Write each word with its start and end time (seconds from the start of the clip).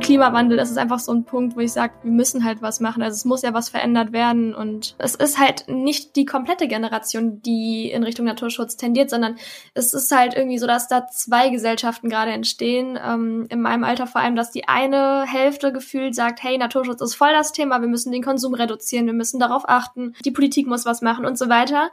Klimawandel, 0.00 0.56
das 0.56 0.70
ist 0.70 0.78
einfach 0.78 0.98
so 0.98 1.12
ein 1.12 1.24
Punkt, 1.24 1.56
wo 1.56 1.60
ich 1.60 1.72
sage, 1.72 1.94
wir 2.02 2.10
müssen 2.10 2.44
halt 2.44 2.62
was 2.62 2.80
machen. 2.80 3.02
Also 3.02 3.14
es 3.14 3.24
muss 3.24 3.42
ja 3.42 3.54
was 3.54 3.68
verändert 3.68 4.12
werden 4.12 4.54
und 4.54 4.94
es 4.98 5.14
ist 5.14 5.38
halt 5.38 5.68
nicht 5.68 6.16
die 6.16 6.24
komplette 6.24 6.68
Generation, 6.68 7.40
die 7.42 7.90
in 7.90 8.02
Richtung 8.02 8.26
Naturschutz 8.26 8.76
tendiert, 8.76 9.10
sondern 9.10 9.36
es 9.74 9.94
ist 9.94 10.10
halt 10.10 10.34
irgendwie 10.34 10.58
so, 10.58 10.66
dass 10.66 10.88
da 10.88 11.06
zwei 11.06 11.50
Gesellschaften 11.50 12.08
gerade 12.08 12.32
entstehen. 12.32 12.98
Ähm, 13.02 13.46
in 13.48 13.60
meinem 13.60 13.84
Alter 13.84 14.06
vor 14.06 14.20
allem, 14.20 14.36
dass 14.36 14.50
die 14.50 14.68
eine 14.68 15.24
Hälfte 15.26 15.72
gefühlt 15.72 16.14
sagt, 16.14 16.42
hey, 16.42 16.58
Naturschutz 16.58 17.00
ist 17.00 17.14
voll 17.14 17.32
das 17.32 17.52
Thema, 17.52 17.80
wir 17.80 17.88
müssen 17.88 18.12
den 18.12 18.22
Konsum 18.22 18.54
reduzieren, 18.54 19.06
wir 19.06 19.12
müssen 19.12 19.38
darauf 19.38 19.68
achten, 19.68 20.14
die 20.24 20.30
Politik 20.30 20.66
muss 20.66 20.86
was 20.86 21.02
machen 21.02 21.24
und 21.24 21.38
so 21.38 21.48
weiter. 21.48 21.90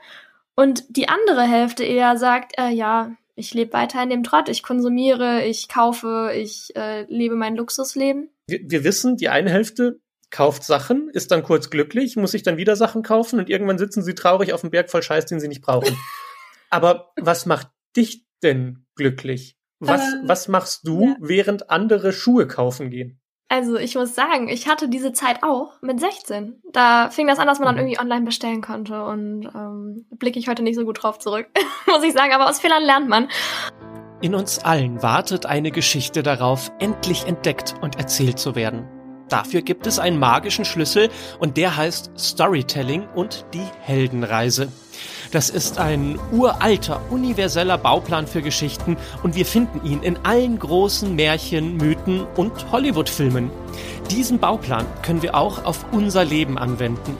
Und 0.55 0.85
die 0.89 1.07
andere 1.07 1.43
Hälfte 1.43 1.83
eher 1.83 2.17
sagt, 2.17 2.57
äh, 2.57 2.69
ja, 2.69 3.11
ich 3.37 3.53
lebe 3.53 3.73
weiter 3.73 4.01
in 4.01 4.09
dem 4.09 4.23
Trott, 4.23 4.49
ich 4.49 4.63
konsumiere, 4.63 5.45
ich 5.45 5.69
kaufe, 5.69 6.31
ich 6.35 6.75
äh, 6.75 7.03
lebe 7.03 7.35
mein 7.35 7.55
Luxusleben. 7.55 8.29
Wir, 8.47 8.59
wir 8.63 8.83
wissen, 8.83 9.15
die 9.15 9.29
eine 9.29 9.51
Hälfte 9.51 9.99
kauft 10.31 10.63
Sachen, 10.63 11.09
ist 11.09 11.31
dann 11.31 11.43
kurz 11.43 11.69
glücklich, 11.69 12.15
muss 12.15 12.31
sich 12.31 12.41
dann 12.41 12.57
wieder 12.57 12.75
Sachen 12.75 13.03
kaufen 13.03 13.39
und 13.39 13.49
irgendwann 13.49 13.77
sitzen 13.77 14.01
sie 14.01 14.15
traurig 14.15 14.53
auf 14.53 14.61
dem 14.61 14.71
Berg 14.71 14.89
voll 14.89 15.03
Scheiß, 15.03 15.27
den 15.27 15.39
sie 15.39 15.47
nicht 15.47 15.61
brauchen. 15.61 15.95
Aber 16.71 17.11
was 17.15 17.45
macht 17.45 17.69
dich 17.95 18.25
denn 18.41 18.85
glücklich? 18.95 19.55
Was, 19.79 20.01
äh, 20.01 20.17
was 20.23 20.47
machst 20.47 20.87
du, 20.87 21.05
ja. 21.05 21.15
während 21.19 21.69
andere 21.69 22.13
Schuhe 22.13 22.47
kaufen 22.47 22.89
gehen? 22.89 23.21
Also 23.49 23.77
ich 23.77 23.95
muss 23.95 24.13
sagen, 24.13 24.49
ich 24.49 24.67
hatte 24.67 24.89
diese 24.89 25.13
Zeit 25.13 25.41
auch 25.41 25.81
mit 25.81 26.01
16. 26.01 26.61
Da 26.73 27.09
fing 27.09 27.27
das 27.27 27.39
an, 27.39 27.47
dass 27.47 27.59
man 27.59 27.67
dann 27.67 27.75
mhm. 27.75 27.81
irgendwie 27.81 27.99
online 27.99 28.25
bestellen 28.25 28.61
konnte 28.61 29.05
und 29.05 29.45
ähm, 29.45 30.05
blicke 30.11 30.37
ich 30.37 30.49
heute 30.49 30.63
nicht 30.63 30.75
so 30.75 30.83
gut 30.83 31.01
drauf 31.01 31.17
zurück, 31.19 31.47
muss 31.87 32.03
ich 32.03 32.13
sagen. 32.13 32.33
Aber 32.33 32.49
aus 32.49 32.59
Fehlern 32.59 32.83
lernt 32.83 33.07
man. 33.07 33.29
In 34.21 34.35
uns 34.35 34.59
allen 34.59 35.01
wartet 35.01 35.45
eine 35.45 35.71
Geschichte 35.71 36.23
darauf, 36.23 36.71
endlich 36.79 37.25
entdeckt 37.25 37.75
und 37.81 37.97
erzählt 37.97 38.37
zu 38.39 38.55
werden. 38.55 38.87
Dafür 39.29 39.61
gibt 39.61 39.87
es 39.87 39.99
einen 39.99 40.19
magischen 40.19 40.65
Schlüssel 40.65 41.09
und 41.39 41.57
der 41.57 41.77
heißt 41.77 42.11
Storytelling 42.17 43.07
und 43.15 43.45
die 43.53 43.65
Heldenreise. 43.81 44.71
Das 45.31 45.49
ist 45.49 45.77
ein 45.77 46.19
uralter, 46.31 47.01
universeller 47.09 47.77
Bauplan 47.77 48.27
für 48.27 48.41
Geschichten 48.41 48.97
und 49.23 49.35
wir 49.35 49.45
finden 49.45 49.85
ihn 49.85 50.03
in 50.03 50.17
allen 50.23 50.57
großen 50.57 51.15
Märchen, 51.15 51.77
Mythen 51.77 52.25
und 52.35 52.71
Hollywood-Filmen. 52.71 53.51
Diesen 54.11 54.39
Bauplan 54.39 54.85
können 55.01 55.21
wir 55.21 55.35
auch 55.35 55.65
auf 55.65 55.85
unser 55.91 56.23
Leben 56.23 56.57
anwenden. 56.57 57.17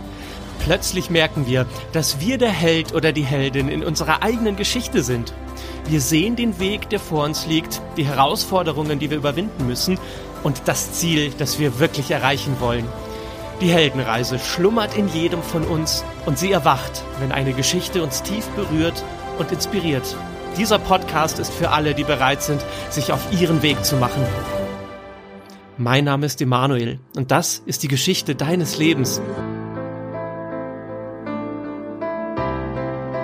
Plötzlich 0.60 1.10
merken 1.10 1.48
wir, 1.48 1.66
dass 1.92 2.20
wir 2.20 2.38
der 2.38 2.52
Held 2.52 2.94
oder 2.94 3.12
die 3.12 3.24
Heldin 3.24 3.70
in 3.70 3.84
unserer 3.84 4.22
eigenen 4.24 4.56
Geschichte 4.56 5.02
sind. 5.02 5.34
Wir 5.88 6.02
sehen 6.02 6.36
den 6.36 6.60
Weg, 6.60 6.90
der 6.90 7.00
vor 7.00 7.24
uns 7.24 7.46
liegt, 7.46 7.82
die 7.96 8.06
Herausforderungen, 8.06 9.00
die 9.00 9.10
wir 9.10 9.18
überwinden 9.18 9.68
müssen 9.68 9.98
und 10.44 10.64
das 10.66 10.94
Ziel, 10.94 11.32
das 11.38 11.60
wir 11.60 11.80
wirklich 11.80 12.12
erreichen 12.12 12.58
wollen. 12.60 12.86
Die 13.60 13.70
Heldenreise 13.70 14.38
schlummert 14.38 14.96
in 14.96 15.08
jedem 15.08 15.42
von 15.42 15.64
uns 15.64 16.06
und 16.28 16.38
sie 16.38 16.52
erwacht, 16.52 17.04
wenn 17.20 17.32
eine 17.32 17.54
Geschichte 17.54 18.04
uns 18.04 18.22
tief 18.22 18.46
berührt 18.50 19.04
und 19.40 19.52
inspiriert. 19.52 20.16
Dieser 20.58 20.78
Podcast 20.78 21.40
ist 21.40 21.52
für 21.52 21.72
alle, 21.72 21.96
die 21.96 22.04
bereit 22.04 22.44
sind, 22.44 22.64
sich 22.92 23.12
auf 23.12 23.32
ihren 23.32 23.64
Weg 23.64 23.84
zu 23.84 23.96
machen. 23.96 24.24
Mein 25.78 26.04
Name 26.06 26.28
ist 26.28 26.40
Emanuel 26.40 27.00
und 27.16 27.32
das 27.32 27.64
ist 27.66 27.82
die 27.82 27.88
Geschichte 27.88 28.36
deines 28.36 28.78
Lebens. 28.78 29.22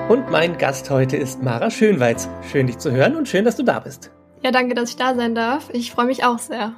Und 0.09 0.31
mein 0.31 0.57
Gast 0.57 0.89
heute 0.89 1.15
ist 1.15 1.43
Mara 1.43 1.69
Schönweiz. 1.69 2.27
Schön 2.51 2.65
dich 2.65 2.79
zu 2.79 2.91
hören 2.91 3.15
und 3.15 3.27
schön, 3.27 3.45
dass 3.45 3.55
du 3.55 3.63
da 3.63 3.79
bist. 3.79 4.11
Ja, 4.41 4.51
danke, 4.51 4.73
dass 4.73 4.89
ich 4.89 4.95
da 4.95 5.13
sein 5.13 5.35
darf. 5.35 5.69
Ich 5.71 5.91
freue 5.91 6.05
mich 6.05 6.25
auch 6.25 6.39
sehr. 6.39 6.73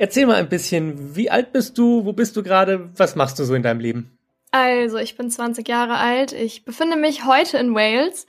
Erzähl 0.00 0.26
mal 0.26 0.36
ein 0.36 0.48
bisschen, 0.48 1.16
wie 1.16 1.28
alt 1.28 1.52
bist 1.52 1.76
du, 1.76 2.04
wo 2.04 2.12
bist 2.12 2.36
du 2.36 2.44
gerade, 2.44 2.88
was 2.96 3.16
machst 3.16 3.38
du 3.38 3.44
so 3.44 3.54
in 3.54 3.64
deinem 3.64 3.80
Leben? 3.80 4.16
Also, 4.52 4.96
ich 4.96 5.16
bin 5.16 5.28
20 5.28 5.66
Jahre 5.68 5.96
alt. 5.96 6.32
Ich 6.32 6.64
befinde 6.64 6.96
mich 6.96 7.26
heute 7.26 7.58
in 7.58 7.74
Wales. 7.74 8.26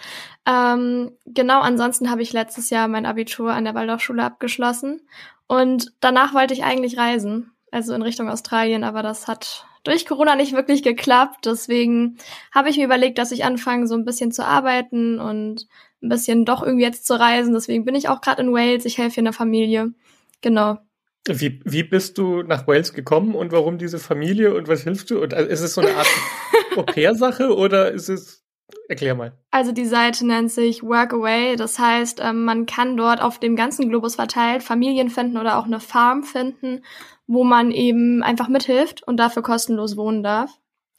Ähm, 0.47 1.11
genau, 1.27 1.61
ansonsten 1.61 2.09
habe 2.09 2.23
ich 2.23 2.33
letztes 2.33 2.71
Jahr 2.71 2.87
mein 2.87 3.05
Abitur 3.05 3.53
an 3.53 3.65
der 3.65 3.75
Waldorfschule 3.75 4.23
abgeschlossen. 4.23 5.01
Und 5.47 5.93
danach 5.99 6.33
wollte 6.33 6.55
ich 6.55 6.63
eigentlich 6.63 6.97
reisen, 6.97 7.51
also 7.71 7.93
in 7.93 8.01
Richtung 8.01 8.29
Australien, 8.29 8.83
aber 8.83 9.03
das 9.03 9.27
hat 9.27 9.67
durch 9.83 10.07
Corona 10.07 10.35
nicht 10.35 10.53
wirklich 10.53 10.81
geklappt. 10.81 11.45
Deswegen 11.45 12.17
habe 12.51 12.69
ich 12.69 12.77
mir 12.77 12.85
überlegt, 12.85 13.19
dass 13.19 13.31
ich 13.31 13.45
anfange, 13.45 13.87
so 13.87 13.93
ein 13.93 14.05
bisschen 14.05 14.31
zu 14.31 14.43
arbeiten 14.43 15.19
und 15.19 15.67
ein 16.01 16.09
bisschen 16.09 16.45
doch 16.45 16.63
irgendwie 16.63 16.85
jetzt 16.85 17.05
zu 17.05 17.17
reisen. 17.17 17.53
Deswegen 17.53 17.85
bin 17.85 17.95
ich 17.95 18.09
auch 18.09 18.21
gerade 18.21 18.41
in 18.41 18.53
Wales. 18.53 18.85
Ich 18.85 18.97
helfe 18.97 19.15
hier 19.15 19.21
in 19.21 19.25
der 19.25 19.33
Familie. 19.33 19.93
Genau. 20.41 20.79
Wie, 21.29 21.61
wie 21.63 21.83
bist 21.83 22.17
du 22.17 22.43
nach 22.43 22.67
Wales 22.67 22.93
gekommen 22.93 23.35
und 23.35 23.51
warum 23.51 23.77
diese 23.77 23.99
Familie 23.99 24.53
und 24.53 24.67
was 24.67 24.83
hilfst 24.83 25.11
du? 25.11 25.21
Und 25.21 25.33
also 25.33 25.49
ist 25.49 25.61
es 25.61 25.73
so 25.73 25.81
eine 25.81 25.95
Art 25.95 26.07
Au-pair-Sache 26.75 27.55
oder 27.55 27.91
ist 27.91 28.09
es 28.09 28.39
Erklär 28.87 29.15
mal. 29.15 29.33
Also 29.51 29.71
die 29.71 29.85
Seite 29.85 30.25
nennt 30.25 30.51
sich 30.51 30.83
Workaway. 30.83 31.55
Das 31.55 31.77
heißt, 31.77 32.21
ähm, 32.23 32.45
man 32.45 32.65
kann 32.65 32.97
dort 32.97 33.21
auf 33.21 33.39
dem 33.39 33.55
ganzen 33.55 33.89
Globus 33.89 34.15
verteilt 34.15 34.63
Familien 34.63 35.09
finden 35.09 35.37
oder 35.37 35.57
auch 35.57 35.65
eine 35.65 35.79
Farm 35.79 36.23
finden, 36.23 36.83
wo 37.27 37.43
man 37.43 37.71
eben 37.71 38.23
einfach 38.23 38.47
mithilft 38.47 39.03
und 39.03 39.17
dafür 39.17 39.43
kostenlos 39.43 39.97
wohnen 39.97 40.23
darf. 40.23 40.51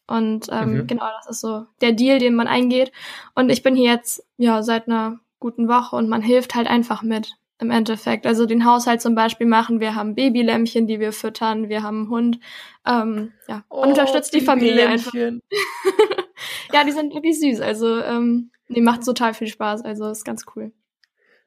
Und 0.06 0.48
ähm, 0.50 0.74
mhm. 0.74 0.86
genau, 0.86 1.06
das 1.18 1.30
ist 1.30 1.40
so 1.40 1.66
der 1.80 1.92
Deal, 1.92 2.18
den 2.18 2.34
man 2.34 2.48
eingeht. 2.48 2.92
Und 3.34 3.50
ich 3.50 3.62
bin 3.62 3.76
hier 3.76 3.92
jetzt 3.92 4.24
ja 4.36 4.62
seit 4.62 4.88
einer 4.88 5.20
guten 5.38 5.68
Woche 5.68 5.96
und 5.96 6.08
man 6.08 6.22
hilft 6.22 6.54
halt 6.54 6.68
einfach 6.68 7.02
mit 7.02 7.36
im 7.60 7.70
Endeffekt. 7.70 8.26
Also 8.26 8.46
den 8.46 8.64
Haushalt 8.64 9.00
zum 9.00 9.14
Beispiel 9.14 9.46
machen, 9.46 9.80
wir 9.80 9.94
haben 9.94 10.14
Babylämmchen, 10.14 10.86
die 10.86 11.00
wir 11.00 11.12
füttern, 11.12 11.68
wir 11.68 11.82
haben 11.82 11.98
einen 11.98 12.10
Hund, 12.10 12.40
ähm, 12.86 13.32
ja, 13.48 13.64
oh, 13.68 13.82
und 13.82 13.88
unterstützt 13.90 14.34
die 14.34 14.40
Familie 14.40 14.88
einfach. 14.88 15.12
ja, 16.72 16.84
die 16.84 16.92
sind 16.92 17.14
wirklich 17.14 17.38
süß, 17.38 17.60
also 17.60 18.00
ähm, 18.00 18.50
die 18.68 18.80
macht 18.80 19.04
total 19.04 19.34
viel 19.34 19.48
Spaß, 19.48 19.84
also 19.84 20.08
ist 20.08 20.24
ganz 20.24 20.44
cool. 20.54 20.72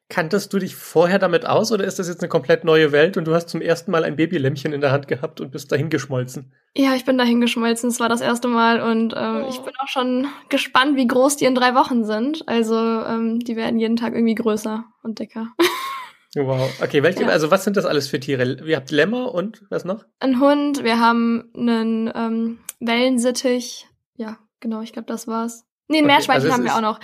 Kanntest 0.09 0.53
du 0.53 0.59
dich 0.59 0.75
vorher 0.75 1.18
damit 1.18 1.46
aus 1.46 1.72
oder 1.72 1.85
ist 1.85 1.97
das 1.97 2.07
jetzt 2.07 2.22
eine 2.22 2.29
komplett 2.29 2.66
neue 2.66 2.91
Welt 2.91 3.18
und 3.18 3.25
du 3.25 3.34
hast 3.34 3.50
zum 3.50 3.62
ersten 3.62 3.90
Mal 3.90 4.03
ein 4.03 4.18
Babylämmchen 4.18 4.73
in 4.73 4.81
der 4.81 4.91
Hand 4.91 5.07
gehabt 5.07 5.41
und 5.41 5.52
bist 5.52 5.72
dahin 5.72 5.90
geschmolzen? 5.90 6.53
Ja, 6.75 6.94
ich 6.94 7.06
bin 7.06 7.18
dahin 7.18 7.41
geschmolzen. 7.41 7.90
Es 7.90 8.00
war 8.00 8.09
das 8.09 8.22
erste 8.22 8.47
Mal 8.47 8.81
und 8.81 9.16
ähm, 9.18 9.44
oh. 9.46 9.50
ich 9.50 9.59
bin 9.59 9.73
auch 9.79 9.88
schon 9.88 10.28
gespannt, 10.50 10.97
wie 10.97 11.07
groß 11.07 11.38
die 11.38 11.46
in 11.46 11.56
drei 11.56 11.73
Wochen 11.73 12.03
sind. 12.03 12.47
Also 12.47 12.75
ähm, 12.75 13.40
die 13.40 13.56
werden 13.56 13.79
jeden 13.79 13.96
Tag 13.96 14.13
irgendwie 14.13 14.35
größer 14.35 14.84
und 15.02 15.19
dicker. 15.19 15.47
Wow. 16.35 16.81
Okay, 16.81 17.03
welche, 17.03 17.23
ja. 17.23 17.29
also 17.29 17.51
was 17.51 17.63
sind 17.63 17.77
das 17.77 17.85
alles 17.85 18.07
für 18.07 18.19
Tiere? 18.19 18.57
Ihr 18.66 18.75
habt 18.75 18.89
Lämmer 18.89 19.33
und 19.33 19.61
was 19.69 19.85
noch? 19.85 20.05
Ein 20.19 20.39
Hund, 20.39 20.83
wir 20.83 20.99
haben 20.99 21.51
einen 21.55 22.11
ähm, 22.16 22.59
Wellensittich. 22.79 23.88
Ja, 24.16 24.39
genau, 24.59 24.81
ich 24.81 24.93
glaube, 24.93 25.05
das 25.05 25.27
war's. 25.27 25.66
Nee, 25.88 25.97
ein 25.97 26.05
okay, 26.05 26.13
Meerschweinchen 26.13 26.51
also 26.51 26.53
haben 26.53 26.63
wir 26.63 26.75
auch 26.75 26.81
noch. 26.81 26.99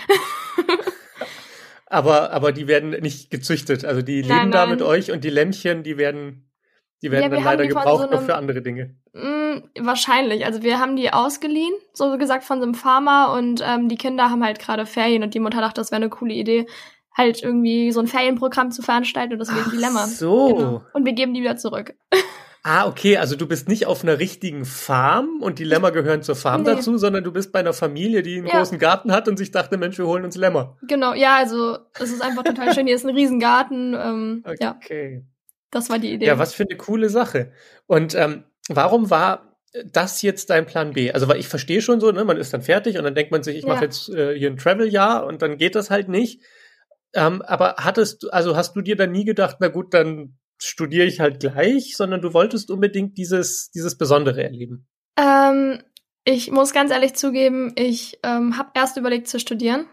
aber, 1.86 2.32
aber 2.32 2.52
die 2.52 2.68
werden 2.68 2.90
nicht 2.90 3.30
gezüchtet. 3.30 3.86
Also 3.86 4.02
die 4.02 4.22
nein, 4.22 4.30
leben 4.30 4.50
nein. 4.50 4.52
da 4.52 4.66
mit 4.66 4.82
euch 4.82 5.12
und 5.12 5.24
die 5.24 5.30
Lämmchen, 5.30 5.84
die 5.84 5.98
werden, 5.98 6.50
die 7.04 7.12
werden 7.12 7.24
ja, 7.24 7.30
dann 7.30 7.44
leider 7.44 7.68
gebraucht 7.68 7.98
so 7.98 8.08
einem, 8.08 8.12
noch 8.12 8.24
für 8.24 8.36
andere 8.36 8.64
Dinge. 8.64 8.96
Mh, 9.14 9.24
mm, 9.24 9.64
wahrscheinlich. 9.86 10.46
Also 10.46 10.64
wir 10.64 10.80
haben 10.80 10.96
die 10.96 11.14
ausgeliehen, 11.14 11.74
so 11.94 12.18
gesagt, 12.18 12.46
von 12.46 12.60
so 12.60 12.64
einem 12.64 12.74
Farmer 12.74 13.34
und 13.38 13.62
ähm, 13.64 13.90
die 13.90 13.98
Kinder 13.98 14.32
haben 14.32 14.44
halt 14.44 14.58
gerade 14.58 14.88
Ferien 14.88 15.22
und 15.22 15.36
die 15.36 15.40
Mutter 15.40 15.62
dachte, 15.62 15.82
das 15.82 15.92
wäre 15.92 16.02
eine 16.02 16.10
coole 16.10 16.34
Idee, 16.34 16.66
halt 17.20 17.44
irgendwie 17.44 17.92
so 17.92 18.00
ein 18.00 18.08
Ferienprogramm 18.08 18.72
zu 18.72 18.82
veranstalten 18.82 19.34
und 19.34 19.40
deswegen 19.40 19.66
Ach 19.66 19.72
Dilemma. 19.72 20.08
So. 20.08 20.56
Genau. 20.56 20.84
Und 20.94 21.06
wir 21.06 21.14
geben 21.14 21.34
die 21.34 21.42
wieder 21.42 21.58
zurück. 21.58 21.94
Ah, 22.62 22.88
okay, 22.88 23.16
also 23.16 23.38
du 23.38 23.48
bist 23.48 23.70
nicht 23.70 23.86
auf 23.86 24.04
einer 24.04 24.20
richtigen 24.20 24.66
Farm 24.66 25.42
und 25.42 25.60
die 25.60 25.64
Lämmer 25.64 25.92
gehören 25.92 26.24
zur 26.24 26.36
Farm 26.36 26.64
nee. 26.64 26.72
dazu, 26.72 26.98
sondern 26.98 27.24
du 27.24 27.32
bist 27.32 27.54
bei 27.54 27.60
einer 27.60 27.72
Familie, 27.72 28.22
die 28.22 28.38
einen 28.38 28.48
ja. 28.48 28.58
großen 28.58 28.78
Garten 28.78 29.14
hat 29.14 29.30
und 29.30 29.38
sich 29.38 29.52
dachte, 29.52 29.78
Mensch, 29.78 29.98
wir 29.98 30.06
holen 30.06 30.26
uns 30.26 30.36
Lämmer. 30.36 30.78
Genau, 30.82 31.14
ja, 31.14 31.38
also 31.38 31.78
es 31.98 32.12
ist 32.12 32.22
einfach 32.22 32.44
total 32.44 32.74
schön. 32.76 32.86
Hier 32.86 32.98
ist 32.98 33.06
ein 33.06 33.16
Riesengarten. 33.16 33.94
Ähm, 33.98 34.44
okay. 34.46 34.58
Ja, 34.60 35.22
das 35.72 35.90
war 35.90 36.00
die 36.00 36.12
Idee. 36.12 36.26
Ja, 36.26 36.38
was 36.38 36.54
für 36.54 36.64
eine 36.64 36.76
coole 36.76 37.10
Sache. 37.10 37.54
Und 37.88 38.14
ähm, 38.14 38.44
warum 38.68 39.10
war 39.10 39.56
das 39.86 40.22
jetzt 40.22 40.50
dein 40.50 40.66
Plan 40.66 40.92
B? 40.92 41.14
Also, 41.14 41.30
weil 41.30 41.40
ich 41.40 41.48
verstehe 41.48 41.82
schon 41.82 42.02
so, 42.02 42.12
ne, 42.12 42.26
man 42.26 42.38
ist 42.38 42.54
dann 42.54 42.62
fertig 42.62 42.98
und 42.98 43.06
dann 43.06 43.16
denkt 43.16 43.32
man 43.32 43.42
sich, 43.42 43.56
ich 43.56 43.64
ja. 43.64 43.70
mache 43.70 43.86
jetzt 43.86 44.10
äh, 44.10 44.38
hier 44.38 44.50
ein 44.50 44.58
Travel-Jahr 44.58 45.26
und 45.26 45.42
dann 45.42 45.58
geht 45.58 45.76
das 45.76 45.90
halt 45.90 46.10
nicht. 46.10 46.42
Ähm, 47.14 47.42
aber 47.42 47.76
hattest 47.78 48.24
du, 48.24 48.30
also 48.30 48.56
hast 48.56 48.76
du 48.76 48.82
dir 48.82 48.96
dann 48.96 49.12
nie 49.12 49.26
gedacht, 49.26 49.58
na 49.60 49.68
gut, 49.68 49.94
dann 49.94 50.38
studiere 50.62 51.06
ich 51.06 51.20
halt 51.20 51.40
gleich, 51.40 51.96
sondern 51.96 52.22
du 52.22 52.34
wolltest 52.34 52.70
unbedingt 52.70 53.18
dieses, 53.18 53.72
dieses 53.72 53.98
Besondere 53.98 54.44
erleben? 54.44 54.88
Ähm, 55.18 55.82
ich 56.26 56.52
muss 56.52 56.74
ganz 56.74 56.92
ehrlich 56.92 57.16
zugeben, 57.16 57.74
ich 57.76 58.20
ähm, 58.24 58.58
habe 58.58 58.72
erst 58.76 58.98
überlegt 58.98 59.28
zu 59.28 59.40
studieren, 59.40 59.88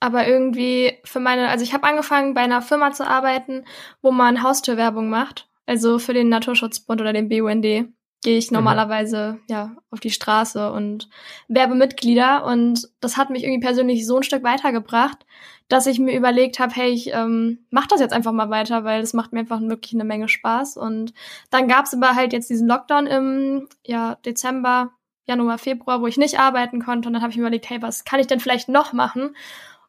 aber 0.00 0.26
irgendwie 0.26 0.98
für 1.04 1.20
meine, 1.20 1.48
also 1.48 1.64
ich 1.64 1.74
habe 1.74 1.86
angefangen 1.86 2.34
bei 2.34 2.40
einer 2.40 2.62
Firma 2.62 2.92
zu 2.92 3.06
arbeiten, 3.06 3.64
wo 4.00 4.10
man 4.10 4.42
Haustürwerbung 4.42 5.10
macht, 5.10 5.48
also 5.66 5.98
für 5.98 6.14
den 6.14 6.28
Naturschutzbund 6.28 7.00
oder 7.00 7.12
den 7.12 7.28
BUND. 7.28 7.92
Gehe 8.22 8.38
ich 8.38 8.50
mhm. 8.50 8.56
normalerweise 8.56 9.34
mhm. 9.34 9.40
ja 9.48 9.76
auf 9.90 10.00
die 10.00 10.10
Straße 10.10 10.72
und 10.72 11.08
werbe 11.48 11.74
Mitglieder 11.74 12.44
und 12.46 12.88
das 13.00 13.16
hat 13.16 13.30
mich 13.30 13.44
irgendwie 13.44 13.64
persönlich 13.64 14.06
so 14.06 14.16
ein 14.16 14.22
Stück 14.22 14.42
weitergebracht, 14.42 15.26
dass 15.68 15.86
ich 15.86 15.98
mir 15.98 16.16
überlegt 16.16 16.58
habe, 16.58 16.72
hey, 16.74 16.90
ich 16.90 17.12
ähm, 17.12 17.66
mach 17.70 17.86
das 17.86 18.00
jetzt 18.00 18.12
einfach 18.12 18.32
mal 18.32 18.50
weiter, 18.50 18.84
weil 18.84 19.00
das 19.00 19.12
macht 19.12 19.32
mir 19.32 19.40
einfach 19.40 19.60
wirklich 19.60 19.94
eine 19.94 20.04
Menge 20.04 20.28
Spaß 20.28 20.76
und 20.76 21.12
dann 21.50 21.68
gab 21.68 21.86
es 21.86 21.94
aber 21.94 22.14
halt 22.14 22.32
jetzt 22.32 22.50
diesen 22.50 22.68
Lockdown 22.68 23.06
im 23.06 23.68
ja 23.84 24.16
Dezember, 24.24 24.92
Januar, 25.26 25.58
Februar, 25.58 26.00
wo 26.00 26.06
ich 26.06 26.16
nicht 26.16 26.38
arbeiten 26.38 26.82
konnte 26.82 27.08
und 27.08 27.14
dann 27.14 27.22
habe 27.22 27.30
ich 27.30 27.36
mir 27.36 27.42
überlegt, 27.42 27.68
hey, 27.70 27.82
was 27.82 28.04
kann 28.04 28.20
ich 28.20 28.26
denn 28.26 28.40
vielleicht 28.40 28.68
noch 28.68 28.92
machen? 28.92 29.36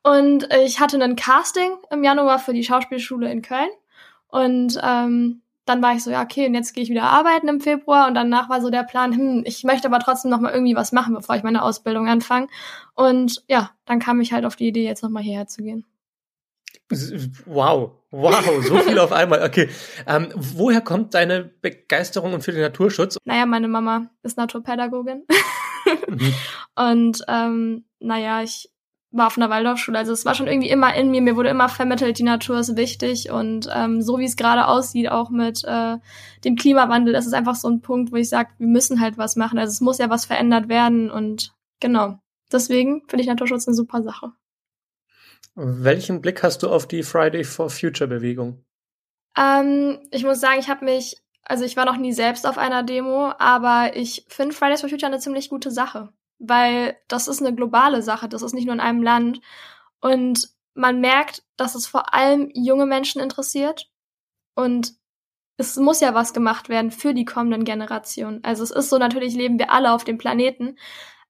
Und 0.03 0.49
ich 0.65 0.81
hatte 0.81 1.01
ein 1.01 1.15
Casting 1.15 1.71
im 1.89 2.03
Januar 2.03 2.37
für 2.37 2.53
die 2.53 2.63
Schauspielschule 2.63 3.31
in 3.31 3.41
Köln 3.41 3.69
und 4.27 4.77
ähm, 4.83 5.43
dann 5.65 5.81
war 5.81 5.93
ich 5.95 6.03
so, 6.03 6.11
ja, 6.11 6.21
okay, 6.21 6.47
und 6.47 6.53
jetzt 6.53 6.73
gehe 6.73 6.83
ich 6.83 6.89
wieder 6.89 7.03
arbeiten 7.03 7.47
im 7.47 7.61
Februar 7.61 8.07
und 8.07 8.15
danach 8.15 8.49
war 8.49 8.61
so 8.61 8.69
der 8.69 8.83
Plan, 8.83 9.13
hm, 9.13 9.43
ich 9.45 9.63
möchte 9.63 9.87
aber 9.87 9.99
trotzdem 9.99 10.31
noch 10.31 10.39
mal 10.39 10.51
irgendwie 10.51 10.75
was 10.75 10.91
machen, 10.91 11.13
bevor 11.13 11.35
ich 11.35 11.43
meine 11.43 11.63
Ausbildung 11.63 12.07
anfange. 12.07 12.47
Und 12.95 13.43
ja, 13.47 13.71
dann 13.85 13.99
kam 13.99 14.19
ich 14.21 14.33
halt 14.33 14.45
auf 14.45 14.55
die 14.55 14.67
Idee, 14.67 14.85
jetzt 14.85 15.03
noch 15.03 15.09
mal 15.09 15.23
hierher 15.23 15.47
zu 15.47 15.63
gehen. 15.63 15.85
Wow, 17.45 17.91
wow, 18.11 18.63
so 18.63 18.77
viel 18.79 18.99
auf 18.99 19.11
einmal. 19.11 19.43
Okay, 19.43 19.69
ähm, 20.05 20.29
woher 20.35 20.81
kommt 20.81 21.13
deine 21.13 21.43
Begeisterung 21.43 22.41
für 22.41 22.51
den 22.51 22.61
Naturschutz? 22.61 23.17
Naja, 23.23 23.45
meine 23.45 23.67
Mama 23.67 24.09
ist 24.21 24.37
Naturpädagogin. 24.37 25.23
mhm. 26.07 26.33
Und 26.75 27.23
ähm, 27.27 27.85
naja, 27.99 28.43
ich 28.43 28.69
war 29.13 29.27
auf 29.27 29.37
einer 29.37 29.49
Waldorfschule. 29.49 29.97
Also 29.97 30.11
es 30.11 30.25
war 30.25 30.33
schon 30.33 30.47
irgendwie 30.47 30.69
immer 30.69 30.93
in 30.95 31.11
mir. 31.11 31.21
Mir 31.21 31.35
wurde 31.35 31.49
immer 31.49 31.69
vermittelt, 31.69 32.17
die 32.17 32.23
Natur 32.23 32.59
ist 32.59 32.75
wichtig. 32.75 33.29
Und 33.29 33.69
ähm, 33.73 34.01
so 34.01 34.17
wie 34.17 34.25
es 34.25 34.35
gerade 34.35 34.67
aussieht, 34.67 35.09
auch 35.09 35.29
mit 35.29 35.63
äh, 35.63 35.97
dem 36.43 36.55
Klimawandel, 36.55 37.13
das 37.13 37.27
ist 37.27 37.33
einfach 37.33 37.55
so 37.55 37.69
ein 37.69 37.81
Punkt, 37.81 38.11
wo 38.11 38.15
ich 38.15 38.27
sage, 38.27 38.49
wir 38.57 38.67
müssen 38.67 38.99
halt 38.99 39.17
was 39.17 39.35
machen. 39.35 39.59
Also 39.59 39.71
es 39.71 39.81
muss 39.81 39.99
ja 39.99 40.09
was 40.09 40.25
verändert 40.25 40.67
werden. 40.67 41.11
Und 41.11 41.53
genau. 41.79 42.19
Deswegen 42.51 43.03
finde 43.07 43.21
ich 43.21 43.29
Naturschutz 43.29 43.67
eine 43.67 43.75
super 43.75 44.01
Sache. 44.01 44.31
Welchen 45.55 46.21
Blick 46.21 46.41
hast 46.41 46.63
du 46.63 46.69
auf 46.69 46.87
die 46.87 47.03
Friday 47.03 47.43
for 47.43 47.69
Future 47.69 48.07
Bewegung? 48.07 48.65
Ähm, 49.37 49.99
ich 50.09 50.23
muss 50.23 50.39
sagen, 50.39 50.59
ich 50.59 50.69
habe 50.69 50.85
mich, 50.85 51.21
also 51.43 51.63
ich 51.63 51.77
war 51.77 51.85
noch 51.85 51.97
nie 51.97 52.13
selbst 52.13 52.47
auf 52.47 52.57
einer 52.57 52.81
Demo, 52.81 53.31
aber 53.37 53.95
ich 53.95 54.25
finde 54.27 54.55
Fridays 54.55 54.81
for 54.81 54.89
Future 54.89 55.11
eine 55.11 55.19
ziemlich 55.19 55.49
gute 55.49 55.69
Sache 55.69 56.11
weil 56.43 56.97
das 57.07 57.27
ist 57.27 57.41
eine 57.41 57.55
globale 57.55 58.01
Sache, 58.01 58.27
das 58.27 58.41
ist 58.41 58.53
nicht 58.53 58.65
nur 58.65 58.73
in 58.73 58.81
einem 58.81 59.01
Land. 59.01 59.39
Und 60.01 60.49
man 60.73 60.99
merkt, 60.99 61.43
dass 61.55 61.75
es 61.75 61.87
vor 61.87 62.13
allem 62.13 62.49
junge 62.53 62.85
Menschen 62.85 63.21
interessiert 63.21 63.89
und 64.55 64.93
es 65.57 65.77
muss 65.77 66.01
ja 66.01 66.13
was 66.13 66.33
gemacht 66.33 66.67
werden 66.67 66.91
für 66.91 67.13
die 67.13 67.25
kommenden 67.25 67.63
Generationen. 67.63 68.43
Also 68.43 68.63
es 68.63 68.71
ist 68.71 68.89
so, 68.89 68.97
natürlich 68.97 69.35
leben 69.35 69.59
wir 69.59 69.71
alle 69.71 69.93
auf 69.93 70.03
dem 70.03 70.17
Planeten, 70.17 70.77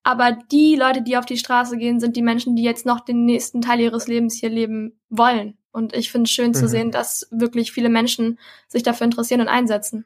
aber 0.02 0.32
die 0.52 0.76
Leute, 0.76 1.02
die 1.02 1.18
auf 1.18 1.26
die 1.26 1.38
Straße 1.38 1.78
gehen, 1.78 2.00
sind 2.00 2.16
die 2.16 2.22
Menschen, 2.22 2.56
die 2.56 2.64
jetzt 2.64 2.86
noch 2.86 3.02
den 3.02 3.26
nächsten 3.26 3.62
Teil 3.62 3.80
ihres 3.80 4.08
Lebens 4.08 4.36
hier 4.36 4.50
leben 4.50 5.00
wollen. 5.10 5.58
Und 5.72 5.96
ich 5.96 6.12
finde 6.12 6.26
es 6.28 6.32
schön 6.32 6.50
mhm. 6.50 6.56
zu 6.56 6.68
sehen, 6.68 6.92
dass 6.92 7.28
wirklich 7.32 7.72
viele 7.72 7.90
Menschen 7.90 8.40
sich 8.68 8.84
dafür 8.84 9.06
interessieren 9.06 9.42
und 9.42 9.48
einsetzen. 9.48 10.06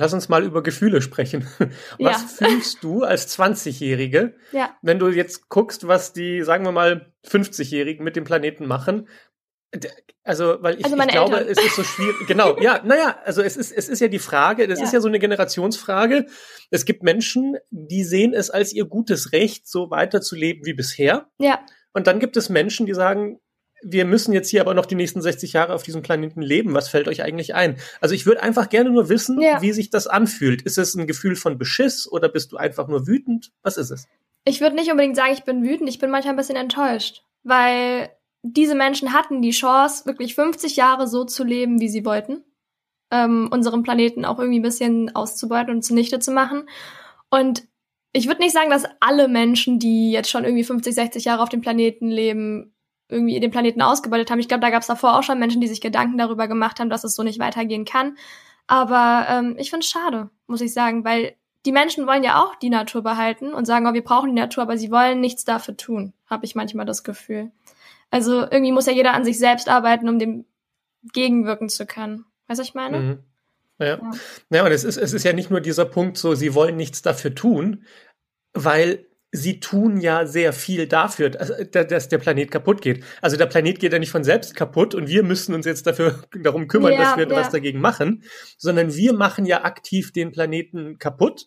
Lass 0.00 0.14
uns 0.14 0.30
mal 0.30 0.42
über 0.44 0.62
Gefühle 0.62 1.02
sprechen. 1.02 1.46
Was 1.98 2.38
ja. 2.38 2.48
fühlst 2.48 2.82
du 2.82 3.04
als 3.04 3.38
20-Jährige, 3.38 4.34
ja. 4.50 4.74
wenn 4.80 4.98
du 4.98 5.08
jetzt 5.08 5.50
guckst, 5.50 5.86
was 5.86 6.14
die, 6.14 6.42
sagen 6.42 6.64
wir 6.64 6.72
mal, 6.72 7.12
50-Jährigen 7.28 8.02
mit 8.02 8.16
dem 8.16 8.24
Planeten 8.24 8.66
machen? 8.66 9.08
Also, 10.24 10.56
weil 10.60 10.78
ich, 10.78 10.86
also 10.86 10.96
ich 10.96 11.08
glaube, 11.08 11.36
Eltern. 11.36 11.52
es 11.52 11.62
ist 11.62 11.76
so 11.76 11.82
schwierig. 11.82 12.26
Genau, 12.26 12.58
ja, 12.62 12.80
naja, 12.82 13.18
also 13.26 13.42
es 13.42 13.58
ist, 13.58 13.72
es 13.72 13.90
ist 13.90 14.00
ja 14.00 14.08
die 14.08 14.18
Frage, 14.18 14.66
das 14.68 14.78
ja. 14.78 14.86
ist 14.86 14.94
ja 14.94 15.02
so 15.02 15.08
eine 15.08 15.18
Generationsfrage. 15.18 16.24
Es 16.70 16.86
gibt 16.86 17.02
Menschen, 17.02 17.58
die 17.68 18.02
sehen 18.02 18.32
es 18.32 18.48
als 18.48 18.72
ihr 18.72 18.86
gutes 18.86 19.32
Recht, 19.32 19.68
so 19.68 19.90
weiterzuleben 19.90 20.64
wie 20.64 20.72
bisher. 20.72 21.28
Ja. 21.38 21.60
Und 21.92 22.06
dann 22.06 22.20
gibt 22.20 22.38
es 22.38 22.48
Menschen, 22.48 22.86
die 22.86 22.94
sagen, 22.94 23.38
wir 23.82 24.04
müssen 24.04 24.32
jetzt 24.32 24.48
hier 24.48 24.60
aber 24.60 24.74
noch 24.74 24.86
die 24.86 24.94
nächsten 24.94 25.22
60 25.22 25.52
Jahre 25.52 25.74
auf 25.74 25.82
diesem 25.82 26.02
Planeten 26.02 26.42
leben. 26.42 26.74
Was 26.74 26.88
fällt 26.88 27.08
euch 27.08 27.22
eigentlich 27.22 27.54
ein? 27.54 27.76
Also 28.00 28.14
ich 28.14 28.26
würde 28.26 28.42
einfach 28.42 28.68
gerne 28.68 28.90
nur 28.90 29.08
wissen, 29.08 29.40
ja. 29.40 29.62
wie 29.62 29.72
sich 29.72 29.90
das 29.90 30.06
anfühlt. 30.06 30.62
Ist 30.62 30.78
es 30.78 30.94
ein 30.94 31.06
Gefühl 31.06 31.36
von 31.36 31.58
Beschiss 31.58 32.10
oder 32.10 32.28
bist 32.28 32.52
du 32.52 32.56
einfach 32.56 32.88
nur 32.88 33.06
wütend? 33.06 33.52
Was 33.62 33.76
ist 33.76 33.90
es? 33.90 34.06
Ich 34.44 34.60
würde 34.60 34.76
nicht 34.76 34.90
unbedingt 34.90 35.16
sagen, 35.16 35.32
ich 35.32 35.44
bin 35.44 35.62
wütend. 35.62 35.88
Ich 35.88 35.98
bin 35.98 36.10
manchmal 36.10 36.34
ein 36.34 36.38
bisschen 36.38 36.56
enttäuscht, 36.56 37.22
weil 37.42 38.10
diese 38.42 38.74
Menschen 38.74 39.12
hatten 39.12 39.42
die 39.42 39.50
Chance, 39.50 40.06
wirklich 40.06 40.34
50 40.34 40.76
Jahre 40.76 41.06
so 41.06 41.24
zu 41.24 41.44
leben, 41.44 41.80
wie 41.80 41.88
sie 41.88 42.04
wollten. 42.04 42.44
Ähm, 43.10 43.48
unseren 43.50 43.82
Planeten 43.82 44.24
auch 44.24 44.38
irgendwie 44.38 44.60
ein 44.60 44.62
bisschen 44.62 45.14
auszubeuten 45.14 45.74
und 45.74 45.82
zunichte 45.82 46.20
zu 46.20 46.30
machen. 46.30 46.68
Und 47.28 47.64
ich 48.12 48.26
würde 48.26 48.40
nicht 48.40 48.52
sagen, 48.52 48.70
dass 48.70 48.84
alle 49.00 49.28
Menschen, 49.28 49.78
die 49.78 50.10
jetzt 50.10 50.30
schon 50.30 50.44
irgendwie 50.44 50.64
50, 50.64 50.94
60 50.94 51.24
Jahre 51.24 51.42
auf 51.42 51.48
dem 51.48 51.60
Planeten 51.60 52.08
leben, 52.08 52.69
irgendwie 53.10 53.38
den 53.40 53.50
Planeten 53.50 53.82
ausgebeutet 53.82 54.30
haben. 54.30 54.38
Ich 54.38 54.48
glaube, 54.48 54.62
da 54.62 54.70
gab 54.70 54.82
es 54.82 54.88
davor 54.88 55.18
auch 55.18 55.22
schon 55.22 55.38
Menschen, 55.38 55.60
die 55.60 55.68
sich 55.68 55.80
Gedanken 55.80 56.18
darüber 56.18 56.48
gemacht 56.48 56.80
haben, 56.80 56.90
dass 56.90 57.04
es 57.04 57.14
so 57.14 57.22
nicht 57.22 57.38
weitergehen 57.38 57.84
kann. 57.84 58.16
Aber 58.66 59.26
ähm, 59.28 59.56
ich 59.58 59.70
finde 59.70 59.84
es 59.84 59.90
schade, 59.90 60.30
muss 60.46 60.60
ich 60.60 60.72
sagen, 60.72 61.04
weil 61.04 61.34
die 61.66 61.72
Menschen 61.72 62.06
wollen 62.06 62.22
ja 62.22 62.42
auch 62.42 62.54
die 62.56 62.70
Natur 62.70 63.02
behalten 63.02 63.52
und 63.52 63.66
sagen, 63.66 63.86
oh, 63.86 63.92
wir 63.92 64.04
brauchen 64.04 64.34
die 64.34 64.40
Natur, 64.40 64.62
aber 64.62 64.78
sie 64.78 64.90
wollen 64.90 65.20
nichts 65.20 65.44
dafür 65.44 65.76
tun, 65.76 66.14
habe 66.26 66.46
ich 66.46 66.54
manchmal 66.54 66.86
das 66.86 67.02
Gefühl. 67.02 67.50
Also 68.10 68.40
irgendwie 68.42 68.72
muss 68.72 68.86
ja 68.86 68.92
jeder 68.92 69.12
an 69.12 69.24
sich 69.24 69.38
selbst 69.38 69.68
arbeiten, 69.68 70.08
um 70.08 70.18
dem 70.18 70.44
gegenwirken 71.12 71.68
zu 71.68 71.86
können. 71.86 72.24
Weißt 72.46 72.58
du, 72.58 72.62
was 72.62 72.68
ich 72.68 72.74
meine? 72.74 72.98
Mhm. 72.98 73.18
Ja. 73.78 73.86
ja. 73.86 74.10
ja, 74.50 74.64
und 74.64 74.72
es 74.72 74.84
ist, 74.84 74.96
es 74.96 75.12
ist 75.12 75.24
ja 75.24 75.32
nicht 75.32 75.50
nur 75.50 75.60
dieser 75.60 75.84
Punkt, 75.84 76.16
so, 76.16 76.34
sie 76.34 76.54
wollen 76.54 76.76
nichts 76.76 77.02
dafür 77.02 77.34
tun, 77.34 77.84
weil 78.52 79.06
sie 79.32 79.60
tun 79.60 80.00
ja 80.00 80.26
sehr 80.26 80.52
viel 80.52 80.86
dafür, 80.86 81.30
dass 81.30 82.08
der 82.08 82.18
Planet 82.18 82.50
kaputt 82.50 82.82
geht. 82.82 83.04
Also 83.20 83.36
der 83.36 83.46
Planet 83.46 83.78
geht 83.78 83.92
ja 83.92 83.98
nicht 83.98 84.10
von 84.10 84.24
selbst 84.24 84.56
kaputt 84.56 84.94
und 84.94 85.08
wir 85.08 85.22
müssen 85.22 85.54
uns 85.54 85.66
jetzt 85.66 85.86
dafür 85.86 86.22
darum 86.42 86.68
kümmern, 86.68 86.92
ja, 86.92 86.98
dass 86.98 87.16
wir 87.16 87.28
ja. 87.28 87.36
was 87.36 87.50
dagegen 87.50 87.80
machen, 87.80 88.24
sondern 88.58 88.94
wir 88.94 89.12
machen 89.12 89.46
ja 89.46 89.64
aktiv 89.64 90.12
den 90.12 90.32
Planeten 90.32 90.98
kaputt. 90.98 91.46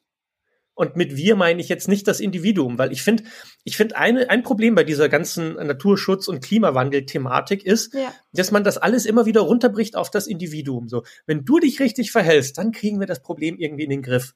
Und 0.75 0.95
mit 0.95 1.15
wir 1.15 1.35
meine 1.35 1.61
ich 1.61 1.69
jetzt 1.69 1.87
nicht 1.87 2.07
das 2.07 2.19
Individuum, 2.19 2.79
weil 2.79 2.91
ich 2.91 3.03
finde, 3.03 3.25
ich 3.63 3.77
finde 3.77 3.95
eine, 3.95 4.31
ein 4.31 4.41
Problem 4.41 4.73
bei 4.73 4.83
dieser 4.83 5.07
ganzen 5.07 5.53
Naturschutz- 5.53 6.27
und 6.27 6.43
Klimawandel-Thematik 6.43 7.63
ist, 7.63 7.93
ja. 7.93 8.11
dass 8.31 8.49
man 8.49 8.63
das 8.63 8.79
alles 8.79 9.05
immer 9.05 9.27
wieder 9.27 9.41
runterbricht 9.41 9.95
auf 9.95 10.09
das 10.09 10.25
Individuum. 10.25 10.87
So, 10.87 11.03
wenn 11.27 11.45
du 11.45 11.59
dich 11.59 11.79
richtig 11.79 12.11
verhältst, 12.11 12.57
dann 12.57 12.71
kriegen 12.71 12.99
wir 12.99 13.05
das 13.05 13.21
Problem 13.21 13.59
irgendwie 13.59 13.83
in 13.83 13.91
den 13.91 14.01
Griff. 14.01 14.33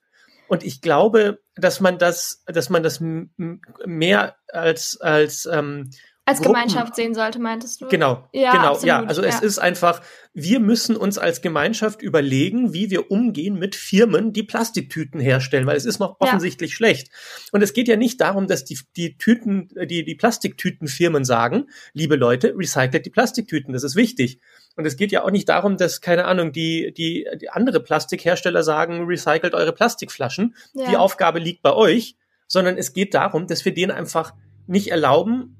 Und 0.47 0.63
ich 0.63 0.81
glaube, 0.81 1.39
dass 1.55 1.79
man 1.79 1.97
das, 1.97 2.43
dass 2.45 2.69
man 2.69 2.83
das 2.83 2.99
mehr 2.99 4.35
als 4.51 4.99
als 5.01 5.45
ähm, 5.45 5.89
als 6.27 6.39
Gruppen, 6.39 6.55
Gemeinschaft 6.55 6.95
sehen 6.95 7.15
sollte, 7.15 7.39
meintest 7.39 7.79
du? 7.79 7.87
Genau, 7.87 8.27
ja, 8.33 8.51
genau, 8.51 8.71
absolut, 8.71 8.85
ja. 8.85 9.03
Also 9.05 9.23
ja. 9.23 9.29
es 9.29 9.39
ist 9.39 9.59
einfach, 9.59 10.01
wir 10.33 10.59
müssen 10.59 10.97
uns 10.97 11.17
als 11.17 11.41
Gemeinschaft 11.41 12.01
überlegen, 12.01 12.73
wie 12.73 12.89
wir 12.89 13.09
umgehen 13.11 13.57
mit 13.57 13.75
Firmen, 13.75 14.33
die 14.33 14.43
Plastiktüten 14.43 15.21
herstellen, 15.21 15.65
weil 15.65 15.77
es 15.77 15.85
ist 15.85 15.99
noch 15.99 16.17
offensichtlich 16.19 16.71
ja. 16.71 16.75
schlecht. 16.75 17.11
Und 17.53 17.61
es 17.61 17.71
geht 17.71 17.87
ja 17.87 17.95
nicht 17.95 18.19
darum, 18.19 18.47
dass 18.47 18.65
die, 18.65 18.77
die 18.97 19.17
Tüten, 19.17 19.69
die, 19.85 20.03
die 20.03 20.15
Plastiktütenfirmen 20.15 21.23
sagen, 21.23 21.67
liebe 21.93 22.17
Leute, 22.17 22.53
recycelt 22.57 23.05
die 23.05 23.09
Plastiktüten, 23.09 23.71
das 23.71 23.83
ist 23.83 23.95
wichtig. 23.95 24.41
Und 24.77 24.85
es 24.85 24.95
geht 24.95 25.11
ja 25.11 25.23
auch 25.23 25.31
nicht 25.31 25.49
darum, 25.49 25.75
dass, 25.75 26.01
keine 26.01 26.25
Ahnung, 26.25 26.51
die, 26.51 26.93
die, 26.95 27.27
die 27.41 27.49
andere 27.49 27.79
Plastikhersteller 27.81 28.61
sagen, 28.61 29.05
recycelt 29.05 29.55
eure 29.55 29.73
Plastikflaschen. 29.73 30.55
Ja. 30.73 30.89
Die 30.89 30.97
Aufgabe 30.97 31.39
liegt 31.39 31.63
bei 31.63 31.73
euch, 31.73 32.15
sondern 32.47 32.77
es 32.77 32.93
geht 32.93 33.15
darum, 33.15 33.47
dass 33.47 33.65
wir 33.65 33.73
denen 33.73 33.91
einfach 33.91 34.35
nicht 34.67 34.91
erlauben, 34.91 35.57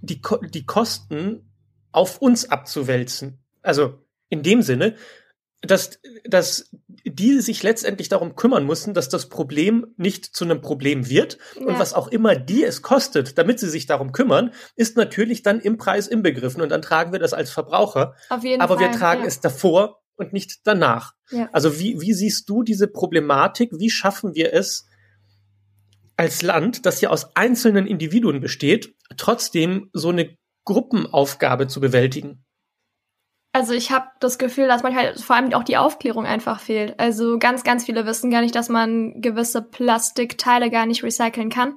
die, 0.00 0.20
die 0.48 0.64
Kosten 0.64 1.52
auf 1.92 2.22
uns 2.22 2.48
abzuwälzen. 2.48 3.38
Also 3.60 3.98
in 4.30 4.42
dem 4.42 4.62
Sinne, 4.62 4.96
dass, 5.60 6.00
dass 6.24 6.70
die 7.04 7.40
sich 7.40 7.62
letztendlich 7.62 8.08
darum 8.08 8.36
kümmern 8.36 8.66
müssen, 8.66 8.94
dass 8.94 9.08
das 9.08 9.28
Problem 9.28 9.86
nicht 9.96 10.24
zu 10.24 10.44
einem 10.44 10.60
Problem 10.60 11.08
wird. 11.08 11.38
Ja. 11.58 11.66
Und 11.66 11.78
was 11.78 11.94
auch 11.94 12.08
immer 12.08 12.36
die 12.36 12.64
es 12.64 12.82
kostet, 12.82 13.38
damit 13.38 13.58
sie 13.58 13.68
sich 13.68 13.86
darum 13.86 14.12
kümmern, 14.12 14.52
ist 14.76 14.96
natürlich 14.96 15.42
dann 15.42 15.60
im 15.60 15.78
Preis 15.78 16.06
inbegriffen. 16.06 16.62
Und 16.62 16.70
dann 16.70 16.82
tragen 16.82 17.12
wir 17.12 17.18
das 17.18 17.32
als 17.32 17.50
Verbraucher. 17.50 18.14
Auf 18.28 18.44
jeden 18.44 18.60
Aber 18.60 18.76
Fall, 18.76 18.90
wir 18.90 18.98
tragen 18.98 19.22
ja. 19.22 19.28
es 19.28 19.40
davor 19.40 20.02
und 20.16 20.32
nicht 20.32 20.60
danach. 20.64 21.12
Ja. 21.30 21.48
Also 21.52 21.78
wie, 21.78 22.00
wie 22.00 22.14
siehst 22.14 22.48
du 22.48 22.62
diese 22.62 22.86
Problematik? 22.86 23.70
Wie 23.72 23.90
schaffen 23.90 24.34
wir 24.34 24.52
es 24.52 24.86
als 26.16 26.42
Land, 26.42 26.86
das 26.86 27.00
ja 27.00 27.10
aus 27.10 27.34
einzelnen 27.34 27.86
Individuen 27.86 28.40
besteht, 28.40 28.94
trotzdem 29.16 29.90
so 29.92 30.10
eine 30.10 30.36
Gruppenaufgabe 30.64 31.66
zu 31.66 31.80
bewältigen? 31.80 32.44
Also 33.54 33.74
ich 33.74 33.92
habe 33.92 34.06
das 34.20 34.38
Gefühl, 34.38 34.66
dass 34.66 34.82
manchmal 34.82 35.14
vor 35.16 35.36
allem 35.36 35.52
auch 35.52 35.62
die 35.62 35.76
Aufklärung 35.76 36.24
einfach 36.24 36.58
fehlt. 36.58 36.98
Also 36.98 37.38
ganz, 37.38 37.64
ganz 37.64 37.84
viele 37.84 38.06
wissen 38.06 38.30
gar 38.30 38.40
nicht, 38.40 38.54
dass 38.54 38.70
man 38.70 39.20
gewisse 39.20 39.60
Plastikteile 39.60 40.70
gar 40.70 40.86
nicht 40.86 41.02
recyceln 41.02 41.50
kann 41.50 41.74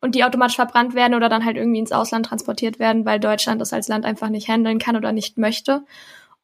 und 0.00 0.14
die 0.14 0.24
automatisch 0.24 0.56
verbrannt 0.56 0.94
werden 0.94 1.14
oder 1.14 1.30
dann 1.30 1.44
halt 1.44 1.56
irgendwie 1.56 1.78
ins 1.78 1.92
Ausland 1.92 2.26
transportiert 2.26 2.78
werden, 2.78 3.06
weil 3.06 3.18
Deutschland 3.18 3.62
das 3.62 3.72
als 3.72 3.88
Land 3.88 4.04
einfach 4.04 4.28
nicht 4.28 4.48
handeln 4.48 4.78
kann 4.78 4.96
oder 4.96 5.12
nicht 5.12 5.38
möchte. 5.38 5.84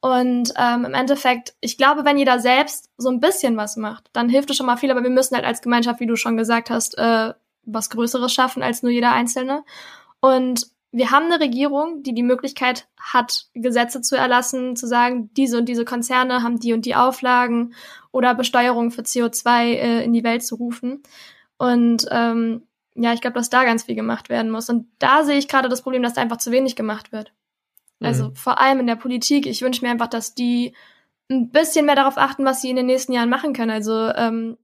Und 0.01 0.53
ähm, 0.59 0.87
im 0.87 0.95
Endeffekt, 0.95 1.55
ich 1.61 1.77
glaube, 1.77 2.05
wenn 2.05 2.19
jeder 2.19 2.41
selbst 2.41 2.91
so 2.97 3.11
ein 3.11 3.21
bisschen 3.21 3.57
was 3.59 3.77
macht, 3.77 4.09
dann 4.15 4.29
hilft 4.29 4.51
es 4.51 4.57
schon 4.57 4.67
mal 4.67 4.77
viel, 4.77 4.91
aber 4.91 5.03
wir 5.03 5.11
müssen 5.11 5.37
halt 5.37 5.45
als 5.45 5.63
Gemeinschaft, 5.63 6.01
wie 6.01 6.07
du 6.07 6.17
schon 6.17 6.37
gesagt 6.37 6.71
hast, 6.71 6.99
äh, 6.99 7.35
was 7.65 7.91
Größeres 7.91 8.33
schaffen 8.33 8.63
als 8.63 8.83
nur 8.83 8.91
jeder 8.91 9.13
Einzelne. 9.13 9.65
Und 10.21 10.72
wir 10.93 11.11
haben 11.11 11.25
eine 11.25 11.41
Regierung, 11.41 12.03
die 12.03 12.13
die 12.13 12.23
Möglichkeit 12.23 12.87
hat, 13.01 13.47
Gesetze 13.55 14.03
zu 14.03 14.15
erlassen, 14.15 14.77
zu 14.77 14.87
sagen, 14.87 15.31
diese 15.35 15.57
und 15.57 15.67
diese 15.67 15.87
Konzerne 15.87 16.43
haben 16.43 16.61
die 16.61 16.75
und 16.75 16.85
die 16.85 16.95
Auflagen 16.95 17.75
oder 18.13 18.35
Besteuerung 18.35 18.91
für 18.91 19.01
CO2 19.01 19.63
äh, 19.65 20.05
in 20.05 20.13
die 20.13 20.23
Welt 20.23 20.45
zu 20.45 20.57
rufen. 20.57 21.03
Und 21.57 22.07
ähm, 22.11 22.63
ja, 22.95 23.15
ich 23.15 23.23
glaube, 23.23 23.35
dass 23.35 23.49
da 23.49 23.65
ganz 23.65 23.85
viel 23.85 23.95
gemacht 23.95 24.29
werden 24.29 24.51
muss. 24.51 24.69
Und 24.69 24.87
da 24.99 25.25
sehe 25.25 25.39
ich 25.39 25.49
gerade 25.49 25.71
das 25.71 25.81
Problem, 25.81 26.03
dass 26.03 26.13
da 26.13 26.21
einfach 26.21 26.37
zu 26.37 26.51
wenig 26.51 26.77
gemacht 26.77 27.11
wird. 27.11 27.33
Also 28.01 28.29
mhm. 28.29 28.35
vor 28.35 28.61
allem 28.61 28.81
in 28.81 28.87
der 28.87 28.97
Politik. 28.97 29.47
Ich 29.47 29.63
wünsche 29.63 29.83
mir 29.83 29.91
einfach, 29.91 30.09
dass 30.09 30.35
die 30.35 30.75
ein 31.31 31.51
bisschen 31.51 31.87
mehr 31.87 31.95
darauf 31.95 32.19
achten, 32.19 32.45
was 32.45 32.61
sie 32.61 32.69
in 32.69 32.77
den 32.77 32.87
nächsten 32.87 33.13
Jahren 33.13 33.31
machen 33.31 33.55
können. 33.55 33.71
Also 33.71 34.11
ähm, 34.15 34.59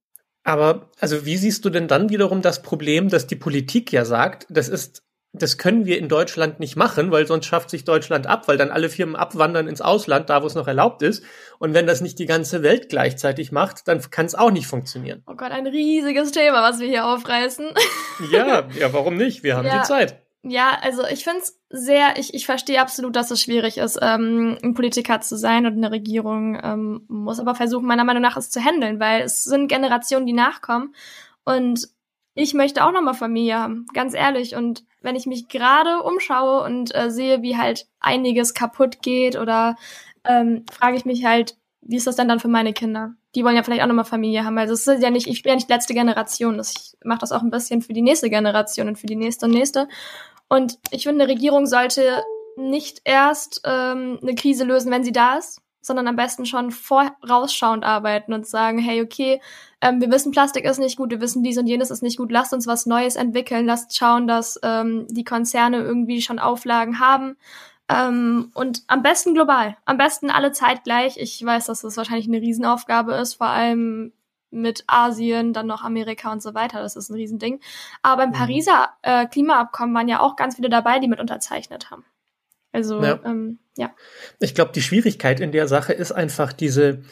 aber 0.45 0.91
also 0.99 1.25
wie 1.25 1.37
siehst 1.37 1.65
du 1.65 1.71
denn 1.71 1.89
dann 1.89 2.11
wiederum 2.11 2.43
das 2.43 2.63
Problem, 2.63 3.09
dass 3.09 3.27
die 3.27 3.37
Politik 3.37 3.93
ja 3.93 4.05
sagt, 4.05 4.47
das 4.49 4.69
ist 4.69 5.03
das 5.43 5.59
können 5.59 5.87
wir 5.87 5.99
in 5.99 6.09
Deutschland 6.09 6.61
nicht 6.61 6.77
machen, 6.77 7.11
weil 7.11 7.27
sonst 7.27 7.47
schafft 7.47 7.71
sich 7.71 7.85
Deutschland 7.85 8.27
ab, 8.27 8.49
weil 8.49 8.57
dann 8.57 8.71
alle 8.71 8.89
Firmen 8.89 9.17
abwandern 9.17 9.69
ins 9.69 9.81
Ausland, 9.81 10.31
da 10.31 10.43
wo 10.43 10.47
es 10.47 10.55
noch 10.55 10.69
erlaubt 10.69 11.03
ist. 11.03 11.25
Und 11.59 11.75
wenn 11.75 11.87
das 11.87 12.01
nicht 12.01 12.19
die 12.19 12.27
ganze 12.27 12.63
Welt 12.63 12.89
gleichzeitig 12.89 13.53
macht, 13.53 13.89
dann 13.89 14.01
kann 14.11 14.27
es 14.27 14.35
auch 14.35 14.51
nicht 14.51 14.67
funktionieren. 14.67 15.23
Oh 15.27 15.35
Gott, 15.35 15.51
ein 15.51 15.67
riesiges 15.67 16.31
Thema, 16.33 16.63
was 16.63 16.81
wir 16.81 16.89
hier 16.89 17.07
aufreißen. 17.07 17.67
Ja, 18.33 18.69
ja, 18.77 18.93
warum 18.93 19.17
nicht? 19.17 19.45
Wir 19.45 19.57
haben 19.57 19.67
ja. 19.67 19.79
die 19.79 19.87
Zeit. 19.87 20.21
Ja, 20.43 20.79
also 20.83 21.05
ich 21.07 21.25
finde 21.25 21.41
es 21.41 21.61
sehr, 21.69 22.17
ich, 22.17 22.33
ich 22.33 22.47
verstehe 22.47 22.81
absolut, 22.81 23.15
dass 23.17 23.31
es 23.31 23.43
schwierig 23.43 23.79
ist, 23.79 23.99
ähm, 24.01 24.57
ein 24.63 24.75
Politiker 24.75 25.21
zu 25.21 25.37
sein 25.37 25.67
und 25.67 25.75
eine 25.75 25.91
Regierung 25.91 26.59
ähm, 26.63 27.05
muss 27.09 27.39
aber 27.39 27.55
versuchen, 27.55 27.87
meiner 27.87 28.05
Meinung 28.05 28.23
nach, 28.23 28.37
es 28.37 28.51
zu 28.51 28.61
handeln, 28.61 28.99
weil 28.99 29.23
es 29.23 29.45
sind 29.45 29.69
Generationen, 29.69 30.27
die 30.27 30.33
nachkommen. 30.33 30.95
Und 31.45 31.89
ich 32.39 32.55
möchte 32.55 32.85
auch 32.85 32.93
nochmal 32.93 33.15
Familie 33.15 33.59
haben, 33.59 33.87
ganz 33.93 34.15
ehrlich. 34.15 34.55
Und 34.55 34.85
wenn 35.03 35.17
ich 35.17 35.27
mich 35.27 35.49
gerade 35.49 36.03
umschaue 36.05 36.63
und 36.63 36.95
äh, 36.95 37.11
sehe, 37.11 37.43
wie 37.43 37.57
halt 37.57 37.89
einiges 37.99 38.55
kaputt 38.55 39.03
geht 39.03 39.37
oder 39.37 39.77
ähm, 40.25 40.65
frage 40.71 40.97
ich 40.97 41.05
mich 41.05 41.25
halt, 41.25 41.57
wie 41.81 41.97
ist 41.97 42.07
das 42.07 42.15
denn 42.15 42.29
dann 42.29 42.39
für 42.39 42.47
meine 42.47 42.73
Kinder? 42.73 43.15
Die 43.35 43.45
wollen 43.45 43.57
ja 43.57 43.65
vielleicht 43.65 43.83
auch 43.83 43.89
nochmal 43.89 44.05
Familie 44.05 44.45
haben. 44.45 44.57
Also 44.57 44.75
es 44.75 44.87
ist 44.87 45.03
ja 45.03 45.11
nicht, 45.11 45.27
ich 45.27 45.43
bin 45.43 45.51
ja 45.51 45.57
nicht 45.57 45.69
letzte 45.69 45.95
Generation. 45.95 46.61
Ich 46.61 46.97
mache 47.03 47.19
das 47.19 47.33
auch 47.33 47.43
ein 47.43 47.51
bisschen 47.51 47.83
für 47.83 47.93
die 47.93 48.03
nächste 48.03 48.31
Generation 48.31 48.87
und 48.87 48.99
für 48.99 49.09
die 49.09 49.17
nächste 49.17 49.47
und 49.47 49.53
nächste. 49.53 49.89
Und 50.49 50.79
ich 50.93 51.03
finde, 51.03 51.25
eine 51.25 51.33
Regierung 51.33 51.67
sollte 51.67 52.23
nicht 52.57 53.01
erst 53.03 53.63
ähm, 53.65 54.21
eine 54.23 54.37
Krise 54.37 54.63
lösen, 54.63 54.93
wenn 54.93 55.03
sie 55.03 55.13
da 55.13 55.39
ist, 55.39 55.61
sondern 55.89 56.07
am 56.07 56.15
besten 56.15 56.47
schon 56.47 56.71
vorausschauend 56.71 57.85
arbeiten 57.85 58.33
und 58.33 58.47
sagen, 58.47 58.79
hey, 58.79 59.03
okay, 59.03 59.41
ähm, 59.81 60.01
wir 60.01 60.11
wissen, 60.11 60.31
Plastik 60.31 60.65
ist 60.65 60.79
nicht 60.79 60.97
gut, 60.97 61.11
wir 61.11 61.21
wissen, 61.21 61.43
dies 61.43 61.59
und 61.59 61.67
jenes 61.67 61.91
ist 61.91 62.03
nicht 62.03 62.19
gut, 62.19 62.31
lasst 62.31 62.53
uns 62.53 62.69
was 62.69 62.87
Neues 62.87 63.17
entwickeln, 63.17 63.67
lasst 63.67 63.97
schauen, 63.97 64.29
dass 64.29 64.61
ähm, 64.63 65.07
die 65.11 65.25
Konzerne 65.25 65.79
irgendwie 65.79 66.23
schon 66.23 66.39
Auflagen 66.39 67.01
haben. 67.01 67.37
Ähm, 67.89 68.51
und 68.55 68.83
am 68.87 69.03
besten 69.03 69.35
global, 69.35 69.77
am 69.85 69.97
besten 69.97 70.31
alle 70.31 70.53
zeitgleich. 70.53 71.17
Ich 71.17 71.45
weiß, 71.45 71.67
dass 71.67 71.81
das 71.81 71.97
wahrscheinlich 71.97 72.29
eine 72.29 72.41
Riesenaufgabe 72.41 73.15
ist, 73.15 73.35
vor 73.35 73.49
allem 73.49 74.13
mit 74.51 74.85
Asien, 74.87 75.53
dann 75.53 75.67
noch 75.67 75.83
Amerika 75.83 76.33
und 76.33 76.43
so 76.43 76.55
weiter. 76.55 76.81
Das 76.81 76.97
ist 76.97 77.11
ein 77.11 77.15
Riesending. 77.15 77.61
Aber 78.03 78.25
im 78.25 78.31
mhm. 78.31 78.35
Pariser 78.35 78.91
äh, 79.03 79.27
Klimaabkommen 79.27 79.95
waren 79.95 80.09
ja 80.09 80.21
auch 80.21 80.37
ganz 80.37 80.57
viele 80.57 80.69
dabei, 80.69 80.99
die 80.99 81.09
mit 81.09 81.21
unterzeichnet 81.21 81.91
haben. 81.91 82.05
Also, 82.73 83.03
ja. 83.03 83.21
Ähm, 83.25 83.59
ja. 83.77 83.95
Ich 84.41 84.55
glaube, 84.55 84.73
die 84.73 84.83
Schwierigkeit 84.83 85.41
in 85.41 85.53
der 85.53 85.69
Sache 85.69 85.93
ist 85.93 86.13
einfach 86.13 86.53
diese 86.53 87.03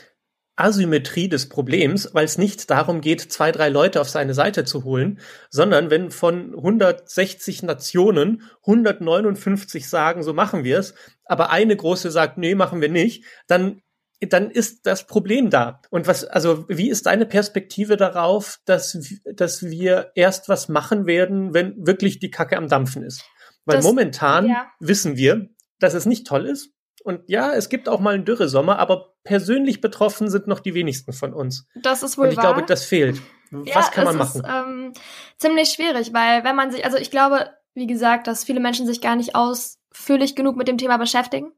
Asymmetrie 0.57 1.29
des 1.29 1.49
Problems, 1.49 2.11
weil 2.15 2.25
es 2.25 2.39
nicht 2.39 2.71
darum 2.71 3.03
geht, 3.03 3.21
zwei, 3.21 3.53
drei 3.53 3.69
Leute 3.69 4.01
auf 4.01 4.09
seine 4.09 4.33
Seite 4.33 4.65
zu 4.65 4.85
holen, 4.85 5.21
sondern 5.51 5.91
wenn 5.91 6.11
von 6.11 6.55
160 6.55 7.63
Nationen 7.63 8.43
159 8.63 9.89
sagen, 9.89 10.23
so 10.23 10.33
machen 10.33 10.65
wir 10.65 10.79
es, 10.79 10.95
aber 11.25 11.51
eine 11.51 11.77
große 11.77 12.11
sagt, 12.11 12.39
nee, 12.39 12.55
machen 12.55 12.81
wir 12.81 12.89
nicht, 12.89 13.25
dann 13.47 13.83
dann 14.21 14.51
ist 14.51 14.87
das 14.87 15.07
Problem 15.07 15.51
da. 15.51 15.83
Und 15.91 16.07
was, 16.07 16.25
also, 16.25 16.67
wie 16.71 16.89
ist 16.89 17.05
deine 17.05 17.27
Perspektive 17.27 17.99
darauf, 17.99 18.61
dass, 18.65 18.99
dass 19.25 19.63
wir 19.63 20.13
erst 20.15 20.49
was 20.49 20.71
machen 20.71 21.07
werden, 21.07 21.53
wenn 21.53 21.87
wirklich 21.87 22.19
die 22.19 22.31
Kacke 22.31 22.57
am 22.57 22.69
Dampfen 22.69 23.03
ist? 23.03 23.23
Weil 23.67 23.77
das, 23.77 23.85
momentan 23.85 24.49
ja. 24.49 24.67
wissen 24.81 25.17
wir, 25.17 25.49
dass 25.79 25.95
es 25.95 26.07
nicht 26.07 26.27
toll 26.27 26.47
ist. 26.47 26.71
Und 27.05 27.23
ja, 27.27 27.53
es 27.53 27.69
gibt 27.69 27.89
auch 27.89 28.01
mal 28.01 28.15
einen 28.15 28.25
Dürresommer, 28.25 28.79
aber 28.79 29.15
persönlich 29.23 29.81
betroffen 29.81 30.29
sind 30.29 30.47
noch 30.47 30.61
die 30.61 30.75
wenigsten 30.75 31.13
von 31.13 31.33
uns. 31.35 31.67
Das 31.77 32.03
ist 32.03 32.19
wohl 32.19 32.27
Und 32.27 32.33
ich 32.33 32.37
wahr. 32.39 32.55
glaube, 32.55 32.67
das 32.67 32.85
fehlt. 32.85 33.21
Was 33.51 33.69
ja, 33.69 33.91
kann 33.93 34.05
man 34.05 34.17
machen? 34.17 34.41
Ist, 34.41 34.49
ähm, 34.49 34.93
ziemlich 35.39 35.69
schwierig, 35.69 36.13
weil 36.13 36.43
wenn 36.43 36.57
man 36.57 36.73
sich, 36.73 36.85
also 36.85 36.97
ich 36.97 37.11
glaube, 37.11 37.51
wie 37.75 37.87
gesagt, 37.87 38.27
dass 38.27 38.45
viele 38.45 38.59
Menschen 38.59 38.87
sich 38.87 39.01
gar 39.01 39.15
nicht 39.15 39.35
ausführlich 39.37 40.35
genug 40.35 40.57
mit 40.57 40.67
dem 40.67 40.79
Thema 40.79 40.97
beschäftigen. 40.97 41.53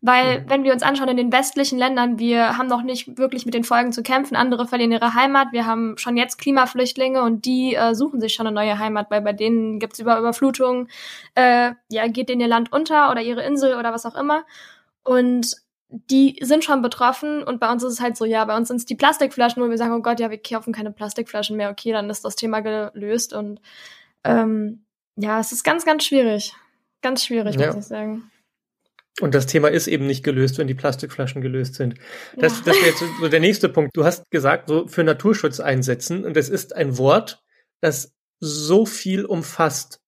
Weil, 0.00 0.40
mhm. 0.40 0.50
wenn 0.50 0.64
wir 0.64 0.72
uns 0.72 0.84
anschauen, 0.84 1.08
in 1.08 1.16
den 1.16 1.32
westlichen 1.32 1.78
Ländern, 1.78 2.18
wir 2.18 2.56
haben 2.56 2.68
noch 2.68 2.82
nicht 2.82 3.18
wirklich 3.18 3.46
mit 3.46 3.54
den 3.54 3.64
Folgen 3.64 3.92
zu 3.92 4.02
kämpfen. 4.02 4.36
Andere 4.36 4.66
verlieren 4.66 4.92
ihre 4.92 5.14
Heimat. 5.14 5.48
Wir 5.50 5.66
haben 5.66 5.98
schon 5.98 6.16
jetzt 6.16 6.38
Klimaflüchtlinge 6.38 7.22
und 7.22 7.44
die 7.44 7.74
äh, 7.74 7.94
suchen 7.94 8.20
sich 8.20 8.34
schon 8.34 8.46
eine 8.46 8.54
neue 8.54 8.78
Heimat, 8.78 9.10
weil 9.10 9.22
bei 9.22 9.32
denen 9.32 9.80
gibt's 9.80 9.98
über 9.98 10.18
Überflutungen, 10.18 10.88
äh, 11.34 11.72
ja, 11.90 12.06
geht 12.06 12.28
denen 12.28 12.40
ihr 12.40 12.48
Land 12.48 12.72
unter 12.72 13.10
oder 13.10 13.22
ihre 13.22 13.42
Insel 13.42 13.74
oder 13.76 13.92
was 13.92 14.06
auch 14.06 14.14
immer. 14.14 14.44
Und 15.02 15.56
die 15.88 16.38
sind 16.42 16.64
schon 16.64 16.82
betroffen 16.82 17.42
und 17.42 17.60
bei 17.60 17.72
uns 17.72 17.82
ist 17.82 17.94
es 17.94 18.00
halt 18.00 18.16
so, 18.16 18.24
ja, 18.24 18.44
bei 18.44 18.56
uns 18.56 18.68
sind 18.68 18.76
es 18.76 18.84
die 18.84 18.94
Plastikflaschen, 18.94 19.62
wo 19.62 19.70
wir 19.70 19.78
sagen, 19.78 19.94
oh 19.94 20.02
Gott, 20.02 20.20
ja, 20.20 20.30
wir 20.30 20.40
kaufen 20.40 20.72
keine 20.72 20.92
Plastikflaschen 20.92 21.56
mehr, 21.56 21.70
okay, 21.70 21.92
dann 21.92 22.10
ist 22.10 22.24
das 22.24 22.36
Thema 22.36 22.60
gelöst 22.60 23.32
und 23.32 23.60
ähm, 24.22 24.84
ja, 25.16 25.40
es 25.40 25.50
ist 25.50 25.64
ganz, 25.64 25.84
ganz 25.84 26.04
schwierig. 26.04 26.54
Ganz 27.00 27.24
schwierig, 27.24 27.56
ja. 27.56 27.68
muss 27.68 27.76
ich 27.76 27.84
sagen. 27.84 28.30
Und 29.20 29.34
das 29.34 29.46
Thema 29.46 29.68
ist 29.68 29.88
eben 29.88 30.06
nicht 30.06 30.22
gelöst, 30.22 30.58
wenn 30.58 30.68
die 30.68 30.74
Plastikflaschen 30.74 31.42
gelöst 31.42 31.74
sind. 31.74 31.94
Das, 32.36 32.58
ja. 32.58 32.62
das 32.66 32.76
wäre 32.76 32.86
jetzt 32.86 33.02
so 33.20 33.28
der 33.28 33.40
nächste 33.40 33.68
Punkt. 33.68 33.96
Du 33.96 34.04
hast 34.04 34.30
gesagt, 34.30 34.68
so 34.68 34.86
für 34.86 35.02
Naturschutz 35.02 35.60
einsetzen. 35.60 36.24
Und 36.24 36.36
das 36.36 36.48
ist 36.48 36.74
ein 36.74 36.98
Wort, 36.98 37.42
das 37.80 38.14
so 38.38 38.86
viel 38.86 39.24
umfasst. 39.24 40.00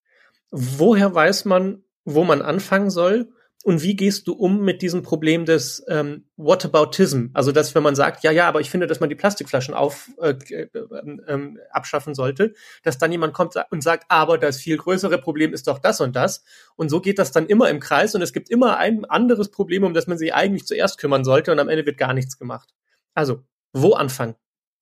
Woher 0.50 1.14
weiß 1.14 1.44
man, 1.44 1.82
wo 2.04 2.24
man 2.24 2.42
anfangen 2.42 2.90
soll? 2.90 3.32
Und 3.62 3.82
wie 3.82 3.94
gehst 3.94 4.26
du 4.26 4.32
um 4.32 4.62
mit 4.62 4.80
diesem 4.80 5.02
Problem 5.02 5.44
des 5.44 5.84
ähm, 5.86 6.24
Whataboutism? 6.36 7.26
Also, 7.34 7.52
dass 7.52 7.74
wenn 7.74 7.82
man 7.82 7.94
sagt, 7.94 8.22
ja, 8.24 8.30
ja, 8.30 8.48
aber 8.48 8.62
ich 8.62 8.70
finde, 8.70 8.86
dass 8.86 9.00
man 9.00 9.10
die 9.10 9.14
Plastikflaschen 9.14 9.74
auf, 9.74 10.08
äh, 10.22 10.34
äh, 10.48 10.68
äh, 10.72 11.54
abschaffen 11.70 12.14
sollte, 12.14 12.54
dass 12.82 12.96
dann 12.96 13.12
jemand 13.12 13.34
kommt 13.34 13.54
und 13.70 13.82
sagt, 13.82 14.06
aber 14.08 14.38
das 14.38 14.56
viel 14.56 14.78
größere 14.78 15.18
Problem 15.18 15.52
ist 15.52 15.68
doch 15.68 15.78
das 15.78 16.00
und 16.00 16.16
das. 16.16 16.42
Und 16.74 16.88
so 16.88 17.02
geht 17.02 17.18
das 17.18 17.32
dann 17.32 17.46
immer 17.46 17.68
im 17.68 17.80
Kreis 17.80 18.14
und 18.14 18.22
es 18.22 18.32
gibt 18.32 18.48
immer 18.48 18.78
ein 18.78 19.04
anderes 19.04 19.50
Problem, 19.50 19.84
um 19.84 19.92
das 19.92 20.06
man 20.06 20.16
sich 20.16 20.32
eigentlich 20.32 20.66
zuerst 20.66 20.98
kümmern 20.98 21.24
sollte 21.24 21.52
und 21.52 21.58
am 21.58 21.68
Ende 21.68 21.84
wird 21.84 21.98
gar 21.98 22.14
nichts 22.14 22.38
gemacht. 22.38 22.70
Also, 23.14 23.42
wo 23.74 23.92
anfangen? 23.92 24.36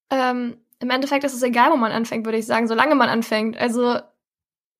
Ähm, 0.09 0.55
Im 0.79 0.89
Endeffekt 0.89 1.25
ist 1.25 1.33
es 1.33 1.43
egal, 1.43 1.71
wo 1.71 1.75
man 1.75 1.91
anfängt, 1.91 2.25
würde 2.25 2.37
ich 2.37 2.45
sagen, 2.45 2.69
solange 2.69 2.95
man 2.95 3.09
anfängt. 3.09 3.57
Also 3.57 3.99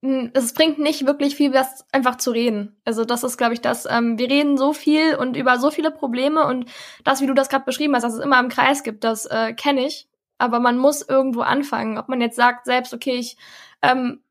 es 0.02 0.54
bringt 0.54 0.80
nicht 0.80 1.06
wirklich 1.06 1.36
viel, 1.36 1.52
das 1.52 1.86
einfach 1.92 2.16
zu 2.16 2.32
reden. 2.32 2.78
Also 2.86 3.04
das 3.04 3.24
ist, 3.24 3.38
glaube 3.38 3.54
ich, 3.54 3.62
das. 3.62 3.86
Ähm, 3.90 4.18
wir 4.18 4.30
reden 4.30 4.58
so 4.58 4.72
viel 4.72 5.16
und 5.16 5.36
über 5.36 5.60
so 5.60 5.72
viele 5.72 5.92
Probleme 5.92 6.46
und 6.46 6.70
das, 7.04 7.22
wie 7.22 7.28
du 7.28 7.34
das 7.34 7.50
gerade 7.50 7.66
beschrieben 7.66 7.96
hast, 7.96 8.04
dass 8.04 8.14
es 8.14 8.24
immer 8.24 8.40
im 8.40 8.50
Kreis 8.50 8.84
gibt, 8.84 9.04
das 9.04 9.26
äh, 9.26 9.54
kenne 9.54 9.86
ich. 9.86 10.08
Aber 10.38 10.62
man 10.62 10.78
muss 10.78 11.02
irgendwo 11.02 11.42
anfangen. 11.42 11.98
Ob 11.98 12.08
man 12.08 12.22
jetzt 12.22 12.38
sagt 12.38 12.66
selbst, 12.66 12.94
okay, 12.94 13.16
ich 13.16 13.36
ähm, 13.82 14.22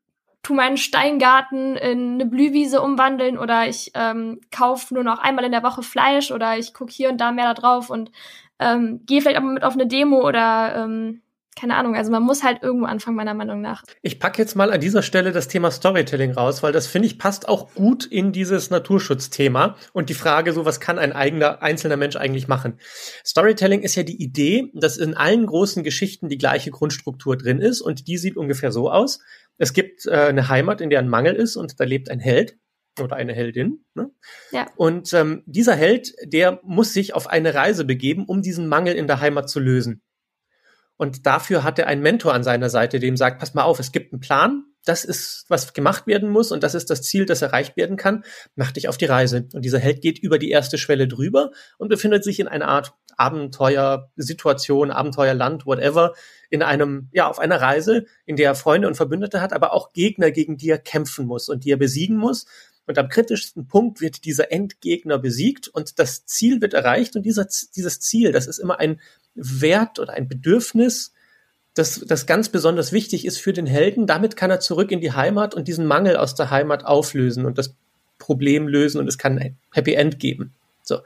tu 0.41 0.55
meinen 0.55 0.77
Steingarten 0.77 1.75
in 1.75 2.13
eine 2.15 2.25
Blühwiese 2.25 2.81
umwandeln 2.81 3.37
oder 3.37 3.67
ich 3.67 3.91
ähm, 3.93 4.41
kaufe 4.51 4.93
nur 4.93 5.03
noch 5.03 5.19
einmal 5.19 5.45
in 5.45 5.51
der 5.51 5.63
Woche 5.63 5.83
Fleisch 5.83 6.31
oder 6.31 6.57
ich 6.57 6.73
gucke 6.73 6.91
hier 6.91 7.09
und 7.09 7.19
da 7.19 7.31
mehr 7.31 7.45
da 7.45 7.53
drauf 7.53 7.91
und 7.91 8.11
ähm, 8.57 9.01
gehe 9.05 9.21
vielleicht 9.21 9.37
auch 9.39 9.43
mit 9.43 9.63
auf 9.63 9.73
eine 9.73 9.87
Demo 9.87 10.25
oder 10.27 10.75
ähm, 10.75 11.21
keine 11.55 11.75
Ahnung, 11.75 11.95
also 11.95 12.11
man 12.11 12.23
muss 12.23 12.43
halt 12.43 12.63
irgendwo 12.63 12.85
anfangen, 12.85 13.17
meiner 13.17 13.33
Meinung 13.33 13.61
nach. 13.61 13.83
Ich 14.01 14.19
packe 14.19 14.41
jetzt 14.41 14.55
mal 14.55 14.71
an 14.71 14.79
dieser 14.79 15.01
Stelle 15.01 15.31
das 15.31 15.47
Thema 15.47 15.71
Storytelling 15.71 16.31
raus, 16.31 16.63
weil 16.63 16.71
das 16.71 16.87
finde 16.87 17.07
ich 17.07 17.19
passt 17.19 17.49
auch 17.49 17.73
gut 17.73 18.05
in 18.05 18.31
dieses 18.31 18.69
Naturschutzthema 18.69 19.75
und 19.91 20.09
die 20.09 20.13
Frage, 20.13 20.53
so 20.53 20.65
was 20.65 20.79
kann 20.79 20.99
ein 20.99 21.11
eigener 21.11 21.61
einzelner 21.61 21.97
Mensch 21.97 22.15
eigentlich 22.15 22.47
machen. 22.47 22.79
Storytelling 23.25 23.81
ist 23.81 23.95
ja 23.95 24.03
die 24.03 24.21
Idee, 24.21 24.71
dass 24.73 24.97
in 24.97 25.15
allen 25.15 25.45
großen 25.45 25.83
Geschichten 25.83 26.29
die 26.29 26.37
gleiche 26.37 26.71
Grundstruktur 26.71 27.35
drin 27.35 27.59
ist 27.59 27.81
und 27.81 28.07
die 28.07 28.17
sieht 28.17 28.37
ungefähr 28.37 28.71
so 28.71 28.89
aus. 28.89 29.19
Es 29.57 29.73
gibt 29.73 30.05
äh, 30.05 30.11
eine 30.11 30.47
Heimat, 30.47 30.79
in 30.81 30.89
der 30.89 30.99
ein 30.99 31.09
Mangel 31.09 31.35
ist 31.35 31.57
und 31.57 31.79
da 31.79 31.83
lebt 31.83 32.09
ein 32.09 32.19
Held 32.19 32.57
oder 33.01 33.15
eine 33.15 33.33
Heldin. 33.33 33.85
Ne? 33.95 34.11
Ja. 34.51 34.67
Und 34.75 35.13
ähm, 35.13 35.43
dieser 35.45 35.75
Held, 35.75 36.13
der 36.23 36.59
muss 36.63 36.93
sich 36.93 37.13
auf 37.13 37.27
eine 37.27 37.53
Reise 37.53 37.85
begeben, 37.85 38.25
um 38.25 38.41
diesen 38.41 38.67
Mangel 38.67 38.95
in 38.95 39.07
der 39.07 39.19
Heimat 39.19 39.49
zu 39.49 39.59
lösen. 39.59 40.01
Und 40.99 41.25
dafür 41.25 41.63
hat 41.63 41.79
er 41.79 41.87
einen 41.87 42.01
Mentor 42.01 42.33
an 42.33 42.43
seiner 42.43 42.69
Seite, 42.69 42.99
dem 42.99 43.15
sagt, 43.15 43.39
pass 43.39 43.53
mal 43.53 43.63
auf, 43.63 43.79
es 43.79 43.93
gibt 43.93 44.11
einen 44.11 44.19
Plan, 44.19 44.65
das 44.83 45.05
ist, 45.05 45.45
was 45.47 45.73
gemacht 45.73 46.07
werden 46.07 46.29
muss 46.29 46.51
und 46.51 46.61
das 46.61 46.75
ist 46.75 46.89
das 46.89 47.03
Ziel, 47.03 47.25
das 47.25 47.41
erreicht 47.41 47.77
werden 47.77 47.95
kann, 47.95 48.25
mach 48.55 48.73
dich 48.73 48.89
auf 48.89 48.97
die 48.97 49.05
Reise. 49.05 49.47
Und 49.53 49.63
dieser 49.63 49.79
Held 49.79 50.01
geht 50.01 50.19
über 50.19 50.37
die 50.37 50.51
erste 50.51 50.77
Schwelle 50.77 51.07
drüber 51.07 51.51
und 51.77 51.87
befindet 51.87 52.25
sich 52.25 52.41
in 52.41 52.49
einer 52.49 52.67
Art 52.67 52.95
Abenteuersituation, 53.15 54.91
Abenteuerland, 54.91 55.65
whatever, 55.65 56.15
in 56.49 56.63
einem, 56.63 57.07
ja, 57.13 57.29
auf 57.29 57.39
einer 57.39 57.61
Reise, 57.61 58.03
in 58.25 58.35
der 58.35 58.49
er 58.49 58.55
Freunde 58.55 58.89
und 58.89 58.95
Verbündete 58.95 59.39
hat, 59.39 59.53
aber 59.53 59.71
auch 59.71 59.93
Gegner, 59.93 60.31
gegen 60.31 60.57
die 60.57 60.69
er 60.69 60.79
kämpfen 60.79 61.25
muss 61.25 61.47
und 61.47 61.63
die 61.63 61.71
er 61.71 61.77
besiegen 61.77 62.17
muss. 62.17 62.45
Und 62.87 62.97
am 62.97 63.07
kritischsten 63.07 63.67
Punkt 63.67 64.01
wird 64.01 64.25
dieser 64.25 64.51
Endgegner 64.51 65.17
besiegt 65.17 65.69
und 65.69 65.97
das 65.97 66.25
Ziel 66.25 66.59
wird 66.59 66.73
erreicht. 66.73 67.15
Und 67.15 67.23
dieser, 67.23 67.47
dieses 67.75 68.01
Ziel, 68.01 68.33
das 68.33 68.47
ist 68.47 68.57
immer 68.57 68.79
ein 68.79 68.99
Wert 69.39 69.99
oder 69.99 70.13
ein 70.13 70.27
Bedürfnis, 70.27 71.13
das, 71.73 72.03
das 72.05 72.25
ganz 72.25 72.49
besonders 72.49 72.91
wichtig 72.91 73.25
ist 73.25 73.39
für 73.39 73.53
den 73.53 73.65
Helden. 73.65 74.07
Damit 74.07 74.35
kann 74.35 74.51
er 74.51 74.59
zurück 74.59 74.91
in 74.91 75.01
die 75.01 75.13
Heimat 75.13 75.55
und 75.55 75.67
diesen 75.67 75.85
Mangel 75.85 76.17
aus 76.17 76.35
der 76.35 76.49
Heimat 76.49 76.85
auflösen 76.85 77.45
und 77.45 77.57
das 77.57 77.75
Problem 78.17 78.67
lösen 78.67 78.99
und 78.99 79.07
es 79.07 79.17
kann 79.17 79.39
ein 79.39 79.57
Happy 79.71 79.93
End 79.93 80.19
geben. 80.19 80.53
So. 80.83 80.99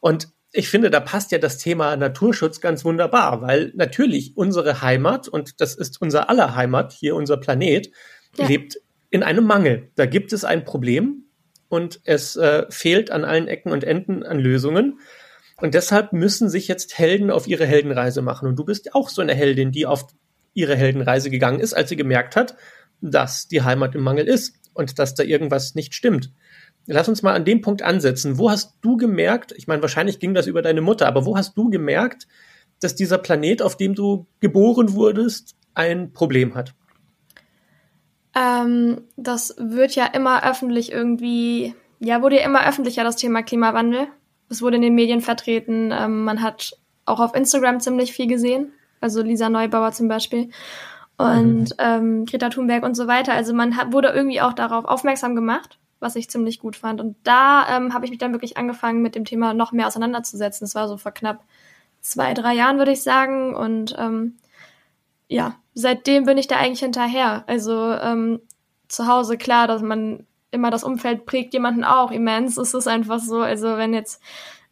Und 0.00 0.28
ich 0.52 0.68
finde, 0.68 0.90
da 0.90 1.00
passt 1.00 1.32
ja 1.32 1.38
das 1.38 1.58
Thema 1.58 1.96
Naturschutz 1.96 2.60
ganz 2.60 2.84
wunderbar, 2.84 3.40
weil 3.40 3.72
natürlich 3.74 4.36
unsere 4.36 4.82
Heimat, 4.82 5.26
und 5.26 5.60
das 5.60 5.74
ist 5.74 6.00
unser 6.00 6.28
aller 6.28 6.54
Heimat, 6.54 6.92
hier 6.92 7.16
unser 7.16 7.38
Planet, 7.38 7.90
ja. 8.36 8.46
lebt 8.46 8.78
in 9.10 9.22
einem 9.22 9.44
Mangel. 9.44 9.90
Da 9.96 10.06
gibt 10.06 10.32
es 10.32 10.44
ein 10.44 10.64
Problem 10.64 11.24
und 11.68 12.00
es 12.04 12.36
äh, 12.36 12.66
fehlt 12.68 13.10
an 13.10 13.24
allen 13.24 13.48
Ecken 13.48 13.72
und 13.72 13.82
Enden 13.82 14.22
an 14.24 14.38
Lösungen. 14.38 15.00
Und 15.62 15.74
deshalb 15.74 16.12
müssen 16.12 16.48
sich 16.48 16.66
jetzt 16.66 16.98
Helden 16.98 17.30
auf 17.30 17.46
ihre 17.46 17.64
Heldenreise 17.64 18.20
machen. 18.20 18.48
Und 18.48 18.56
du 18.56 18.64
bist 18.64 18.96
auch 18.96 19.08
so 19.08 19.22
eine 19.22 19.32
Heldin, 19.32 19.70
die 19.70 19.86
auf 19.86 20.06
ihre 20.54 20.74
Heldenreise 20.74 21.30
gegangen 21.30 21.60
ist, 21.60 21.72
als 21.72 21.88
sie 21.88 21.94
gemerkt 21.94 22.34
hat, 22.34 22.56
dass 23.00 23.46
die 23.46 23.62
Heimat 23.62 23.94
im 23.94 24.02
Mangel 24.02 24.26
ist 24.26 24.56
und 24.74 24.98
dass 24.98 25.14
da 25.14 25.22
irgendwas 25.22 25.76
nicht 25.76 25.94
stimmt. 25.94 26.32
Lass 26.86 27.08
uns 27.08 27.22
mal 27.22 27.34
an 27.34 27.44
dem 27.44 27.60
Punkt 27.60 27.80
ansetzen. 27.80 28.38
Wo 28.38 28.50
hast 28.50 28.74
du 28.80 28.96
gemerkt, 28.96 29.54
ich 29.56 29.68
meine, 29.68 29.82
wahrscheinlich 29.82 30.18
ging 30.18 30.34
das 30.34 30.48
über 30.48 30.62
deine 30.62 30.80
Mutter, 30.80 31.06
aber 31.06 31.26
wo 31.26 31.36
hast 31.36 31.56
du 31.56 31.70
gemerkt, 31.70 32.26
dass 32.80 32.96
dieser 32.96 33.18
Planet, 33.18 33.62
auf 33.62 33.76
dem 33.76 33.94
du 33.94 34.26
geboren 34.40 34.94
wurdest, 34.94 35.54
ein 35.74 36.12
Problem 36.12 36.56
hat? 36.56 36.74
Ähm, 38.34 39.02
das 39.16 39.54
wird 39.60 39.94
ja 39.94 40.06
immer 40.06 40.44
öffentlich 40.44 40.90
irgendwie, 40.90 41.72
ja, 42.00 42.20
wurde 42.20 42.40
ja 42.40 42.44
immer 42.44 42.66
öffentlicher, 42.66 43.04
das 43.04 43.14
Thema 43.14 43.44
Klimawandel 43.44 44.08
es 44.52 44.62
wurde 44.62 44.76
in 44.76 44.82
den 44.82 44.94
Medien 44.94 45.20
vertreten. 45.20 45.90
Ähm, 45.92 46.24
man 46.24 46.42
hat 46.42 46.76
auch 47.06 47.20
auf 47.20 47.34
Instagram 47.34 47.80
ziemlich 47.80 48.12
viel 48.12 48.26
gesehen. 48.26 48.72
Also 49.00 49.22
Lisa 49.22 49.48
Neubauer 49.48 49.92
zum 49.92 50.08
Beispiel. 50.08 50.50
Und 51.16 51.70
mhm. 51.70 51.76
ähm, 51.78 52.26
Greta 52.26 52.50
Thunberg 52.50 52.84
und 52.84 52.94
so 52.94 53.06
weiter. 53.06 53.32
Also 53.32 53.54
man 53.54 53.76
hat, 53.76 53.92
wurde 53.92 54.08
irgendwie 54.08 54.40
auch 54.40 54.52
darauf 54.52 54.84
aufmerksam 54.84 55.34
gemacht, 55.34 55.78
was 56.00 56.16
ich 56.16 56.30
ziemlich 56.30 56.60
gut 56.60 56.76
fand. 56.76 57.00
Und 57.00 57.16
da 57.24 57.66
ähm, 57.68 57.94
habe 57.94 58.04
ich 58.04 58.10
mich 58.10 58.18
dann 58.18 58.32
wirklich 58.32 58.56
angefangen, 58.56 59.02
mit 59.02 59.14
dem 59.14 59.24
Thema 59.24 59.54
noch 59.54 59.72
mehr 59.72 59.86
auseinanderzusetzen. 59.86 60.64
Das 60.64 60.74
war 60.74 60.86
so 60.88 60.96
vor 60.96 61.12
knapp 61.12 61.44
zwei, 62.00 62.34
drei 62.34 62.54
Jahren, 62.54 62.78
würde 62.78 62.92
ich 62.92 63.02
sagen. 63.02 63.54
Und 63.54 63.94
ähm, 63.98 64.36
ja, 65.28 65.56
seitdem 65.74 66.24
bin 66.24 66.38
ich 66.38 66.46
da 66.46 66.56
eigentlich 66.56 66.80
hinterher. 66.80 67.44
Also 67.46 67.92
ähm, 67.92 68.40
zu 68.88 69.06
Hause, 69.06 69.38
klar, 69.38 69.66
dass 69.66 69.82
man 69.82 70.26
immer 70.52 70.70
das 70.70 70.84
Umfeld 70.84 71.26
prägt 71.26 71.52
jemanden 71.54 71.82
auch 71.82 72.12
immens. 72.12 72.56
Es 72.56 72.74
ist 72.74 72.86
einfach 72.86 73.18
so, 73.18 73.40
also 73.40 73.76
wenn 73.76 73.92
jetzt 73.92 74.22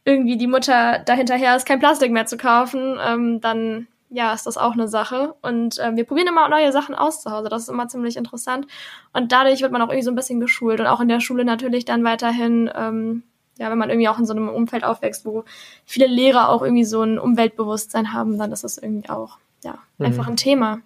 irgendwie 0.05 0.37
die 0.37 0.47
Mutter 0.47 1.01
dahinterher 1.01 1.57
ist, 1.57 1.67
kein 1.67 1.81
Plastik 1.81 2.13
mehr 2.13 2.27
zu 2.27 2.37
kaufen, 2.37 2.99
ähm, 3.05 3.41
dann 3.41 3.89
ja, 4.11 4.35
ist 4.35 4.47
das 4.47 4.59
auch 4.59 4.73
eine 4.73 4.89
Sache. 4.89 5.35
Und 5.41 5.79
äh, 5.79 5.95
wir 5.95 6.05
probieren 6.05 6.29
immer 6.29 6.49
neue 6.49 6.73
Sachen 6.73 6.95
aus 6.95 7.23
zu 7.23 7.31
Hause. 7.31 7.49
Das 7.49 7.63
ist 7.63 7.69
immer 7.69 7.89
ziemlich 7.89 8.17
interessant. 8.17 8.67
Und 9.13 9.31
dadurch 9.31 9.63
wird 9.63 9.71
man 9.71 9.81
auch 9.83 9.89
irgendwie 9.89 10.05
so 10.05 10.11
ein 10.11 10.17
bisschen 10.17 10.41
geschult. 10.41 10.81
Und 10.81 10.87
auch 10.87 11.01
in 11.01 11.09
der 11.09 11.21
Schule 11.21 11.45
natürlich 11.45 11.85
dann 11.85 12.03
weiterhin, 12.03 12.69
ähm, 12.75 13.23
ja, 13.59 13.71
wenn 13.71 13.79
man 13.79 13.89
irgendwie 13.89 14.09
auch 14.09 14.19
in 14.19 14.27
so 14.27 14.33
einem 14.33 14.49
Umfeld 14.49 14.85
aufwächst, 14.85 15.25
wo 15.25 15.45
viele 15.85 16.09
Lehrer 16.09 16.49
auch 16.49 16.63
irgendwie 16.63 16.85
so 16.85 17.03
ein 17.03 17.19
Umweltbewusstsein 17.21 18.13
haben, 18.13 18.37
dann 18.37 18.51
ist 18.51 18.65
das 18.65 18.79
irgendwie 18.79 19.09
auch, 19.09 19.39
ja, 19.63 19.79
mhm. 19.99 20.07
einfach 20.07 20.27
ein 20.27 20.37
Thema. 20.37 20.81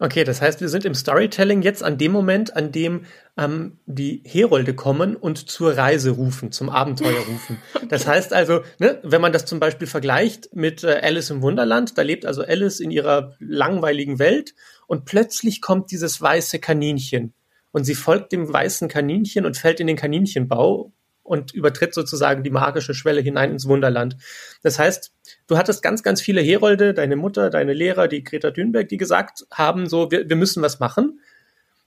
Okay, 0.00 0.22
das 0.22 0.40
heißt, 0.40 0.60
wir 0.60 0.68
sind 0.68 0.84
im 0.84 0.94
Storytelling 0.94 1.60
jetzt 1.62 1.82
an 1.82 1.98
dem 1.98 2.12
Moment, 2.12 2.54
an 2.54 2.70
dem 2.70 3.04
ähm, 3.36 3.78
die 3.86 4.22
Herolde 4.24 4.74
kommen 4.74 5.16
und 5.16 5.50
zur 5.50 5.76
Reise 5.76 6.10
rufen, 6.10 6.52
zum 6.52 6.70
Abenteuer 6.70 7.18
rufen. 7.18 7.58
Das 7.88 8.06
heißt 8.06 8.32
also, 8.32 8.60
ne, 8.78 9.00
wenn 9.02 9.20
man 9.20 9.32
das 9.32 9.46
zum 9.46 9.60
Beispiel 9.60 9.88
vergleicht 9.88 10.54
mit 10.54 10.84
äh, 10.84 11.00
Alice 11.02 11.30
im 11.30 11.42
Wunderland, 11.42 11.96
da 11.96 12.02
lebt 12.02 12.26
also 12.26 12.42
Alice 12.42 12.80
in 12.80 12.90
ihrer 12.90 13.34
langweiligen 13.40 14.18
Welt 14.18 14.54
und 14.86 15.04
plötzlich 15.04 15.60
kommt 15.60 15.90
dieses 15.90 16.20
weiße 16.20 16.58
Kaninchen 16.58 17.32
und 17.72 17.84
sie 17.84 17.94
folgt 17.94 18.32
dem 18.32 18.52
weißen 18.52 18.88
Kaninchen 18.88 19.46
und 19.46 19.56
fällt 19.56 19.80
in 19.80 19.86
den 19.86 19.96
Kaninchenbau 19.96 20.92
und 21.28 21.52
übertritt 21.52 21.94
sozusagen 21.94 22.42
die 22.42 22.50
magische 22.50 22.94
Schwelle 22.94 23.20
hinein 23.20 23.52
ins 23.52 23.68
Wunderland. 23.68 24.16
Das 24.62 24.78
heißt, 24.78 25.12
du 25.46 25.58
hattest 25.58 25.82
ganz, 25.82 26.02
ganz 26.02 26.20
viele 26.20 26.40
Herolde, 26.40 26.94
deine 26.94 27.16
Mutter, 27.16 27.50
deine 27.50 27.74
Lehrer, 27.74 28.08
die 28.08 28.24
Greta 28.24 28.50
Thunberg, 28.50 28.88
die 28.88 28.96
gesagt 28.96 29.46
haben, 29.52 29.88
so, 29.88 30.10
wir, 30.10 30.28
wir 30.28 30.36
müssen 30.36 30.62
was 30.62 30.80
machen. 30.80 31.20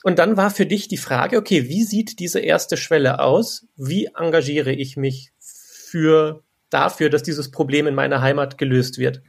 Und 0.04 0.20
dann 0.20 0.38
war 0.38 0.50
für 0.50 0.66
dich 0.66 0.88
die 0.88 0.98
Frage, 0.98 1.38
okay, 1.38 1.68
wie 1.70 1.84
sieht 1.84 2.20
diese 2.20 2.40
erste 2.40 2.78
Schwelle 2.78 3.20
aus? 3.20 3.68
Wie 3.76 4.10
engagiere 4.16 4.72
ich 4.72 4.98
mich 4.98 5.32
für 5.40 6.44
dafür, 6.70 7.10
dass 7.10 7.24
dieses 7.24 7.52
Problem 7.52 7.88
in 7.88 7.96
meiner 7.96 8.22
Heimat 8.22 8.58
gelöst 8.58 8.98
wird? 8.98 9.22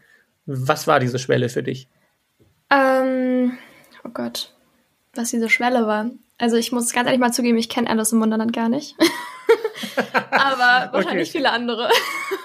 Was 0.46 0.87
war 0.87 1.01
diese 1.01 1.18
Schwelle 1.18 1.48
für 1.48 1.62
dich? 1.62 1.88
Ähm, 2.70 3.59
oh 4.05 4.11
Gott, 4.12 4.55
was 5.14 5.31
diese 5.31 5.48
Schwelle 5.48 5.87
war. 5.87 6.11
Also 6.38 6.57
ich 6.57 6.72
muss 6.72 6.92
ganz 6.92 7.07
ehrlich 7.07 7.20
mal 7.20 7.33
zugeben, 7.33 7.59
ich 7.59 7.68
kenne 7.68 7.88
Alice 7.88 8.12
im 8.12 8.20
Wunderland 8.20 8.53
gar 8.53 8.68
nicht. 8.68 8.96
aber 10.31 10.93
wahrscheinlich 10.93 11.29
okay. 11.29 11.39
viele 11.39 11.51
andere. 11.51 11.89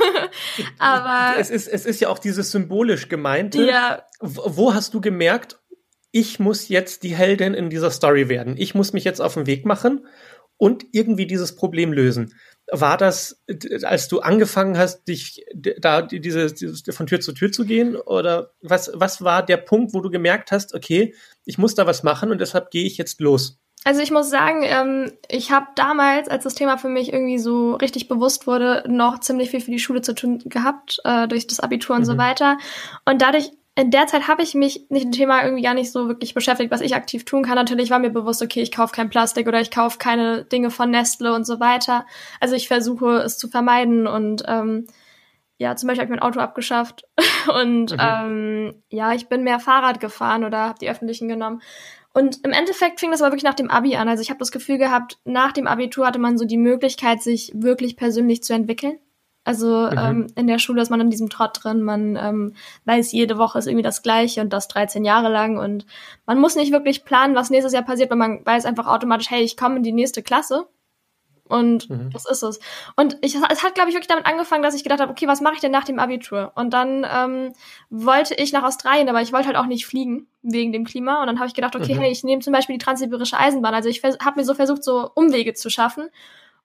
aber 0.79 1.39
es 1.39 1.49
ist, 1.49 1.67
es 1.67 1.85
ist 1.85 1.99
ja 1.99 2.09
auch 2.09 2.19
dieses 2.19 2.51
symbolisch 2.51 3.09
gemeinte. 3.09 3.65
Ja. 3.65 4.03
Wo 4.19 4.73
hast 4.73 4.93
du 4.93 5.01
gemerkt, 5.01 5.59
ich 6.11 6.39
muss 6.39 6.69
jetzt 6.69 7.03
die 7.03 7.15
Heldin 7.15 7.53
in 7.53 7.69
dieser 7.69 7.91
Story 7.91 8.29
werden? 8.29 8.55
Ich 8.57 8.75
muss 8.75 8.93
mich 8.93 9.03
jetzt 9.03 9.21
auf 9.21 9.35
den 9.35 9.45
Weg 9.45 9.65
machen 9.65 10.05
und 10.57 10.85
irgendwie 10.91 11.27
dieses 11.27 11.55
Problem 11.55 11.93
lösen. 11.93 12.33
War 12.69 12.97
das, 12.97 13.43
als 13.83 14.09
du 14.09 14.19
angefangen 14.19 14.77
hast, 14.77 15.07
dich 15.07 15.45
da 15.53 16.01
diese, 16.01 16.53
diese 16.53 16.91
von 16.91 17.07
Tür 17.07 17.21
zu 17.21 17.31
Tür 17.31 17.51
zu 17.51 17.65
gehen? 17.65 17.95
Oder 17.95 18.51
was, 18.61 18.91
was 18.93 19.21
war 19.21 19.45
der 19.45 19.57
Punkt, 19.57 19.93
wo 19.93 20.01
du 20.01 20.09
gemerkt 20.09 20.51
hast, 20.51 20.73
okay, 20.73 21.13
ich 21.45 21.57
muss 21.57 21.75
da 21.75 21.85
was 21.85 22.03
machen 22.03 22.31
und 22.31 22.41
deshalb 22.41 22.71
gehe 22.71 22.85
ich 22.85 22.97
jetzt 22.97 23.21
los? 23.21 23.59
Also 23.87 24.01
ich 24.01 24.11
muss 24.11 24.29
sagen, 24.29 24.63
ähm, 24.63 25.13
ich 25.29 25.49
habe 25.53 25.67
damals, 25.75 26.27
als 26.27 26.43
das 26.43 26.55
Thema 26.55 26.77
für 26.77 26.89
mich 26.89 27.13
irgendwie 27.13 27.37
so 27.37 27.73
richtig 27.75 28.09
bewusst 28.09 28.45
wurde, 28.45 28.83
noch 28.85 29.21
ziemlich 29.21 29.49
viel 29.49 29.61
für 29.61 29.71
die 29.71 29.79
Schule 29.79 30.01
zu 30.01 30.13
tun 30.13 30.39
gehabt, 30.43 30.99
äh, 31.05 31.25
durch 31.25 31.47
das 31.47 31.61
Abitur 31.61 31.95
und 31.95 32.01
mhm. 32.01 32.05
so 32.05 32.17
weiter. 32.17 32.57
Und 33.05 33.21
dadurch, 33.21 33.49
in 33.75 33.89
der 33.89 34.05
Zeit 34.07 34.27
habe 34.27 34.43
ich 34.43 34.55
mich 34.55 34.87
mit 34.89 35.03
dem 35.03 35.13
Thema 35.13 35.41
irgendwie 35.41 35.63
gar 35.63 35.73
nicht 35.73 35.93
so 35.93 36.09
wirklich 36.09 36.33
beschäftigt, 36.33 36.69
was 36.69 36.81
ich 36.81 36.95
aktiv 36.95 37.23
tun 37.23 37.43
kann. 37.43 37.55
Natürlich 37.55 37.89
war 37.89 37.99
mir 37.99 38.09
bewusst, 38.09 38.41
okay, 38.41 38.61
ich 38.61 38.73
kaufe 38.73 38.93
kein 38.93 39.09
Plastik 39.09 39.47
oder 39.47 39.61
ich 39.61 39.71
kaufe 39.71 39.99
keine 39.99 40.43
Dinge 40.43 40.69
von 40.69 40.91
Nestle 40.91 41.33
und 41.33 41.45
so 41.45 41.61
weiter. 41.61 42.05
Also 42.41 42.55
ich 42.55 42.67
versuche 42.67 43.19
es 43.19 43.37
zu 43.37 43.47
vermeiden 43.47 44.05
und 44.05 44.43
ähm, 44.47 44.87
ja, 45.59 45.75
zum 45.75 45.87
Beispiel 45.87 46.03
habe 46.03 46.13
ich 46.13 46.19
mein 46.19 46.27
Auto 46.27 46.39
abgeschafft 46.39 47.05
und 47.61 47.93
mhm. 47.93 47.97
ähm, 47.99 48.83
ja, 48.89 49.13
ich 49.13 49.29
bin 49.29 49.43
mehr 49.43 49.61
Fahrrad 49.61 50.01
gefahren 50.01 50.43
oder 50.43 50.59
habe 50.59 50.79
die 50.79 50.89
öffentlichen 50.89 51.29
genommen. 51.29 51.61
Und 52.17 52.43
im 52.43 52.51
Endeffekt 52.51 52.99
fing 52.99 53.11
das 53.11 53.21
aber 53.21 53.29
wirklich 53.29 53.43
nach 53.43 53.53
dem 53.53 53.69
Abi 53.69 53.95
an. 53.95 54.09
Also 54.09 54.23
ich 54.23 54.31
habe 54.31 54.39
das 54.39 54.51
Gefühl 54.51 54.79
gehabt, 54.79 55.19
nach 55.23 55.51
dem 55.51 55.67
Abitur 55.67 56.07
hatte 56.07 56.17
man 56.17 56.39
so 56.39 56.45
die 56.45 56.57
Möglichkeit, 56.57 57.21
sich 57.21 57.51
wirklich 57.53 57.95
persönlich 57.95 58.41
zu 58.41 58.53
entwickeln. 58.53 58.97
Also 59.43 59.87
mhm. 59.91 59.97
ähm, 59.99 60.27
in 60.35 60.47
der 60.47 60.57
Schule 60.57 60.81
ist 60.81 60.89
man 60.89 60.99
in 60.99 61.11
diesem 61.11 61.29
Trott 61.29 61.59
drin, 61.61 61.83
man 61.83 62.15
ähm, 62.15 62.55
weiß, 62.85 63.11
jede 63.11 63.37
Woche 63.37 63.59
ist 63.59 63.67
irgendwie 63.67 63.83
das 63.83 64.01
gleiche 64.01 64.41
und 64.41 64.51
das 64.51 64.67
13 64.67 65.05
Jahre 65.05 65.29
lang 65.29 65.59
und 65.59 65.85
man 66.25 66.39
muss 66.39 66.55
nicht 66.55 66.71
wirklich 66.71 67.05
planen, 67.05 67.35
was 67.35 67.51
nächstes 67.51 67.71
Jahr 67.71 67.83
passiert, 67.83 68.09
weil 68.09 68.17
man 68.17 68.43
weiß 68.43 68.65
einfach 68.65 68.87
automatisch, 68.87 69.29
hey, 69.29 69.43
ich 69.43 69.55
komme 69.55 69.77
in 69.77 69.83
die 69.83 69.93
nächste 69.93 70.23
Klasse 70.23 70.67
und 71.47 71.89
mhm. 71.89 72.09
das 72.11 72.29
ist 72.29 72.43
es. 72.43 72.59
Und 72.95 73.17
ich, 73.21 73.35
es 73.35 73.63
hat, 73.63 73.75
glaube 73.75 73.89
ich, 73.89 73.95
wirklich 73.95 74.07
damit 74.07 74.25
angefangen, 74.25 74.63
dass 74.63 74.75
ich 74.75 74.83
gedacht 74.83 74.99
habe, 74.99 75.11
okay, 75.11 75.27
was 75.27 75.41
mache 75.41 75.55
ich 75.55 75.61
denn 75.61 75.71
nach 75.71 75.85
dem 75.85 75.99
Abitur? 75.99 76.51
Und 76.55 76.71
dann 76.71 77.05
ähm, 77.09 77.53
wollte 77.89 78.35
ich 78.35 78.53
nach 78.53 78.63
Australien, 78.63 79.09
aber 79.09 79.21
ich 79.21 79.33
wollte 79.33 79.47
halt 79.47 79.57
auch 79.57 79.65
nicht 79.65 79.85
fliegen 79.85 80.27
wegen 80.41 80.71
dem 80.71 80.85
Klima. 80.85 81.21
Und 81.21 81.27
dann 81.27 81.39
habe 81.39 81.47
ich 81.47 81.53
gedacht, 81.53 81.75
okay, 81.75 81.95
mhm. 81.95 81.99
hey, 81.99 82.11
ich 82.11 82.23
nehme 82.23 82.41
zum 82.41 82.53
Beispiel 82.53 82.77
die 82.77 82.83
transsibirische 82.83 83.37
Eisenbahn. 83.37 83.73
Also 83.73 83.89
ich 83.89 84.03
habe 84.03 84.39
mir 84.39 84.45
so 84.45 84.53
versucht, 84.53 84.83
so 84.83 85.09
Umwege 85.15 85.53
zu 85.53 85.69
schaffen. 85.69 86.09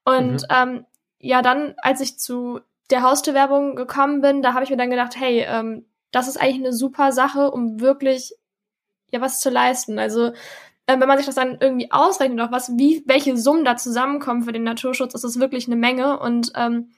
Und 0.05 0.43
mhm. 0.43 0.47
ähm, 0.51 0.87
ja, 1.19 1.43
dann, 1.43 1.75
als 1.79 2.01
ich 2.01 2.19
zu 2.19 2.61
der 2.91 3.03
Haustürwerbung 3.03 3.77
gekommen 3.77 4.21
bin, 4.21 4.43
da 4.43 4.55
habe 4.55 4.65
ich 4.65 4.71
mir 4.71 4.77
dann 4.77 4.91
gedacht, 4.91 5.17
hey, 5.17 5.45
ähm, 5.49 5.87
das 6.11 6.29
ist 6.29 6.37
eigentlich 6.37 6.59
eine 6.59 6.73
super 6.73 7.13
Sache, 7.13 7.51
um 7.51 7.81
wirklich 7.81 8.35
ja 9.11 9.21
was 9.21 9.41
zu 9.41 9.51
leisten. 9.51 9.99
Also 9.99 10.33
äh, 10.93 11.01
wenn 11.01 11.09
man 11.09 11.19
sich 11.19 11.27
das 11.27 11.35
dann 11.35 11.59
irgendwie 11.61 11.91
ausrechnet, 11.91 12.41
auch 12.41 12.53
was, 12.53 12.77
wie, 12.77 13.03
welche 13.07 13.37
Summen 13.37 13.65
da 13.65 13.77
zusammenkommen 13.77 14.43
für 14.43 14.53
den 14.53 14.65
Naturschutz, 14.65 15.15
ist 15.15 15.25
das 15.25 15.41
wirklich 15.41 15.67
eine 15.67 15.77
Menge. 15.77 16.19
Und 16.19 16.53
ähm, 16.55 16.91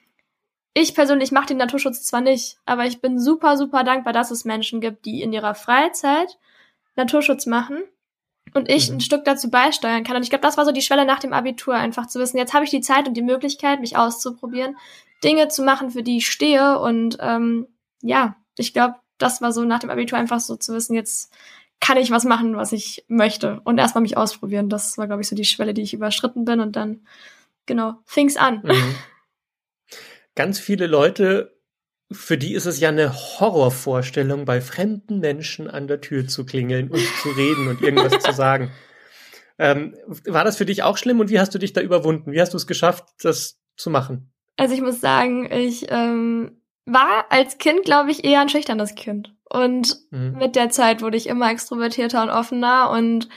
ich 0.73 0.93
persönlich 0.93 1.31
mache 1.31 1.47
den 1.47 1.57
Naturschutz 1.57 2.03
zwar 2.03 2.21
nicht, 2.21 2.57
aber 2.65 2.85
ich 2.85 3.01
bin 3.01 3.19
super, 3.19 3.57
super 3.57 3.83
dankbar, 3.83 4.13
dass 4.13 4.31
es 4.31 4.45
Menschen 4.45 4.81
gibt, 4.81 5.05
die 5.05 5.21
in 5.21 5.31
ihrer 5.31 5.55
Freizeit 5.55 6.37
Naturschutz 6.95 7.45
machen 7.45 7.83
und 8.53 8.69
ich 8.69 8.89
mhm. 8.89 8.97
ein 8.97 9.01
Stück 9.01 9.25
dazu 9.25 9.49
beisteuern 9.49 10.03
kann. 10.03 10.15
Und 10.15 10.23
ich 10.23 10.29
glaube, 10.29 10.43
das 10.43 10.57
war 10.57 10.65
so 10.65 10.71
die 10.71 10.81
Schwelle 10.81 11.05
nach 11.05 11.19
dem 11.19 11.33
Abitur, 11.33 11.75
einfach 11.75 12.07
zu 12.07 12.19
wissen, 12.19 12.37
jetzt 12.37 12.53
habe 12.53 12.65
ich 12.65 12.71
die 12.71 12.81
Zeit 12.81 13.07
und 13.07 13.15
die 13.15 13.21
Möglichkeit, 13.21 13.79
mich 13.79 13.97
auszuprobieren, 13.97 14.77
Dinge 15.23 15.47
zu 15.47 15.63
machen, 15.63 15.91
für 15.91 16.03
die 16.03 16.17
ich 16.17 16.27
stehe. 16.27 16.79
Und 16.79 17.17
ähm, 17.19 17.67
ja, 18.01 18.35
ich 18.57 18.73
glaube, 18.73 18.95
das 19.17 19.41
war 19.41 19.51
so 19.51 19.63
nach 19.63 19.79
dem 19.79 19.89
Abitur 19.89 20.17
einfach 20.17 20.39
so 20.39 20.55
zu 20.55 20.73
wissen, 20.73 20.93
jetzt 20.93 21.33
kann 21.79 21.97
ich 21.97 22.11
was 22.11 22.23
machen, 22.23 22.55
was 22.55 22.71
ich 22.71 23.05
möchte. 23.07 23.61
Und 23.63 23.77
erstmal 23.77 24.01
mich 24.01 24.17
ausprobieren. 24.17 24.69
Das 24.69 24.97
war, 24.97 25.07
glaube 25.07 25.21
ich, 25.21 25.27
so 25.27 25.35
die 25.35 25.45
Schwelle, 25.45 25.73
die 25.73 25.81
ich 25.81 25.93
überschritten 25.93 26.45
bin. 26.45 26.59
Und 26.59 26.75
dann, 26.75 27.05
genau, 27.65 27.95
fing's 28.05 28.37
an. 28.37 28.61
Mhm. 28.63 28.95
Ganz 30.35 30.59
viele 30.59 30.87
Leute 30.87 31.55
für 32.11 32.37
die 32.37 32.53
ist 32.53 32.65
es 32.65 32.79
ja 32.79 32.89
eine 32.89 33.13
Horrorvorstellung, 33.13 34.45
bei 34.45 34.61
fremden 34.61 35.19
Menschen 35.19 35.69
an 35.69 35.87
der 35.87 36.01
Tür 36.01 36.27
zu 36.27 36.45
klingeln 36.45 36.89
und 36.89 37.01
zu 37.21 37.29
reden 37.29 37.67
und 37.67 37.81
irgendwas 37.81 38.23
zu 38.23 38.31
sagen. 38.33 38.71
Ähm, 39.57 39.95
war 40.25 40.43
das 40.43 40.57
für 40.57 40.65
dich 40.65 40.83
auch 40.83 40.97
schlimm 40.97 41.19
und 41.19 41.29
wie 41.29 41.39
hast 41.39 41.55
du 41.55 41.59
dich 41.59 41.73
da 41.73 41.81
überwunden? 41.81 42.31
Wie 42.31 42.41
hast 42.41 42.53
du 42.53 42.57
es 42.57 42.67
geschafft, 42.67 43.05
das 43.21 43.59
zu 43.75 43.89
machen? 43.89 44.31
Also 44.57 44.75
ich 44.75 44.81
muss 44.81 45.01
sagen, 45.01 45.51
ich 45.51 45.87
ähm, 45.89 46.61
war 46.85 47.25
als 47.29 47.57
Kind, 47.57 47.83
glaube 47.83 48.11
ich, 48.11 48.23
eher 48.23 48.41
ein 48.41 48.49
schüchternes 48.49 48.95
Kind. 48.95 49.34
Und 49.55 49.97
mhm. 50.11 50.37
mit 50.37 50.55
der 50.55 50.69
Zeit 50.69 51.01
wurde 51.01 51.17
ich 51.17 51.27
immer 51.27 51.49
extrovertierter 51.49 52.21
und 52.23 52.29
offener 52.29 52.89
und 52.89 53.29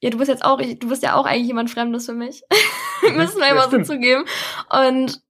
ja, 0.00 0.10
du 0.10 0.18
bist 0.18 0.28
jetzt 0.28 0.44
auch, 0.44 0.60
du 0.60 0.88
bist 0.88 1.02
ja 1.02 1.14
auch 1.14 1.24
eigentlich 1.24 1.46
jemand 1.46 1.70
Fremdes 1.70 2.06
für 2.06 2.14
mich. 2.14 2.42
Mhm. 3.02 3.16
Müssen 3.16 3.38
wir 3.38 3.48
ja, 3.48 3.52
immer 3.52 3.68
so 3.68 3.82
zugeben. 3.82 4.24
Und 4.70 5.20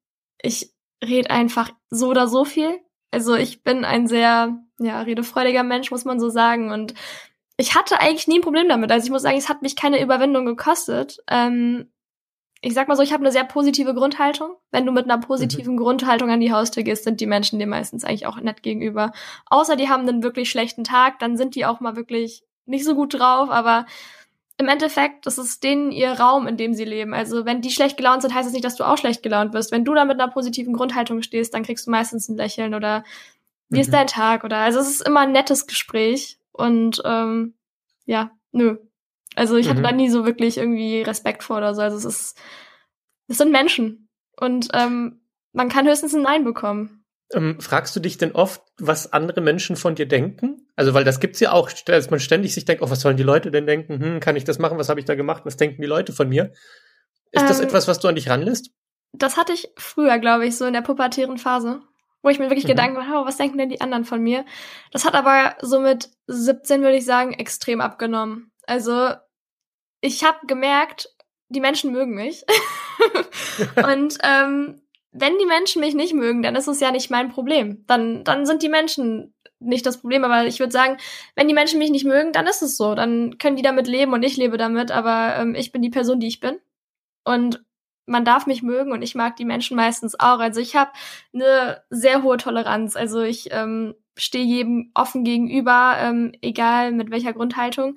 ich 0.40 0.70
rede 1.02 1.30
einfach 1.30 1.70
so 1.90 2.08
oder 2.08 2.28
so 2.28 2.44
viel. 2.44 2.78
Also 3.10 3.34
ich 3.34 3.64
bin 3.64 3.84
ein 3.84 4.06
sehr, 4.06 4.56
ja, 4.78 5.00
redefreudiger 5.00 5.64
Mensch, 5.64 5.90
muss 5.90 6.04
man 6.04 6.20
so 6.20 6.28
sagen. 6.28 6.70
Und 6.70 6.94
ich 7.56 7.74
hatte 7.74 7.98
eigentlich 7.98 8.28
nie 8.28 8.38
ein 8.38 8.42
Problem 8.42 8.68
damit. 8.68 8.92
Also 8.92 9.06
ich 9.06 9.10
muss 9.10 9.22
sagen, 9.22 9.38
es 9.38 9.48
hat 9.48 9.62
mich 9.62 9.74
keine 9.74 10.00
Überwindung 10.00 10.46
gekostet. 10.46 11.18
Ähm, 11.28 11.90
ich 12.64 12.72
sag 12.72 12.88
mal 12.88 12.96
so, 12.96 13.03
ich 13.03 13.12
habe 13.12 13.22
eine 13.22 13.33
sehr 13.33 13.44
positive 13.44 13.94
Grundhaltung. 13.94 14.57
Wenn 14.70 14.87
du 14.87 14.92
mit 14.92 15.05
einer 15.05 15.18
positiven 15.18 15.74
mhm. 15.74 15.79
Grundhaltung 15.79 16.31
an 16.31 16.40
die 16.40 16.50
Haustür 16.50 16.83
gehst, 16.83 17.05
sind 17.05 17.20
die 17.20 17.27
Menschen 17.27 17.59
dir 17.59 17.66
meistens 17.66 18.05
eigentlich 18.05 18.27
auch 18.27 18.40
nett 18.40 18.62
gegenüber. 18.62 19.12
Außer 19.46 19.77
die 19.77 19.90
haben 19.90 20.09
einen 20.09 20.22
wirklich 20.22 20.50
schlechten 20.50 20.83
Tag, 20.83 21.18
dann 21.18 21.37
sind 21.37 21.57
die 21.57 21.66
auch 21.66 21.81
mal 21.81 21.94
wirklich 21.94 22.42
nicht 22.64 22.87
so 22.87 22.94
gut 22.94 23.12
drauf, 23.12 23.50
aber 23.50 23.85
im 24.57 24.68
Endeffekt, 24.68 25.27
das 25.27 25.37
ist 25.37 25.62
denen 25.62 25.92
ihr 25.92 26.12
Raum, 26.12 26.46
in 26.46 26.57
dem 26.57 26.72
sie 26.72 26.87
leben. 26.87 27.12
Also 27.12 27.44
wenn 27.44 27.61
die 27.61 27.70
schlecht 27.70 27.98
gelaunt 27.98 28.22
sind, 28.22 28.33
heißt 28.33 28.46
das 28.46 28.55
nicht, 28.55 28.64
dass 28.64 28.77
du 28.77 28.85
auch 28.85 28.96
schlecht 28.96 29.22
gelaunt 29.22 29.53
wirst. 29.53 29.70
Wenn 29.70 29.85
du 29.85 29.92
da 29.92 30.07
mit 30.07 30.18
einer 30.18 30.33
positiven 30.33 30.72
Grundhaltung 30.72 31.20
stehst, 31.20 31.53
dann 31.53 31.64
kriegst 31.64 31.87
du 31.87 31.90
meistens 31.90 32.31
ein 32.31 32.37
Lächeln 32.37 32.74
oder 32.74 33.05
wie 33.68 33.77
mhm. 33.77 33.83
ist 33.83 33.92
dein 33.92 34.07
Tag 34.07 34.42
oder 34.42 34.59
also 34.59 34.79
es 34.79 34.88
ist 34.88 35.07
immer 35.07 35.20
ein 35.20 35.33
nettes 35.33 35.66
Gespräch 35.66 36.38
und 36.53 37.03
ähm, 37.05 37.55
ja, 38.07 38.31
nö. 38.53 38.79
Also 39.34 39.56
ich 39.56 39.66
mhm. 39.66 39.70
hatte 39.70 39.82
da 39.82 39.92
nie 39.92 40.08
so 40.08 40.24
wirklich 40.24 40.58
irgendwie 40.58 41.02
Respekt 41.02 41.42
vor 41.42 41.58
oder 41.58 41.74
so. 41.74 41.82
Also 41.82 41.96
es 41.96 42.04
ist, 42.04 42.38
es 43.28 43.38
sind 43.38 43.52
Menschen 43.52 44.08
und 44.36 44.68
ähm, 44.72 45.20
man 45.52 45.68
kann 45.68 45.86
höchstens 45.86 46.14
ein 46.14 46.22
Nein 46.22 46.44
bekommen. 46.44 47.04
Ähm, 47.32 47.60
fragst 47.60 47.96
du 47.96 48.00
dich 48.00 48.18
denn 48.18 48.32
oft, 48.32 48.62
was 48.78 49.12
andere 49.12 49.40
Menschen 49.40 49.76
von 49.76 49.94
dir 49.94 50.06
denken? 50.06 50.68
Also, 50.76 50.94
weil 50.94 51.04
das 51.04 51.20
gibt's 51.20 51.40
ja 51.40 51.52
auch, 51.52 51.70
dass 51.86 52.10
man 52.10 52.20
ständig 52.20 52.54
sich 52.54 52.64
denkt, 52.64 52.82
oh, 52.82 52.90
was 52.90 53.00
sollen 53.00 53.16
die 53.16 53.22
Leute 53.22 53.50
denn 53.50 53.66
denken? 53.66 53.98
Hm, 53.98 54.20
kann 54.20 54.36
ich 54.36 54.44
das 54.44 54.58
machen? 54.58 54.78
Was 54.78 54.88
habe 54.88 55.00
ich 55.00 55.06
da 55.06 55.14
gemacht? 55.14 55.42
Was 55.44 55.56
denken 55.56 55.80
die 55.80 55.88
Leute 55.88 56.12
von 56.12 56.28
mir? 56.28 56.52
Ist 57.32 57.42
ähm, 57.42 57.48
das 57.48 57.60
etwas, 57.60 57.88
was 57.88 57.98
du 57.98 58.08
an 58.08 58.14
dich 58.14 58.28
ranlässt? 58.28 58.70
Das 59.12 59.36
hatte 59.36 59.52
ich 59.52 59.70
früher, 59.76 60.18
glaube 60.18 60.46
ich, 60.46 60.56
so 60.56 60.66
in 60.66 60.72
der 60.72 60.82
pubertären 60.82 61.38
Phase, 61.38 61.80
wo 62.22 62.28
ich 62.28 62.38
mir 62.38 62.50
wirklich 62.50 62.64
mhm. 62.64 62.68
Gedanken 62.68 62.96
mache, 62.96 63.14
oh, 63.14 63.24
was 63.24 63.36
denken 63.36 63.58
denn 63.58 63.68
die 63.68 63.80
anderen 63.80 64.04
von 64.04 64.20
mir? 64.20 64.44
Das 64.92 65.04
hat 65.04 65.14
aber 65.14 65.56
so 65.62 65.80
mit 65.80 66.10
17, 66.26 66.82
würde 66.82 66.96
ich 66.96 67.04
sagen, 67.04 67.32
extrem 67.32 67.80
abgenommen. 67.80 68.50
Also, 68.66 69.11
ich 70.00 70.24
habe 70.24 70.46
gemerkt, 70.46 71.09
die 71.48 71.61
Menschen 71.61 71.92
mögen 71.92 72.14
mich. 72.14 72.44
und 73.77 74.18
ähm, 74.22 74.83
wenn 75.12 75.38
die 75.38 75.46
Menschen 75.46 75.81
mich 75.81 75.94
nicht 75.94 76.14
mögen, 76.14 76.42
dann 76.42 76.57
ist 76.57 76.66
es 76.66 76.81
ja 76.81 76.90
nicht 76.90 77.11
mein 77.11 77.31
Problem. 77.31 77.85
Dann, 77.87 78.24
dann 78.24 78.46
sind 78.46 78.62
die 78.62 78.68
Menschen 78.68 79.35
nicht 79.61 79.87
das 79.87 80.00
Problem. 80.00 80.24
Aber 80.24 80.46
ich 80.46 80.59
würde 80.59 80.72
sagen, 80.72 80.98
wenn 81.37 81.48
die 81.48 81.55
Menschen 81.55 81.79
mich 81.79 81.90
nicht 81.90 82.05
mögen, 82.05 82.33
dann 82.33 82.46
ist 82.46 82.62
es 82.62 82.77
so. 82.77 82.94
Dann 82.94 83.38
können 83.38 83.57
die 83.57 83.62
damit 83.62 83.87
leben 83.87 84.12
und 84.12 84.22
ich 84.22 84.37
lebe 84.37 84.59
damit. 84.59 84.90
Aber 84.90 85.37
ähm, 85.38 85.55
ich 85.55 85.72
bin 85.72 85.83
die 85.83 85.90
Person, 85.90 86.20
die 86.20 86.27
ich 86.27 86.40
bin. 86.40 86.59
Und 87.24 87.64
man 88.06 88.24
darf 88.24 88.46
mich 88.46 88.62
mögen 88.62 88.92
und 88.92 89.02
ich 89.02 89.14
mag 89.14 89.36
die 89.36 89.44
Menschen 89.44 89.76
meistens 89.76 90.18
auch. 90.18 90.38
Also 90.38 90.60
ich 90.60 90.76
habe 90.76 90.90
eine 91.32 91.82
sehr 91.90 92.22
hohe 92.22 92.36
Toleranz. 92.36 92.96
Also 92.96 93.22
ich 93.22 93.48
ähm, 93.50 93.94
stehe 94.16 94.44
jedem 94.44 94.90
offen 94.94 95.24
gegenüber, 95.24 95.96
ähm, 95.98 96.32
egal 96.42 96.92
mit 96.92 97.10
welcher 97.10 97.32
Grundhaltung. 97.32 97.96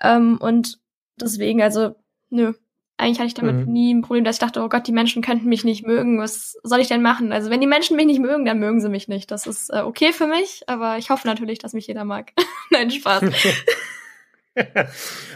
Ähm, 0.00 0.38
und 0.38 0.78
deswegen, 1.20 1.62
also, 1.62 1.96
nö, 2.30 2.52
eigentlich 2.98 3.18
hatte 3.18 3.28
ich 3.28 3.34
damit 3.34 3.66
mhm. 3.66 3.72
nie 3.72 3.94
ein 3.94 4.02
Problem, 4.02 4.24
dass 4.24 4.36
ich 4.36 4.40
dachte, 4.40 4.62
oh 4.62 4.68
Gott, 4.68 4.86
die 4.86 4.92
Menschen 4.92 5.22
könnten 5.22 5.48
mich 5.48 5.64
nicht 5.64 5.86
mögen. 5.86 6.18
Was 6.18 6.56
soll 6.62 6.80
ich 6.80 6.88
denn 6.88 7.02
machen? 7.02 7.32
Also 7.32 7.50
wenn 7.50 7.60
die 7.60 7.66
Menschen 7.66 7.96
mich 7.96 8.06
nicht 8.06 8.20
mögen, 8.20 8.46
dann 8.46 8.58
mögen 8.58 8.80
sie 8.80 8.88
mich 8.88 9.06
nicht. 9.06 9.30
Das 9.30 9.46
ist 9.46 9.70
äh, 9.70 9.80
okay 9.80 10.12
für 10.12 10.26
mich, 10.26 10.62
aber 10.66 10.96
ich 10.96 11.10
hoffe 11.10 11.26
natürlich, 11.26 11.58
dass 11.58 11.74
mich 11.74 11.86
jeder 11.86 12.04
mag. 12.04 12.32
Nein, 12.70 12.90
Spaß. 12.90 13.22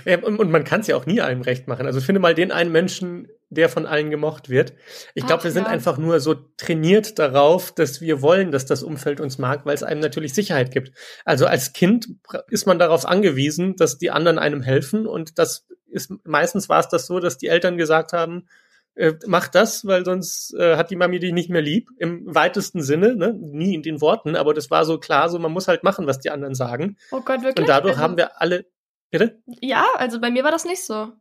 ja, 0.07 0.19
und, 0.23 0.39
und, 0.39 0.51
man 0.51 0.65
kann 0.65 0.81
es 0.81 0.87
ja 0.87 0.97
auch 0.97 1.05
nie 1.05 1.21
einem 1.21 1.43
recht 1.43 1.69
machen. 1.69 1.85
Also 1.85 2.01
finde 2.01 2.21
mal 2.21 2.35
den 2.35 2.51
einen 2.51 2.73
Menschen, 2.73 3.29
der 3.51 3.69
von 3.69 3.85
allen 3.85 4.11
gemocht 4.11 4.49
wird. 4.49 4.73
Ich 5.15 5.27
glaube, 5.27 5.45
wir 5.45 5.51
sind 5.51 5.65
ja. 5.65 5.71
einfach 5.71 5.99
nur 5.99 6.21
so 6.21 6.35
trainiert 6.57 7.19
darauf, 7.19 7.73
dass 7.73 8.01
wir 8.01 8.23
wollen, 8.23 8.53
dass 8.53 8.65
das 8.65 8.85
Umfeld 8.85 9.21
uns 9.21 9.39
mag, 9.39 9.67
weil 9.67 9.75
es 9.75 9.83
einem 9.83 10.01
natürlich 10.01 10.33
Sicherheit 10.35 10.71
gibt. 10.71 10.93
Also 11.25 11.47
als 11.47 11.73
Kind 11.73 12.09
ist 12.49 12.67
man 12.67 12.79
darauf 12.79 13.05
angewiesen, 13.05 13.75
dass 13.77 13.99
die 13.99 14.13
anderen 14.13 14.39
einem 14.39 14.63
helfen 14.63 15.07
und 15.07 15.39
das 15.39 15.67
ist 15.91 16.13
meistens 16.25 16.69
war 16.69 16.79
es 16.79 16.89
das 16.89 17.07
so, 17.07 17.19
dass 17.19 17.39
die 17.39 17.49
Eltern 17.49 17.77
gesagt 17.77 18.13
haben, 18.13 18.47
äh, 18.95 19.15
mach 19.27 19.49
das, 19.49 19.85
weil 19.85 20.05
sonst 20.05 20.55
äh, 20.55 20.77
hat 20.77 20.91
die 20.91 20.97
Mami 20.97 21.19
dich 21.19 21.33
nicht 21.33 21.51
mehr 21.51 21.63
lieb, 21.63 21.89
im 21.99 22.23
weitesten 22.33 22.83
Sinne, 22.83 23.17
ne? 23.17 23.33
nie 23.35 23.75
in 23.75 23.83
den 23.83 24.01
Worten, 24.01 24.37
aber 24.37 24.55
das 24.55 24.71
war 24.71 24.85
so 24.85 24.99
klar, 24.99 25.29
so 25.29 25.39
man 25.39 25.53
muss 25.53 25.69
halt 25.69 25.83
machen, 25.83 26.07
was 26.07 26.21
die 26.21 26.31
anderen 26.31 26.55
sagen. 26.55 26.97
Oh 27.11 27.21
Gott, 27.21 27.43
wirklich? 27.43 27.59
Und 27.59 27.69
dadurch 27.69 27.95
also, 27.95 28.03
haben 28.03 28.17
wir 28.17 28.41
alle, 28.41 28.67
bitte? 29.11 29.41
Ja, 29.61 29.87
also 29.97 30.21
bei 30.21 30.31
mir 30.31 30.45
war 30.45 30.51
das 30.51 30.65
nicht 30.65 30.85
so. 30.85 31.13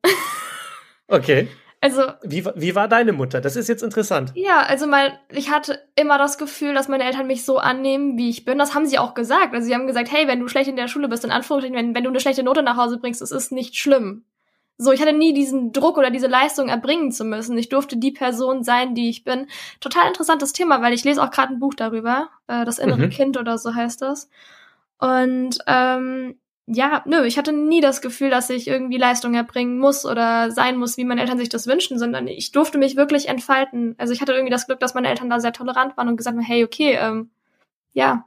okay. 1.07 1.47
Also 1.81 2.03
wie, 2.23 2.45
wie 2.55 2.75
war 2.75 2.89
deine 2.89 3.13
Mutter? 3.13 3.39
Das 3.39 3.55
ist 3.55 3.69
jetzt 3.69 3.83
interessant. 3.83 4.31
Ja, 4.35 4.61
also 4.61 4.85
mein, 4.85 5.13
ich 5.29 5.49
hatte 5.49 5.79
immer 5.95 6.17
das 6.17 6.37
Gefühl, 6.37 6.73
dass 6.73 6.89
meine 6.89 7.05
Eltern 7.05 7.27
mich 7.27 7.45
so 7.45 7.57
annehmen, 7.57 8.17
wie 8.17 8.29
ich 8.29 8.43
bin. 8.43 8.57
Das 8.57 8.75
haben 8.75 8.85
sie 8.85 8.99
auch 8.99 9.13
gesagt. 9.13 9.53
Also 9.53 9.67
sie 9.67 9.73
haben 9.73 9.87
gesagt, 9.87 10.11
hey, 10.11 10.27
wenn 10.27 10.41
du 10.41 10.49
schlecht 10.49 10.69
in 10.69 10.75
der 10.75 10.89
Schule 10.89 11.07
bist, 11.07 11.23
in 11.23 11.31
Anführungsstrichen, 11.31 11.77
wenn, 11.77 11.95
wenn 11.95 12.03
du 12.03 12.09
eine 12.09 12.19
schlechte 12.19 12.43
Note 12.43 12.63
nach 12.63 12.75
Hause 12.75 12.97
bringst, 12.97 13.21
es 13.21 13.31
ist 13.31 13.53
nicht 13.53 13.77
schlimm. 13.77 14.25
So, 14.77 14.91
ich 14.91 15.01
hatte 15.01 15.13
nie 15.13 15.33
diesen 15.33 15.71
Druck 15.71 15.97
oder 15.97 16.09
diese 16.09 16.27
Leistung 16.27 16.69
erbringen 16.69 17.11
zu 17.11 17.23
müssen. 17.25 17.57
Ich 17.57 17.69
durfte 17.69 17.97
die 17.97 18.11
Person 18.11 18.63
sein, 18.63 18.95
die 18.95 19.09
ich 19.09 19.23
bin. 19.23 19.47
Total 19.79 20.07
interessantes 20.07 20.53
Thema, 20.53 20.81
weil 20.81 20.93
ich 20.93 21.03
lese 21.03 21.21
auch 21.21 21.31
gerade 21.31 21.53
ein 21.53 21.59
Buch 21.59 21.73
darüber. 21.75 22.29
Äh, 22.47 22.65
das 22.65 22.79
innere 22.79 23.07
mhm. 23.07 23.09
Kind 23.09 23.37
oder 23.37 23.57
so 23.57 23.73
heißt 23.73 24.01
das. 24.01 24.29
Und 24.97 25.59
ähm, 25.67 26.35
ja, 26.71 27.03
nö, 27.07 27.25
ich 27.25 27.37
hatte 27.39 27.51
nie 27.51 27.81
das 27.81 27.99
Gefühl, 27.99 28.29
dass 28.29 28.49
ich 28.51 28.67
irgendwie 28.67 28.97
Leistung 28.97 29.33
erbringen 29.33 29.79
muss 29.79 30.05
oder 30.05 30.51
sein 30.51 30.77
muss, 30.77 30.97
wie 30.97 31.03
meine 31.03 31.21
Eltern 31.21 31.39
sich 31.39 31.49
das 31.49 31.65
wünschen, 31.65 31.97
sondern 31.97 32.27
ich 32.27 32.51
durfte 32.51 32.77
mich 32.77 32.95
wirklich 32.95 33.27
entfalten. 33.27 33.95
Also 33.97 34.13
ich 34.13 34.21
hatte 34.21 34.33
irgendwie 34.33 34.51
das 34.51 34.67
Glück, 34.67 34.79
dass 34.79 34.93
meine 34.93 35.09
Eltern 35.09 35.31
da 35.31 35.39
sehr 35.39 35.51
tolerant 35.51 35.97
waren 35.97 36.07
und 36.07 36.17
gesagt 36.17 36.37
haben, 36.37 36.45
hey, 36.45 36.63
okay, 36.63 36.95
ähm, 37.01 37.31
ja, 37.93 38.25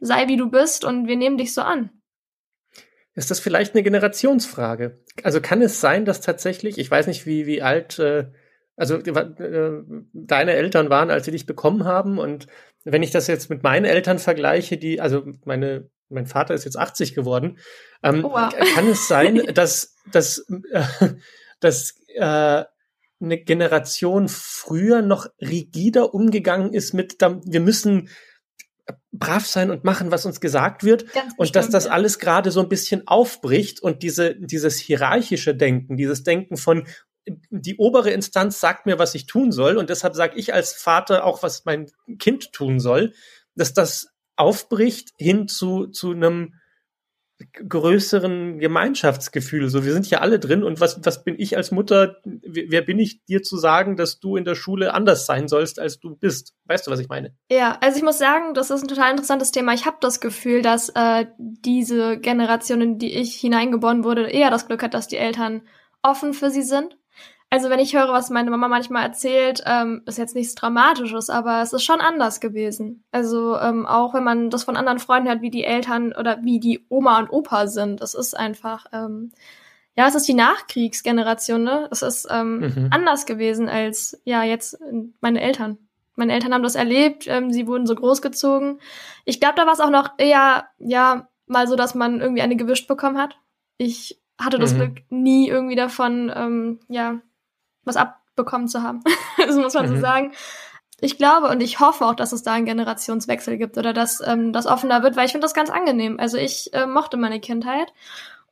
sei 0.00 0.28
wie 0.28 0.38
du 0.38 0.50
bist 0.50 0.84
und 0.84 1.08
wir 1.08 1.16
nehmen 1.16 1.36
dich 1.36 1.52
so 1.52 1.60
an. 1.60 1.90
Ist 3.14 3.30
das 3.30 3.38
vielleicht 3.38 3.74
eine 3.74 3.82
Generationsfrage? 3.82 4.98
Also 5.22 5.42
kann 5.42 5.60
es 5.60 5.80
sein, 5.80 6.06
dass 6.06 6.22
tatsächlich, 6.22 6.78
ich 6.78 6.90
weiß 6.90 7.06
nicht, 7.06 7.26
wie, 7.26 7.46
wie 7.46 7.60
alt, 7.60 7.98
äh, 7.98 8.30
also 8.76 8.96
äh, 8.96 9.82
deine 10.14 10.52
Eltern 10.54 10.88
waren, 10.88 11.10
als 11.10 11.26
sie 11.26 11.32
dich 11.32 11.44
bekommen 11.44 11.84
haben. 11.84 12.18
Und 12.18 12.46
wenn 12.82 13.02
ich 13.02 13.10
das 13.10 13.26
jetzt 13.26 13.50
mit 13.50 13.62
meinen 13.62 13.84
Eltern 13.84 14.18
vergleiche, 14.18 14.78
die, 14.78 15.02
also 15.02 15.22
meine, 15.44 15.90
mein 16.14 16.26
Vater 16.26 16.54
ist 16.54 16.64
jetzt 16.64 16.78
80 16.78 17.14
geworden, 17.14 17.58
ähm, 18.02 18.24
oh, 18.24 18.30
wow. 18.30 18.54
kann 18.74 18.88
es 18.88 19.08
sein, 19.08 19.42
dass, 19.54 19.96
dass, 20.10 20.46
äh, 20.70 21.14
dass 21.60 21.94
äh, 22.14 22.64
eine 23.20 23.38
Generation 23.38 24.28
früher 24.28 25.02
noch 25.02 25.26
rigider 25.40 26.14
umgegangen 26.14 26.72
ist 26.72 26.92
mit, 26.92 27.20
wir 27.20 27.60
müssen 27.60 28.08
brav 29.12 29.46
sein 29.46 29.70
und 29.70 29.84
machen, 29.84 30.10
was 30.10 30.26
uns 30.26 30.40
gesagt 30.40 30.84
wird. 30.84 31.12
Ganz 31.12 31.32
und 31.36 31.56
dass 31.56 31.70
das 31.70 31.86
alles 31.86 32.18
gerade 32.18 32.50
so 32.50 32.60
ein 32.60 32.68
bisschen 32.68 33.06
aufbricht 33.06 33.80
und 33.80 34.02
diese, 34.02 34.34
dieses 34.36 34.78
hierarchische 34.78 35.54
Denken, 35.54 35.96
dieses 35.96 36.22
Denken 36.22 36.56
von, 36.56 36.86
die 37.50 37.76
obere 37.76 38.10
Instanz 38.10 38.60
sagt 38.60 38.86
mir, 38.86 38.98
was 38.98 39.14
ich 39.14 39.26
tun 39.26 39.52
soll 39.52 39.78
und 39.78 39.88
deshalb 39.88 40.14
sage 40.14 40.36
ich 40.36 40.52
als 40.52 40.74
Vater 40.74 41.24
auch, 41.24 41.42
was 41.42 41.64
mein 41.64 41.90
Kind 42.18 42.52
tun 42.52 42.80
soll, 42.80 43.14
dass 43.54 43.72
das 43.72 44.08
aufbricht 44.36 45.10
hin 45.18 45.48
zu, 45.48 45.86
zu 45.86 46.12
einem 46.12 46.54
größeren 47.68 48.58
Gemeinschaftsgefühl. 48.58 49.68
So, 49.68 49.84
wir 49.84 49.92
sind 49.92 50.08
ja 50.08 50.20
alle 50.20 50.38
drin 50.38 50.62
und 50.62 50.80
was, 50.80 51.04
was 51.04 51.24
bin 51.24 51.34
ich 51.38 51.56
als 51.56 51.72
Mutter, 51.72 52.16
wer 52.24 52.82
bin 52.82 52.98
ich 52.98 53.24
dir 53.24 53.42
zu 53.42 53.56
sagen, 53.56 53.96
dass 53.96 54.20
du 54.20 54.36
in 54.36 54.44
der 54.44 54.54
Schule 54.54 54.94
anders 54.94 55.26
sein 55.26 55.48
sollst, 55.48 55.80
als 55.80 55.98
du 55.98 56.14
bist? 56.14 56.54
Weißt 56.66 56.86
du, 56.86 56.92
was 56.92 57.00
ich 57.00 57.08
meine? 57.08 57.34
Ja, 57.50 57.76
also 57.80 57.96
ich 57.98 58.04
muss 58.04 58.18
sagen, 58.18 58.54
das 58.54 58.70
ist 58.70 58.82
ein 58.82 58.88
total 58.88 59.10
interessantes 59.10 59.50
Thema. 59.50 59.74
Ich 59.74 59.84
habe 59.84 59.96
das 60.00 60.20
Gefühl, 60.20 60.62
dass 60.62 60.90
äh, 60.90 61.26
diese 61.38 62.18
Generation, 62.18 62.80
in 62.80 62.98
die 62.98 63.14
ich 63.14 63.34
hineingeboren 63.34 64.04
wurde, 64.04 64.30
eher 64.30 64.50
das 64.50 64.66
Glück 64.66 64.82
hat, 64.82 64.94
dass 64.94 65.08
die 65.08 65.16
Eltern 65.16 65.62
offen 66.02 66.34
für 66.34 66.50
sie 66.50 66.62
sind 66.62 66.96
also 67.54 67.70
wenn 67.70 67.78
ich 67.78 67.94
höre, 67.94 68.08
was 68.08 68.30
meine 68.30 68.50
Mama 68.50 68.66
manchmal 68.66 69.04
erzählt, 69.04 69.62
ähm, 69.64 70.02
ist 70.06 70.18
jetzt 70.18 70.34
nichts 70.34 70.56
Dramatisches, 70.56 71.30
aber 71.30 71.62
es 71.62 71.72
ist 71.72 71.84
schon 71.84 72.00
anders 72.00 72.40
gewesen. 72.40 73.04
Also 73.12 73.56
ähm, 73.56 73.86
auch 73.86 74.12
wenn 74.12 74.24
man 74.24 74.50
das 74.50 74.64
von 74.64 74.76
anderen 74.76 74.98
Freunden 74.98 75.28
hört, 75.28 75.40
wie 75.40 75.52
die 75.52 75.62
Eltern 75.62 76.12
oder 76.12 76.42
wie 76.42 76.58
die 76.58 76.84
Oma 76.88 77.20
und 77.20 77.30
Opa 77.30 77.68
sind, 77.68 78.00
das 78.00 78.14
ist 78.14 78.36
einfach, 78.36 78.86
ähm, 78.92 79.30
ja, 79.96 80.08
es 80.08 80.16
ist 80.16 80.26
die 80.26 80.34
Nachkriegsgeneration, 80.34 81.62
ne? 81.62 81.86
Es 81.92 82.02
ist 82.02 82.26
ähm, 82.28 82.58
mhm. 82.58 82.88
anders 82.90 83.24
gewesen 83.24 83.68
als 83.68 84.20
ja 84.24 84.42
jetzt 84.42 84.76
meine 85.20 85.40
Eltern. 85.40 85.78
Meine 86.16 86.32
Eltern 86.32 86.54
haben 86.54 86.64
das 86.64 86.74
erlebt, 86.74 87.28
ähm, 87.28 87.52
sie 87.52 87.68
wurden 87.68 87.86
so 87.86 87.94
großgezogen. 87.94 88.80
Ich 89.26 89.38
glaube, 89.38 89.54
da 89.54 89.64
war 89.64 89.74
es 89.74 89.80
auch 89.80 89.90
noch 89.90 90.10
eher, 90.18 90.66
ja, 90.80 91.28
mal 91.46 91.68
so, 91.68 91.76
dass 91.76 91.94
man 91.94 92.20
irgendwie 92.20 92.42
eine 92.42 92.56
gewischt 92.56 92.88
bekommen 92.88 93.16
hat. 93.16 93.38
Ich 93.78 94.20
hatte 94.38 94.58
das 94.58 94.74
mhm. 94.74 94.78
Glück 94.78 95.02
nie 95.10 95.48
irgendwie 95.48 95.76
davon, 95.76 96.32
ähm, 96.34 96.80
ja, 96.88 97.20
was 97.84 97.96
abbekommen 97.96 98.68
zu 98.68 98.82
haben. 98.82 99.02
das 99.38 99.56
muss 99.56 99.74
man 99.74 99.86
mhm. 99.86 99.96
so 99.96 100.00
sagen. 100.00 100.32
Ich 101.00 101.18
glaube 101.18 101.48
und 101.48 101.60
ich 101.60 101.80
hoffe 101.80 102.04
auch, 102.06 102.14
dass 102.14 102.32
es 102.32 102.42
da 102.42 102.52
einen 102.52 102.66
Generationswechsel 102.66 103.58
gibt 103.58 103.76
oder 103.76 103.92
dass 103.92 104.20
ähm, 104.26 104.52
das 104.52 104.66
offener 104.66 105.02
wird, 105.02 105.16
weil 105.16 105.26
ich 105.26 105.32
finde 105.32 105.44
das 105.44 105.54
ganz 105.54 105.70
angenehm. 105.70 106.18
Also 106.18 106.38
ich 106.38 106.72
äh, 106.72 106.86
mochte 106.86 107.16
meine 107.16 107.40
Kindheit 107.40 107.92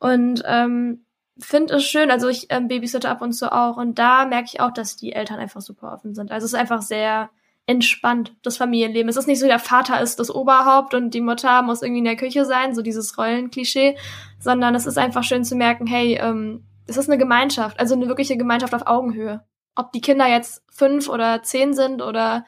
und 0.01 0.43
ähm, 0.47 1.05
finde 1.39 1.75
es 1.75 1.85
schön. 1.85 2.11
Also 2.11 2.29
ich 2.29 2.49
ähm, 2.51 2.69
babysitte 2.69 3.09
ab 3.09 3.23
und 3.23 3.33
zu 3.33 3.53
auch 3.53 3.77
und 3.77 3.99
da 3.99 4.27
merke 4.27 4.49
ich 4.53 4.61
auch, 4.61 4.73
dass 4.73 4.97
die 4.97 5.13
Eltern 5.13 5.39
einfach 5.39 5.61
super 5.61 5.93
offen 5.93 6.15
sind. 6.15 6.31
Also 6.31 6.45
es 6.45 6.53
ist 6.53 6.59
einfach 6.59 6.83
sehr 6.83 7.31
entspannt, 7.67 8.35
das 8.43 8.57
Familienleben. 8.57 9.09
Es 9.09 9.17
ist 9.17 9.29
nicht 9.29 9.39
so, 9.39 9.47
der 9.47 9.59
Vater 9.59 10.01
ist 10.01 10.19
das 10.19 10.35
Oberhaupt 10.35 10.95
und 10.95 11.15
die 11.15 11.21
Mutter 11.21 11.63
muss 11.63 11.83
irgendwie 11.83 12.01
in 12.01 12.05
der 12.05 12.17
Küche 12.17 12.45
sein, 12.45 12.75
so 12.75 12.83
dieses 12.83 13.17
Rollenklischee, 13.17 13.97
sondern 14.41 14.75
es 14.75 14.87
ist 14.87 14.99
einfach 14.99 15.23
schön 15.23 15.45
zu 15.45 15.55
merken, 15.55 15.87
hey, 15.87 16.19
ähm, 16.21 16.65
es 16.87 16.97
ist 16.97 17.09
eine 17.09 17.19
Gemeinschaft, 17.19 17.79
also 17.79 17.95
eine 17.95 18.09
wirkliche 18.09 18.37
Gemeinschaft 18.37 18.75
auf 18.75 18.87
Augenhöhe. 18.87 19.45
Ob 19.75 19.93
die 19.93 20.01
Kinder 20.01 20.27
jetzt 20.27 20.63
fünf 20.71 21.09
oder 21.09 21.43
zehn 21.43 21.75
sind 21.75 22.03
oder 22.03 22.45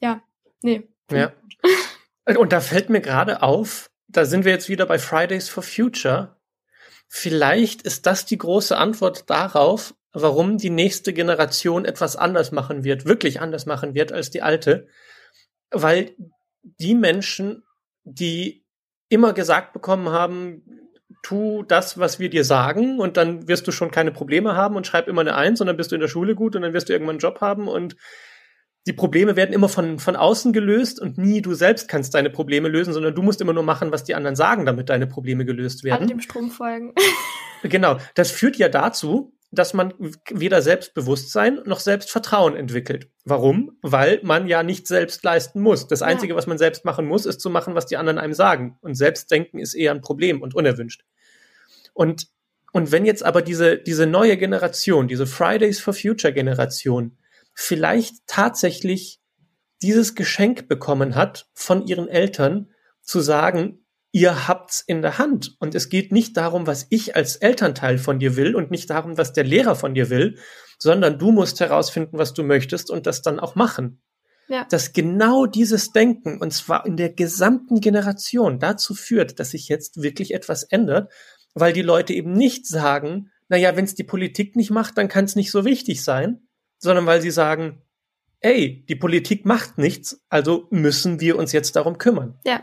ja, 0.00 0.22
nee. 0.62 0.88
Ja. 1.10 1.32
Und 2.24 2.52
da 2.52 2.60
fällt 2.60 2.88
mir 2.88 3.00
gerade 3.00 3.42
auf, 3.42 3.90
da 4.08 4.24
sind 4.24 4.44
wir 4.44 4.52
jetzt 4.52 4.68
wieder 4.68 4.86
bei 4.86 4.98
Fridays 4.98 5.48
for 5.48 5.62
Future. 5.62 6.36
Vielleicht 7.08 7.82
ist 7.82 8.06
das 8.06 8.24
die 8.24 8.38
große 8.38 8.76
Antwort 8.76 9.28
darauf, 9.28 9.94
warum 10.12 10.56
die 10.56 10.70
nächste 10.70 11.12
Generation 11.12 11.84
etwas 11.84 12.16
anders 12.16 12.52
machen 12.52 12.84
wird, 12.84 13.04
wirklich 13.04 13.40
anders 13.40 13.66
machen 13.66 13.94
wird 13.94 14.12
als 14.12 14.30
die 14.30 14.42
alte. 14.42 14.86
Weil 15.70 16.14
die 16.62 16.94
Menschen, 16.94 17.64
die 18.04 18.64
immer 19.08 19.32
gesagt 19.32 19.72
bekommen 19.72 20.08
haben, 20.08 20.83
tu 21.24 21.64
das, 21.64 21.98
was 21.98 22.20
wir 22.20 22.30
dir 22.30 22.44
sagen 22.44 23.00
und 23.00 23.16
dann 23.16 23.48
wirst 23.48 23.66
du 23.66 23.72
schon 23.72 23.90
keine 23.90 24.12
Probleme 24.12 24.54
haben 24.54 24.76
und 24.76 24.86
schreib 24.86 25.08
immer 25.08 25.22
eine 25.22 25.34
Eins 25.34 25.60
und 25.60 25.66
dann 25.66 25.76
bist 25.76 25.90
du 25.90 25.96
in 25.96 26.00
der 26.00 26.08
Schule 26.08 26.36
gut 26.36 26.54
und 26.54 26.62
dann 26.62 26.72
wirst 26.72 26.88
du 26.88 26.92
irgendwann 26.92 27.14
einen 27.14 27.20
Job 27.20 27.40
haben 27.40 27.66
und 27.66 27.96
die 28.86 28.92
Probleme 28.92 29.34
werden 29.34 29.54
immer 29.54 29.70
von, 29.70 29.98
von 29.98 30.14
außen 30.14 30.52
gelöst 30.52 31.00
und 31.00 31.16
nie 31.16 31.40
du 31.40 31.54
selbst 31.54 31.88
kannst 31.88 32.14
deine 32.14 32.28
Probleme 32.28 32.68
lösen, 32.68 32.92
sondern 32.92 33.14
du 33.14 33.22
musst 33.22 33.40
immer 33.40 33.54
nur 33.54 33.62
machen, 33.62 33.92
was 33.92 34.04
die 34.04 34.14
anderen 34.14 34.36
sagen, 34.36 34.66
damit 34.66 34.90
deine 34.90 35.06
Probleme 35.06 35.46
gelöst 35.46 35.84
werden. 35.84 36.02
An 36.02 36.08
dem 36.08 36.20
Strom 36.20 36.50
folgen. 36.50 36.94
genau. 37.62 37.96
Das 38.14 38.30
führt 38.30 38.56
ja 38.56 38.68
dazu, 38.68 39.32
dass 39.50 39.72
man 39.72 39.94
weder 40.30 40.60
Selbstbewusstsein 40.60 41.60
noch 41.64 41.80
Selbstvertrauen 41.80 42.56
entwickelt. 42.56 43.08
Warum? 43.24 43.78
Weil 43.80 44.20
man 44.22 44.46
ja 44.46 44.62
nicht 44.62 44.86
selbst 44.86 45.24
leisten 45.24 45.60
muss. 45.60 45.86
Das 45.86 46.02
Einzige, 46.02 46.34
ja. 46.34 46.36
was 46.36 46.46
man 46.46 46.58
selbst 46.58 46.84
machen 46.84 47.06
muss, 47.06 47.24
ist 47.24 47.40
zu 47.40 47.48
machen, 47.50 47.74
was 47.74 47.86
die 47.86 47.96
anderen 47.96 48.18
einem 48.18 48.34
sagen. 48.34 48.76
Und 48.82 48.96
Selbstdenken 48.96 49.58
ist 49.58 49.74
eher 49.74 49.92
ein 49.92 50.02
Problem 50.02 50.42
und 50.42 50.54
unerwünscht. 50.54 51.04
Und, 51.94 52.26
und 52.72 52.92
wenn 52.92 53.06
jetzt 53.06 53.24
aber 53.24 53.40
diese, 53.40 53.78
diese 53.78 54.06
neue 54.06 54.36
Generation, 54.36 55.08
diese 55.08 55.26
Fridays 55.26 55.80
for 55.80 55.94
Future 55.94 56.32
Generation, 56.32 57.16
vielleicht 57.54 58.26
tatsächlich 58.26 59.20
dieses 59.80 60.14
Geschenk 60.14 60.68
bekommen 60.68 61.14
hat 61.14 61.48
von 61.54 61.86
ihren 61.86 62.08
Eltern, 62.08 62.70
zu 63.02 63.20
sagen, 63.20 63.84
ihr 64.12 64.48
habt's 64.48 64.80
in 64.80 65.02
der 65.02 65.18
Hand. 65.18 65.56
Und 65.58 65.74
es 65.74 65.88
geht 65.88 66.12
nicht 66.12 66.36
darum, 66.36 66.66
was 66.66 66.86
ich 66.90 67.16
als 67.16 67.36
Elternteil 67.36 67.98
von 67.98 68.18
dir 68.18 68.36
will 68.36 68.54
und 68.54 68.70
nicht 68.70 68.90
darum, 68.90 69.18
was 69.18 69.32
der 69.32 69.44
Lehrer 69.44 69.74
von 69.74 69.94
dir 69.94 70.08
will, 70.08 70.38
sondern 70.78 71.18
du 71.18 71.32
musst 71.32 71.60
herausfinden, 71.60 72.18
was 72.18 72.32
du 72.32 72.42
möchtest 72.42 72.90
und 72.90 73.06
das 73.06 73.22
dann 73.22 73.40
auch 73.40 73.56
machen. 73.56 74.02
Ja. 74.48 74.66
Dass 74.70 74.92
genau 74.92 75.46
dieses 75.46 75.90
Denken, 75.92 76.40
und 76.40 76.52
zwar 76.52 76.86
in 76.86 76.96
der 76.96 77.10
gesamten 77.10 77.80
Generation, 77.80 78.58
dazu 78.58 78.94
führt, 78.94 79.40
dass 79.40 79.50
sich 79.50 79.68
jetzt 79.68 80.02
wirklich 80.02 80.32
etwas 80.34 80.62
ändert, 80.62 81.10
weil 81.54 81.72
die 81.72 81.82
Leute 81.82 82.12
eben 82.12 82.32
nicht 82.32 82.66
sagen, 82.66 83.30
naja, 83.48 83.76
wenn 83.76 83.84
es 83.84 83.94
die 83.94 84.04
Politik 84.04 84.56
nicht 84.56 84.70
macht, 84.70 84.98
dann 84.98 85.08
kann 85.08 85.24
es 85.24 85.36
nicht 85.36 85.50
so 85.50 85.64
wichtig 85.64 86.02
sein, 86.02 86.46
sondern 86.78 87.06
weil 87.06 87.20
sie 87.20 87.30
sagen, 87.30 87.82
ey, 88.40 88.84
die 88.88 88.96
Politik 88.96 89.46
macht 89.46 89.78
nichts, 89.78 90.22
also 90.28 90.66
müssen 90.70 91.20
wir 91.20 91.38
uns 91.38 91.52
jetzt 91.52 91.76
darum 91.76 91.98
kümmern. 91.98 92.38
Ja. 92.44 92.62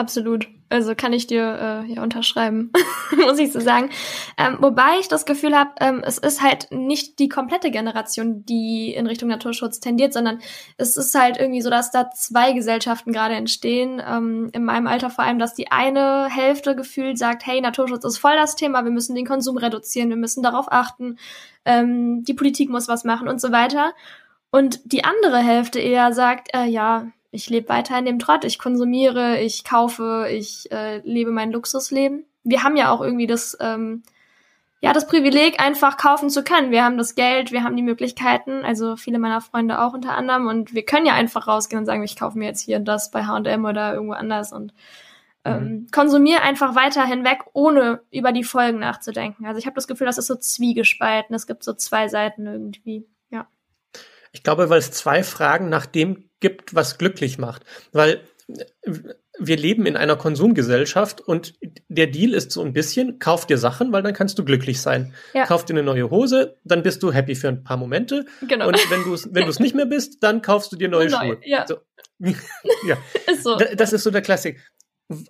Absolut. 0.00 0.48
Also 0.70 0.94
kann 0.94 1.12
ich 1.12 1.26
dir 1.26 1.84
äh, 1.84 1.92
ja 1.92 2.02
unterschreiben, 2.02 2.72
muss 3.18 3.38
ich 3.38 3.52
so 3.52 3.60
sagen. 3.60 3.90
Ähm, 4.38 4.56
wobei 4.60 4.98
ich 4.98 5.08
das 5.08 5.26
Gefühl 5.26 5.54
habe, 5.54 5.72
ähm, 5.78 6.02
es 6.02 6.16
ist 6.16 6.40
halt 6.40 6.68
nicht 6.70 7.18
die 7.18 7.28
komplette 7.28 7.70
Generation, 7.70 8.46
die 8.46 8.94
in 8.94 9.06
Richtung 9.06 9.28
Naturschutz 9.28 9.78
tendiert, 9.78 10.14
sondern 10.14 10.38
es 10.78 10.96
ist 10.96 11.14
halt 11.14 11.36
irgendwie 11.36 11.60
so, 11.60 11.68
dass 11.68 11.90
da 11.90 12.08
zwei 12.12 12.52
Gesellschaften 12.52 13.12
gerade 13.12 13.34
entstehen. 13.34 14.00
Ähm, 14.02 14.48
in 14.54 14.64
meinem 14.64 14.86
Alter 14.86 15.10
vor 15.10 15.24
allem, 15.24 15.38
dass 15.38 15.52
die 15.52 15.70
eine 15.70 16.28
Hälfte 16.30 16.74
gefühlt 16.74 17.18
sagt, 17.18 17.44
hey, 17.44 17.60
Naturschutz 17.60 18.06
ist 18.06 18.16
voll 18.16 18.36
das 18.36 18.56
Thema, 18.56 18.82
wir 18.82 18.90
müssen 18.90 19.14
den 19.14 19.26
Konsum 19.26 19.58
reduzieren, 19.58 20.08
wir 20.08 20.16
müssen 20.16 20.42
darauf 20.42 20.72
achten, 20.72 21.18
ähm, 21.66 22.24
die 22.24 22.34
Politik 22.34 22.70
muss 22.70 22.88
was 22.88 23.04
machen 23.04 23.28
und 23.28 23.38
so 23.38 23.52
weiter. 23.52 23.92
Und 24.50 24.80
die 24.90 25.04
andere 25.04 25.40
Hälfte 25.40 25.78
eher 25.78 26.14
sagt, 26.14 26.54
äh, 26.54 26.64
ja, 26.64 27.08
ich 27.30 27.48
lebe 27.48 27.68
weiter 27.68 27.98
in 27.98 28.04
dem 28.04 28.18
Trott, 28.18 28.44
ich 28.44 28.58
konsumiere, 28.58 29.40
ich 29.40 29.64
kaufe, 29.64 30.28
ich 30.30 30.70
äh, 30.72 30.98
lebe 30.98 31.30
mein 31.30 31.52
Luxusleben. 31.52 32.24
Wir 32.42 32.62
haben 32.62 32.76
ja 32.76 32.90
auch 32.90 33.00
irgendwie 33.00 33.26
das, 33.26 33.56
ähm, 33.60 34.02
ja, 34.80 34.92
das 34.92 35.06
Privileg, 35.06 35.60
einfach 35.60 35.96
kaufen 35.96 36.30
zu 36.30 36.42
können. 36.42 36.70
Wir 36.70 36.84
haben 36.84 36.98
das 36.98 37.14
Geld, 37.14 37.52
wir 37.52 37.62
haben 37.62 37.76
die 37.76 37.82
Möglichkeiten, 37.82 38.64
also 38.64 38.96
viele 38.96 39.18
meiner 39.18 39.40
Freunde 39.40 39.80
auch 39.80 39.92
unter 39.92 40.16
anderem, 40.16 40.46
und 40.46 40.74
wir 40.74 40.84
können 40.84 41.06
ja 41.06 41.14
einfach 41.14 41.46
rausgehen 41.46 41.80
und 41.80 41.86
sagen, 41.86 42.02
ich 42.02 42.18
kaufe 42.18 42.38
mir 42.38 42.46
jetzt 42.46 42.62
hier 42.62 42.80
das 42.80 43.10
bei 43.10 43.24
H&M 43.24 43.64
oder 43.64 43.94
irgendwo 43.94 44.14
anders 44.14 44.52
und 44.52 44.72
ähm, 45.44 45.62
mhm. 45.62 45.86
konsumiere 45.92 46.42
einfach 46.42 46.74
weiter 46.74 47.04
hinweg, 47.04 47.44
ohne 47.52 48.02
über 48.10 48.32
die 48.32 48.44
Folgen 48.44 48.80
nachzudenken. 48.80 49.46
Also 49.46 49.58
ich 49.58 49.66
habe 49.66 49.74
das 49.74 49.86
Gefühl, 49.86 50.06
das 50.06 50.18
ist 50.18 50.26
so 50.26 50.36
zwiegespalten. 50.36 51.34
Es 51.34 51.46
gibt 51.46 51.62
so 51.62 51.72
zwei 51.74 52.08
Seiten 52.08 52.46
irgendwie. 52.46 53.06
Ich 54.32 54.42
glaube, 54.42 54.70
weil 54.70 54.78
es 54.78 54.92
zwei 54.92 55.22
Fragen 55.22 55.68
nach 55.68 55.86
dem 55.86 56.30
gibt, 56.40 56.74
was 56.74 56.98
glücklich 56.98 57.38
macht. 57.38 57.64
Weil 57.92 58.22
wir 59.38 59.56
leben 59.56 59.86
in 59.86 59.96
einer 59.96 60.16
Konsumgesellschaft 60.16 61.20
und 61.20 61.54
der 61.88 62.06
Deal 62.08 62.34
ist 62.34 62.52
so 62.52 62.62
ein 62.62 62.72
bisschen, 62.72 63.18
kauf 63.18 63.46
dir 63.46 63.58
Sachen, 63.58 63.92
weil 63.92 64.02
dann 64.02 64.12
kannst 64.12 64.38
du 64.38 64.44
glücklich 64.44 64.80
sein. 64.80 65.14
Ja. 65.32 65.46
Kauf 65.46 65.64
dir 65.64 65.74
eine 65.74 65.82
neue 65.82 66.10
Hose, 66.10 66.58
dann 66.64 66.82
bist 66.82 67.02
du 67.02 67.12
happy 67.12 67.34
für 67.34 67.48
ein 67.48 67.64
paar 67.64 67.78
Momente. 67.78 68.26
Genau. 68.46 68.68
Und 68.68 68.90
wenn 68.90 69.02
du 69.02 69.14
es 69.14 69.32
wenn 69.32 69.46
du's 69.46 69.58
nicht 69.58 69.74
mehr 69.74 69.86
bist, 69.86 70.22
dann 70.22 70.42
kaufst 70.42 70.72
du 70.72 70.76
dir 70.76 70.88
neue 70.88 71.08
Neu, 71.08 71.18
Schuhe. 71.18 71.38
Ja. 71.44 71.66
So. 71.66 71.78
ja. 72.86 72.98
Ist 73.32 73.44
so. 73.44 73.56
Das 73.56 73.92
ist 73.92 74.02
so 74.02 74.10
der 74.10 74.22
Klassik. 74.22 74.60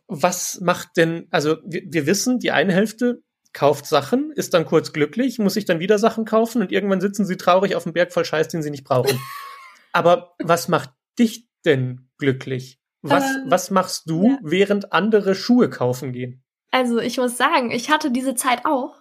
Was 0.08 0.60
macht 0.60 0.96
denn, 0.96 1.28
also 1.30 1.58
wir, 1.64 1.82
wir 1.86 2.06
wissen, 2.06 2.38
die 2.38 2.50
eine 2.50 2.72
Hälfte 2.72 3.22
kauft 3.52 3.86
Sachen, 3.86 4.32
ist 4.32 4.54
dann 4.54 4.64
kurz 4.64 4.92
glücklich, 4.92 5.38
muss 5.38 5.54
sich 5.54 5.64
dann 5.64 5.80
wieder 5.80 5.98
Sachen 5.98 6.24
kaufen 6.24 6.62
und 6.62 6.72
irgendwann 6.72 7.00
sitzen 7.00 7.24
sie 7.24 7.36
traurig 7.36 7.74
auf 7.74 7.84
dem 7.84 7.92
Berg 7.92 8.12
voll 8.12 8.24
Scheiß, 8.24 8.48
den 8.48 8.62
sie 8.62 8.70
nicht 8.70 8.84
brauchen. 8.84 9.18
Aber 9.92 10.34
was 10.38 10.68
macht 10.68 10.90
dich 11.18 11.48
denn 11.64 12.08
glücklich? 12.18 12.80
Was, 13.02 13.24
ähm, 13.24 13.44
was 13.46 13.70
machst 13.70 14.08
du, 14.08 14.28
ja. 14.28 14.38
während 14.42 14.92
andere 14.92 15.34
Schuhe 15.34 15.70
kaufen 15.70 16.12
gehen? 16.12 16.42
Also 16.70 16.98
ich 16.98 17.18
muss 17.18 17.36
sagen, 17.36 17.70
ich 17.70 17.90
hatte 17.90 18.10
diese 18.10 18.34
Zeit 18.34 18.64
auch. 18.64 19.00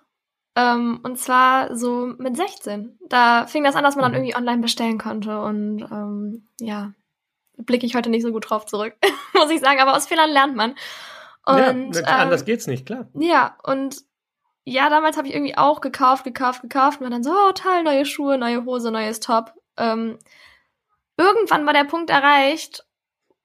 Ähm, 0.55 0.99
und 1.03 1.19
zwar 1.19 1.75
so 1.75 2.07
mit 2.17 2.35
16. 2.35 2.97
Da 3.07 3.45
fing 3.45 3.63
das 3.63 3.75
an, 3.75 3.83
dass 3.83 3.95
man 3.95 4.03
dann 4.03 4.11
mhm. 4.13 4.17
irgendwie 4.17 4.35
online 4.35 4.61
bestellen 4.61 4.97
konnte. 4.97 5.41
Und 5.41 5.81
ähm, 5.83 6.47
ja, 6.59 6.93
blicke 7.57 7.85
ich 7.85 7.95
heute 7.95 8.09
nicht 8.09 8.23
so 8.23 8.31
gut 8.31 8.49
drauf 8.49 8.65
zurück, 8.65 8.95
muss 9.33 9.51
ich 9.51 9.59
sagen. 9.59 9.79
Aber 9.79 9.95
aus 9.95 10.07
Fehlern 10.07 10.31
lernt 10.31 10.55
man. 10.55 10.75
Und, 11.45 11.95
ja, 11.95 12.03
anders 12.03 12.41
ähm, 12.41 12.45
geht's 12.45 12.67
nicht, 12.67 12.85
klar. 12.85 13.09
Ja, 13.13 13.57
und 13.63 14.03
ja, 14.69 14.89
damals 14.89 15.17
habe 15.17 15.27
ich 15.27 15.33
irgendwie 15.33 15.57
auch 15.57 15.81
gekauft, 15.81 16.23
gekauft, 16.23 16.61
gekauft 16.61 16.99
und 16.99 17.05
war 17.05 17.09
dann 17.09 17.23
so, 17.23 17.31
oh, 17.31 17.51
toll, 17.53 17.83
neue 17.83 18.05
Schuhe, 18.05 18.37
neue 18.37 18.65
Hose, 18.65 18.91
neues 18.91 19.19
Top. 19.19 19.53
Ähm, 19.77 20.19
irgendwann 21.17 21.65
war 21.65 21.73
der 21.73 21.85
Punkt 21.85 22.11
erreicht, 22.11 22.85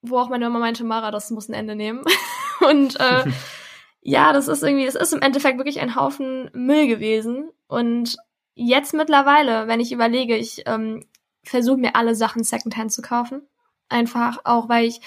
wo 0.02 0.18
auch 0.18 0.28
meine 0.28 0.44
Mama 0.44 0.58
meinte, 0.58 0.84
Mara, 0.84 1.10
das 1.10 1.30
muss 1.30 1.48
ein 1.48 1.54
Ende 1.54 1.76
nehmen. 1.76 2.04
und 2.68 3.00
äh, 3.00 3.24
ja, 4.02 4.34
das 4.34 4.48
ist 4.48 4.62
irgendwie, 4.62 4.84
es 4.84 4.96
ist 4.96 5.14
im 5.14 5.22
Endeffekt 5.22 5.56
wirklich 5.56 5.80
ein 5.80 5.96
Haufen 5.96 6.50
Müll 6.52 6.86
gewesen. 6.88 7.50
Und 7.68 8.16
jetzt 8.54 8.92
mittlerweile, 8.92 9.66
wenn 9.66 9.80
ich 9.80 9.92
überlege, 9.92 10.36
ich 10.36 10.64
ähm, 10.66 11.06
versuche 11.42 11.78
mir 11.78 11.96
alle 11.96 12.14
Sachen 12.14 12.44
Secondhand 12.44 12.92
zu 12.92 13.00
kaufen. 13.00 13.48
Einfach 13.88 14.40
auch, 14.44 14.68
weil 14.68 14.84
ich 14.84 15.00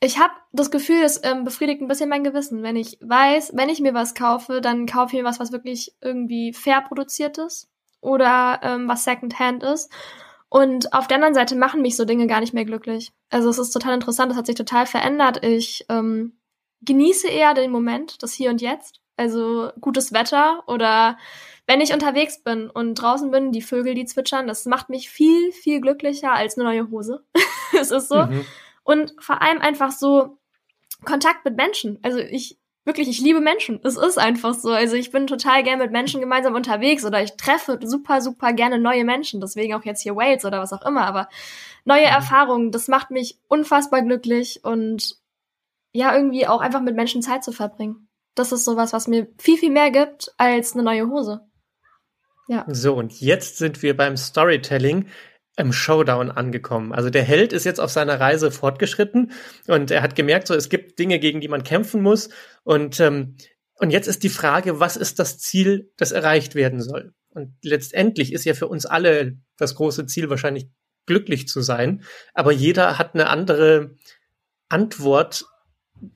ich 0.00 0.18
habe 0.18 0.32
das 0.52 0.70
Gefühl, 0.70 1.02
es 1.02 1.20
ähm, 1.24 1.44
befriedigt 1.44 1.80
ein 1.80 1.88
bisschen 1.88 2.08
mein 2.08 2.24
Gewissen, 2.24 2.62
wenn 2.62 2.76
ich 2.76 2.98
weiß, 3.00 3.52
wenn 3.54 3.68
ich 3.68 3.80
mir 3.80 3.94
was 3.94 4.14
kaufe, 4.14 4.60
dann 4.60 4.86
kaufe 4.86 5.16
ich 5.16 5.22
mir 5.22 5.28
was, 5.28 5.40
was 5.40 5.52
wirklich 5.52 5.94
irgendwie 6.00 6.52
fair 6.52 6.82
produziert 6.82 7.38
ist 7.38 7.68
oder 8.00 8.60
ähm, 8.62 8.86
was 8.88 9.04
Secondhand 9.04 9.62
ist. 9.62 9.90
Und 10.48 10.94
auf 10.94 11.08
der 11.08 11.16
anderen 11.16 11.34
Seite 11.34 11.56
machen 11.56 11.82
mich 11.82 11.96
so 11.96 12.04
Dinge 12.04 12.26
gar 12.26 12.40
nicht 12.40 12.54
mehr 12.54 12.64
glücklich. 12.64 13.12
Also 13.28 13.50
es 13.50 13.58
ist 13.58 13.70
total 13.70 13.94
interessant, 13.94 14.30
das 14.30 14.38
hat 14.38 14.46
sich 14.46 14.54
total 14.54 14.86
verändert. 14.86 15.44
Ich 15.44 15.84
ähm, 15.88 16.38
genieße 16.82 17.28
eher 17.28 17.54
den 17.54 17.70
Moment, 17.70 18.22
das 18.22 18.32
Hier 18.32 18.50
und 18.50 18.62
Jetzt. 18.62 19.00
Also 19.16 19.72
gutes 19.80 20.12
Wetter 20.12 20.62
oder 20.68 21.18
wenn 21.66 21.80
ich 21.80 21.92
unterwegs 21.92 22.42
bin 22.42 22.70
und 22.70 22.94
draußen 22.94 23.32
bin, 23.32 23.50
die 23.50 23.62
Vögel, 23.62 23.94
die 23.94 24.04
zwitschern, 24.04 24.46
das 24.46 24.64
macht 24.64 24.88
mich 24.90 25.10
viel, 25.10 25.50
viel 25.50 25.80
glücklicher 25.80 26.32
als 26.32 26.56
eine 26.56 26.68
neue 26.68 26.90
Hose. 26.90 27.24
es 27.78 27.90
ist 27.90 28.08
so. 28.08 28.24
Mhm. 28.24 28.46
Und 28.88 29.12
vor 29.20 29.42
allem 29.42 29.60
einfach 29.60 29.90
so 29.90 30.38
Kontakt 31.04 31.44
mit 31.44 31.58
Menschen. 31.58 31.98
Also 32.02 32.20
ich 32.20 32.58
wirklich, 32.86 33.06
ich 33.06 33.20
liebe 33.20 33.42
Menschen. 33.42 33.80
Es 33.84 33.98
ist 33.98 34.18
einfach 34.18 34.54
so. 34.54 34.70
Also 34.70 34.96
ich 34.96 35.10
bin 35.10 35.26
total 35.26 35.62
gern 35.62 35.78
mit 35.78 35.92
Menschen 35.92 36.22
gemeinsam 36.22 36.54
unterwegs 36.54 37.04
oder 37.04 37.22
ich 37.22 37.36
treffe 37.36 37.78
super, 37.82 38.22
super 38.22 38.54
gerne 38.54 38.78
neue 38.78 39.04
Menschen. 39.04 39.42
Deswegen 39.42 39.74
auch 39.74 39.84
jetzt 39.84 40.00
hier 40.00 40.16
Wales 40.16 40.46
oder 40.46 40.60
was 40.60 40.72
auch 40.72 40.80
immer. 40.86 41.04
Aber 41.04 41.28
neue 41.84 42.06
mhm. 42.06 42.14
Erfahrungen, 42.14 42.72
das 42.72 42.88
macht 42.88 43.10
mich 43.10 43.38
unfassbar 43.46 44.00
glücklich 44.00 44.64
und 44.64 45.18
ja, 45.92 46.14
irgendwie 46.14 46.46
auch 46.46 46.62
einfach 46.62 46.80
mit 46.80 46.96
Menschen 46.96 47.20
Zeit 47.20 47.44
zu 47.44 47.52
verbringen. 47.52 48.08
Das 48.34 48.52
ist 48.52 48.64
sowas, 48.64 48.94
was 48.94 49.06
mir 49.06 49.26
viel, 49.36 49.58
viel 49.58 49.70
mehr 49.70 49.90
gibt 49.90 50.32
als 50.38 50.72
eine 50.72 50.82
neue 50.82 51.10
Hose. 51.10 51.42
Ja. 52.46 52.64
So, 52.68 52.94
und 52.94 53.20
jetzt 53.20 53.58
sind 53.58 53.82
wir 53.82 53.94
beim 53.94 54.16
Storytelling 54.16 55.08
im 55.58 55.72
Showdown 55.72 56.30
angekommen. 56.30 56.92
Also 56.92 57.10
der 57.10 57.24
Held 57.24 57.52
ist 57.52 57.64
jetzt 57.64 57.80
auf 57.80 57.90
seiner 57.90 58.20
Reise 58.20 58.50
fortgeschritten 58.50 59.32
und 59.66 59.90
er 59.90 60.02
hat 60.02 60.14
gemerkt, 60.14 60.46
so 60.46 60.54
es 60.54 60.68
gibt 60.68 60.98
Dinge, 60.98 61.18
gegen 61.18 61.40
die 61.40 61.48
man 61.48 61.64
kämpfen 61.64 62.00
muss 62.02 62.30
und 62.64 63.00
ähm, 63.00 63.36
und 63.80 63.90
jetzt 63.90 64.08
ist 64.08 64.24
die 64.24 64.28
Frage, 64.28 64.80
was 64.80 64.96
ist 64.96 65.20
das 65.20 65.38
Ziel, 65.38 65.92
das 65.96 66.10
erreicht 66.10 66.56
werden 66.56 66.82
soll? 66.82 67.14
Und 67.28 67.54
letztendlich 67.62 68.32
ist 68.32 68.44
ja 68.44 68.54
für 68.54 68.66
uns 68.66 68.86
alle 68.86 69.36
das 69.56 69.76
große 69.76 70.06
Ziel 70.06 70.30
wahrscheinlich 70.30 70.68
glücklich 71.06 71.46
zu 71.46 71.60
sein, 71.62 72.02
aber 72.34 72.52
jeder 72.52 72.98
hat 72.98 73.14
eine 73.14 73.28
andere 73.28 73.94
Antwort 74.68 75.44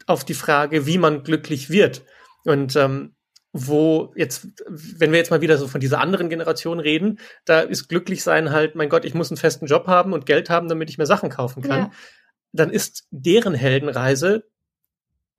auf 0.06 0.24
die 0.24 0.34
Frage, 0.34 0.86
wie 0.86 0.98
man 0.98 1.22
glücklich 1.22 1.70
wird. 1.70 2.04
Und 2.44 2.74
ähm, 2.76 3.14
wo 3.52 4.12
jetzt, 4.16 4.48
wenn 4.68 5.12
wir 5.12 5.18
jetzt 5.18 5.30
mal 5.30 5.42
wieder 5.42 5.58
so 5.58 5.68
von 5.68 5.80
dieser 5.80 6.00
anderen 6.00 6.30
Generation 6.30 6.80
reden, 6.80 7.18
da 7.44 7.60
ist 7.60 7.88
glücklich 7.88 8.22
sein 8.22 8.50
halt, 8.50 8.74
mein 8.74 8.88
Gott, 8.88 9.04
ich 9.04 9.14
muss 9.14 9.30
einen 9.30 9.36
festen 9.36 9.66
Job 9.66 9.86
haben 9.86 10.12
und 10.12 10.26
Geld 10.26 10.48
haben, 10.48 10.68
damit 10.68 10.88
ich 10.88 10.98
mir 10.98 11.06
Sachen 11.06 11.28
kaufen 11.28 11.62
kann. 11.62 11.78
Ja. 11.78 11.90
Dann 12.52 12.70
ist 12.70 13.06
deren 13.10 13.54
Heldenreise 13.54 14.44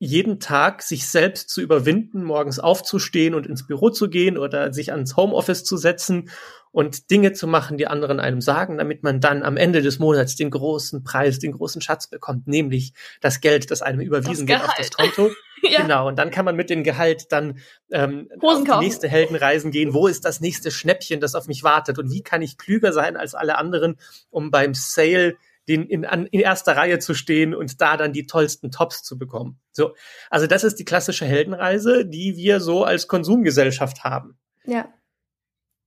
jeden 0.03 0.41
Tag 0.41 0.81
sich 0.81 1.07
selbst 1.07 1.49
zu 1.49 1.61
überwinden, 1.61 2.23
morgens 2.23 2.59
aufzustehen 2.59 3.33
und 3.33 3.47
ins 3.47 3.65
Büro 3.65 3.89
zu 3.89 4.09
gehen 4.09 4.37
oder 4.37 4.73
sich 4.73 4.91
ans 4.91 5.15
Homeoffice 5.15 5.63
zu 5.63 5.77
setzen 5.77 6.29
und 6.71 7.09
Dinge 7.09 7.31
zu 7.31 7.47
machen, 7.47 7.77
die 7.77 7.87
anderen 7.87 8.19
einem 8.19 8.41
sagen, 8.41 8.79
damit 8.79 9.01
man 9.01 9.21
dann 9.21 9.43
am 9.43 9.55
Ende 9.55 9.81
des 9.81 9.99
Monats 9.99 10.35
den 10.35 10.49
großen 10.49 11.05
Preis, 11.05 11.39
den 11.39 11.53
großen 11.53 11.81
Schatz 11.81 12.07
bekommt, 12.07 12.47
nämlich 12.47 12.93
das 13.21 13.39
Geld, 13.39 13.71
das 13.71 13.81
einem 13.81 14.01
überwiesen 14.01 14.45
das 14.45 14.59
wird 14.59 14.69
auf 14.69 14.75
das 14.77 14.91
Konto. 14.91 15.31
ja. 15.61 15.83
Genau, 15.83 16.09
und 16.09 16.19
dann 16.19 16.31
kann 16.31 16.43
man 16.43 16.57
mit 16.57 16.69
dem 16.69 16.83
Gehalt 16.83 17.31
dann 17.31 17.59
ähm, 17.89 18.27
auf 18.41 18.61
die 18.61 18.79
nächste 18.79 19.07
Heldenreisen 19.07 19.71
gehen. 19.71 19.93
Wo 19.93 20.07
ist 20.07 20.25
das 20.25 20.41
nächste 20.41 20.69
Schnäppchen, 20.69 21.21
das 21.21 21.35
auf 21.35 21.47
mich 21.47 21.63
wartet? 21.63 21.97
Und 21.97 22.11
wie 22.11 22.23
kann 22.23 22.41
ich 22.41 22.57
klüger 22.57 22.91
sein 22.91 23.15
als 23.15 23.35
alle 23.35 23.57
anderen, 23.57 23.97
um 24.31 24.51
beim 24.51 24.73
Sale 24.73 25.37
den 25.67 25.86
in, 25.86 26.06
an, 26.06 26.26
in 26.28 26.39
erster 26.39 26.76
Reihe 26.76 26.99
zu 26.99 27.13
stehen 27.13 27.56
und 27.56 27.80
da 27.82 27.97
dann 27.97 28.13
die 28.13 28.26
tollsten 28.26 28.71
Tops 28.71 29.04
zu 29.04 29.17
bekommen. 29.17 29.60
So, 29.71 29.95
also 30.30 30.47
das 30.47 30.63
ist 30.63 30.80
die 30.80 30.86
klassische 30.86 31.26
Heldenreise, 31.26 32.06
die 32.06 32.36
wir 32.36 32.60
so 32.60 32.84
als 32.84 33.08
Konsumgesellschaft 33.08 34.04
haben. 34.04 34.38
Ja. 34.65 34.93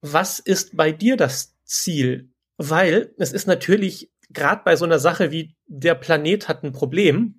Was 0.01 0.39
ist 0.39 0.77
bei 0.77 0.93
dir 0.93 1.17
das 1.17 1.57
Ziel? 1.65 2.33
Weil 2.57 3.15
es 3.19 3.33
ist 3.33 3.47
natürlich 3.47 4.11
gerade 4.31 4.63
bei 4.65 4.77
so 4.77 4.85
einer 4.85 4.99
Sache 4.99 5.31
wie 5.31 5.57
der 5.67 5.95
Planet 5.95 6.49
hat 6.49 6.63
ein 6.63 6.73
Problem, 6.73 7.36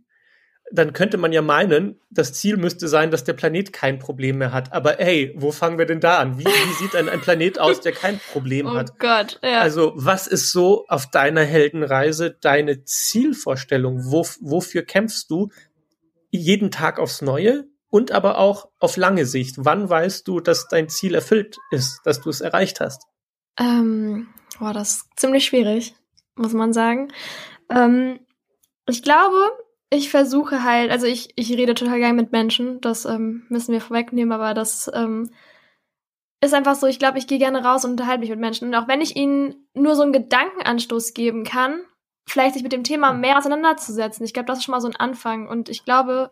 dann 0.72 0.94
könnte 0.94 1.18
man 1.18 1.32
ja 1.32 1.42
meinen, 1.42 2.00
das 2.10 2.34
Ziel 2.34 2.58
müsste 2.58 2.88
sein, 2.88 3.12
dass 3.12 3.24
der 3.24 3.34
Planet 3.34 3.72
kein 3.72 4.00
Problem 4.00 4.40
mehr 4.40 4.52
hat. 4.52 4.74
Aber 4.74 5.00
ey, 5.00 5.34
wo 5.38 5.52
fangen 5.52 5.78
wir 5.78 5.86
denn 5.86 6.00
da 6.00 6.18
an? 6.20 6.38
Wie, 6.38 6.46
wie 6.46 6.74
sieht 6.74 6.94
denn 6.94 7.10
ein 7.10 7.22
Planet 7.22 7.60
aus, 7.60 7.80
der 7.82 7.94
kein 7.94 8.20
Problem 8.32 8.66
oh 8.72 8.76
hat? 8.76 8.92
Oh 8.92 8.96
Gott, 9.00 9.40
ja. 9.44 9.62
Also, 9.62 9.94
was 9.96 10.28
ist 10.28 10.52
so 10.52 10.86
auf 10.88 11.10
deiner 11.10 11.44
Heldenreise 11.44 12.32
deine 12.42 12.84
Zielvorstellung? 12.84 14.12
Wo, 14.12 14.26
wofür 14.42 14.84
kämpfst 14.84 15.30
du 15.30 15.50
jeden 16.30 16.72
Tag 16.72 17.00
aufs 17.00 17.22
Neue 17.22 17.66
und 17.90 18.12
aber 18.12 18.38
auch 18.38 18.70
auf 18.80 18.98
lange 18.98 19.26
Sicht? 19.26 19.56
Wann 19.58 19.90
weißt 19.90 20.28
du, 20.28 20.42
dass 20.42 20.68
dein 20.68 20.90
Ziel 20.90 21.16
erfüllt 21.16 21.58
ist, 21.72 22.02
dass 22.04 22.22
du 22.22 22.30
es 22.30 22.42
erreicht 22.42 22.82
hast? 22.82 23.04
Ähm, 23.58 24.28
boah, 24.60 24.74
das 24.74 24.92
ist 24.92 25.06
ziemlich 25.16 25.46
schwierig, 25.46 25.96
muss 26.36 26.54
man 26.54 26.74
sagen. 26.74 27.12
Ähm, 27.70 28.20
ich 28.86 29.02
glaube, 29.02 29.38
ich 29.90 30.10
versuche 30.10 30.64
halt, 30.64 30.92
also 30.92 31.06
ich, 31.06 31.32
ich 31.36 31.52
rede 31.52 31.74
total 31.74 32.00
gerne 32.00 32.14
mit 32.14 32.32
Menschen, 32.32 32.82
das 32.82 33.06
ähm, 33.06 33.46
müssen 33.50 33.72
wir 33.72 33.82
vorwegnehmen, 33.82 34.34
aber 34.34 34.54
das 34.54 34.92
ähm, 34.94 35.30
ist 36.42 36.54
einfach 36.54 36.76
so, 36.76 36.88
ich 36.88 37.00
glaube, 37.00 37.18
ich 37.18 37.28
gehe 37.28 37.40
gerne 37.40 37.64
raus 37.64 37.86
und 37.86 37.92
unterhalte 37.92 38.20
mich 38.20 38.30
mit 38.30 38.40
Menschen. 38.40 38.68
Und 38.68 38.76
auch 38.76 38.88
wenn 38.88 39.02
ich 39.02 39.16
ihnen 39.16 39.68
nur 39.74 39.96
so 39.96 40.04
einen 40.04 40.14
Gedankenanstoß 40.14 41.14
geben 41.14 41.44
kann, 41.44 41.82
vielleicht 42.28 42.54
sich 42.54 42.64
mit 42.64 42.74
dem 42.74 42.84
Thema 42.84 43.14
mehr 43.14 43.38
auseinanderzusetzen. 43.38 44.26
Ich 44.26 44.34
glaube, 44.34 44.48
das 44.48 44.60
ist 44.60 44.66
schon 44.66 44.74
mal 44.74 44.82
so 44.82 44.90
ein 44.90 44.96
Anfang. 44.96 45.48
Und 45.48 45.70
ich 45.70 45.86
glaube, 45.86 46.30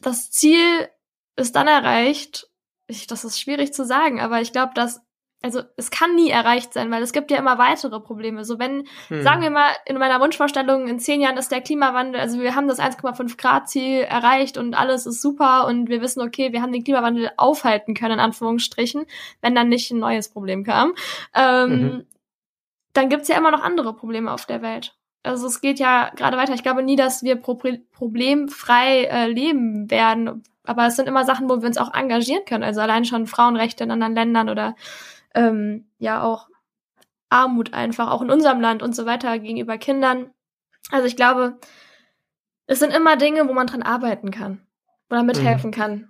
das 0.00 0.30
Ziel 0.30 0.88
ist 1.36 1.54
dann 1.56 1.68
erreicht. 1.68 2.50
Ich, 2.88 3.06
das 3.06 3.24
ist 3.24 3.40
schwierig 3.40 3.72
zu 3.72 3.84
sagen, 3.84 4.20
aber 4.20 4.40
ich 4.40 4.52
glaube, 4.52 4.74
dass 4.74 5.00
also 5.46 5.62
es 5.76 5.92
kann 5.92 6.16
nie 6.16 6.28
erreicht 6.28 6.72
sein, 6.72 6.90
weil 6.90 7.02
es 7.02 7.12
gibt 7.12 7.30
ja 7.30 7.38
immer 7.38 7.56
weitere 7.56 8.00
Probleme. 8.00 8.44
So 8.44 8.58
wenn, 8.58 8.86
hm. 9.08 9.22
sagen 9.22 9.42
wir 9.42 9.50
mal, 9.50 9.70
in 9.86 9.96
meiner 9.96 10.20
Wunschvorstellung 10.20 10.88
in 10.88 10.98
zehn 10.98 11.20
Jahren 11.20 11.36
ist 11.36 11.52
der 11.52 11.60
Klimawandel, 11.60 12.20
also 12.20 12.40
wir 12.40 12.56
haben 12.56 12.66
das 12.66 12.80
1,5 12.80 13.36
Grad 13.38 13.68
Ziel 13.68 14.00
erreicht 14.00 14.58
und 14.58 14.74
alles 14.74 15.06
ist 15.06 15.22
super 15.22 15.66
und 15.66 15.88
wir 15.88 16.02
wissen, 16.02 16.20
okay, 16.20 16.52
wir 16.52 16.62
haben 16.62 16.72
den 16.72 16.82
Klimawandel 16.82 17.30
aufhalten 17.36 17.94
können, 17.94 18.14
in 18.14 18.20
Anführungsstrichen, 18.20 19.06
wenn 19.40 19.54
dann 19.54 19.68
nicht 19.68 19.90
ein 19.92 20.00
neues 20.00 20.28
Problem 20.28 20.64
kam. 20.64 20.94
Ähm, 21.32 21.70
mhm. 21.70 22.06
Dann 22.92 23.08
gibt's 23.08 23.28
ja 23.28 23.36
immer 23.36 23.52
noch 23.52 23.62
andere 23.62 23.94
Probleme 23.94 24.32
auf 24.32 24.46
der 24.46 24.62
Welt. 24.62 24.96
Also 25.22 25.46
es 25.46 25.60
geht 25.60 25.78
ja 25.78 26.10
gerade 26.16 26.36
weiter. 26.36 26.54
Ich 26.54 26.62
glaube 26.62 26.82
nie, 26.82 26.96
dass 26.96 27.22
wir 27.22 27.36
pro 27.36 27.60
problemfrei 27.92 29.04
äh, 29.04 29.26
leben 29.26 29.90
werden. 29.90 30.42
Aber 30.64 30.86
es 30.86 30.96
sind 30.96 31.08
immer 31.08 31.24
Sachen, 31.24 31.48
wo 31.48 31.60
wir 31.60 31.68
uns 31.68 31.78
auch 31.78 31.94
engagieren 31.94 32.44
können. 32.44 32.64
Also 32.64 32.80
allein 32.80 33.04
schon 33.04 33.26
Frauenrechte 33.26 33.84
in 33.84 33.90
anderen 33.90 34.14
Ländern 34.14 34.48
oder 34.48 34.76
ähm, 35.36 35.88
ja 35.98 36.22
auch 36.22 36.48
Armut 37.28 37.72
einfach, 37.74 38.10
auch 38.10 38.22
in 38.22 38.30
unserem 38.30 38.60
Land 38.60 38.82
und 38.82 38.96
so 38.96 39.06
weiter 39.06 39.38
gegenüber 39.38 39.78
Kindern. 39.78 40.30
Also 40.90 41.06
ich 41.06 41.16
glaube, 41.16 41.58
es 42.66 42.78
sind 42.78 42.92
immer 42.92 43.16
Dinge, 43.16 43.48
wo 43.48 43.52
man 43.52 43.66
dran 43.66 43.82
arbeiten 43.82 44.30
kann 44.30 44.66
oder 45.10 45.22
mithelfen 45.22 45.70
mhm. 45.70 45.74
kann. 45.74 46.08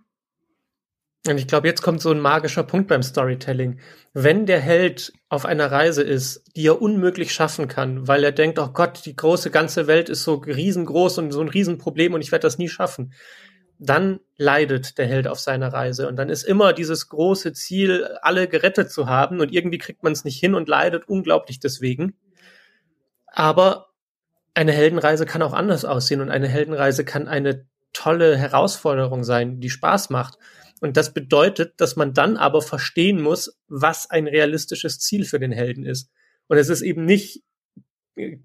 Und 1.29 1.39
ich 1.39 1.49
glaube, 1.49 1.67
jetzt 1.67 1.83
kommt 1.83 2.01
so 2.01 2.11
ein 2.13 2.21
magischer 2.21 2.63
Punkt 2.63 2.87
beim 2.87 3.03
Storytelling. 3.03 3.81
Wenn 4.13 4.47
der 4.47 4.61
Held 4.61 5.13
auf 5.29 5.45
einer 5.45 5.73
Reise 5.73 6.03
ist, 6.03 6.45
die 6.55 6.67
er 6.67 6.81
unmöglich 6.81 7.33
schaffen 7.33 7.67
kann, 7.67 8.07
weil 8.07 8.23
er 8.23 8.31
denkt, 8.31 8.61
oh 8.61 8.69
Gott, 8.69 9.05
die 9.07 9.17
große 9.17 9.51
ganze 9.51 9.89
Welt 9.89 10.09
ist 10.09 10.23
so 10.23 10.35
riesengroß 10.35 11.19
und 11.19 11.33
so 11.33 11.41
ein 11.41 11.49
Riesenproblem 11.49 12.15
und 12.15 12.21
ich 12.21 12.31
werde 12.31 12.45
das 12.45 12.59
nie 12.59 12.69
schaffen, 12.69 13.13
dann 13.79 14.21
leidet 14.37 14.99
der 14.99 15.07
Held 15.07 15.29
auf 15.29 15.41
seiner 15.41 15.73
Reise. 15.73 16.09
Und 16.09 16.17
dann 16.17 16.29
ist 16.29 16.45
immer 16.45 16.73
dieses 16.73 17.09
große 17.09 17.53
Ziel, 17.53 18.05
alle 18.23 18.49
gerettet 18.49 18.91
zu 18.91 19.07
haben. 19.07 19.41
Und 19.41 19.53
irgendwie 19.53 19.79
kriegt 19.79 20.03
man 20.03 20.13
es 20.13 20.25
nicht 20.25 20.39
hin 20.39 20.55
und 20.55 20.69
leidet 20.69 21.09
unglaublich 21.09 21.61
deswegen. 21.61 22.15
Aber 23.27 23.89
eine 24.55 24.73
Heldenreise 24.73 25.27
kann 25.27 25.43
auch 25.43 25.53
anders 25.53 25.85
aussehen. 25.85 26.21
Und 26.21 26.31
eine 26.31 26.49
Heldenreise 26.49 27.05
kann 27.05 27.29
eine 27.29 27.67
tolle 27.93 28.37
Herausforderung 28.37 29.25
sein, 29.25 29.61
die 29.61 29.71
Spaß 29.71 30.11
macht. 30.11 30.39
Und 30.81 30.97
das 30.97 31.15
bedeutet, 31.15 31.81
dass 31.81 31.97
man 31.97 32.13
dann 32.13 32.37
aber 32.37 32.63
verstehen 32.63 33.21
muss, 33.21 33.59
was 33.69 34.11
ein 34.11 34.27
realistisches 34.27 34.99
Ziel 34.99 35.25
für 35.25 35.39
den 35.39 35.53
Helden 35.53 35.85
ist. 35.85 36.11
Und 36.49 36.59
es 36.59 36.69
ist 36.69 36.83
eben 36.83 37.05
nicht 37.05 37.43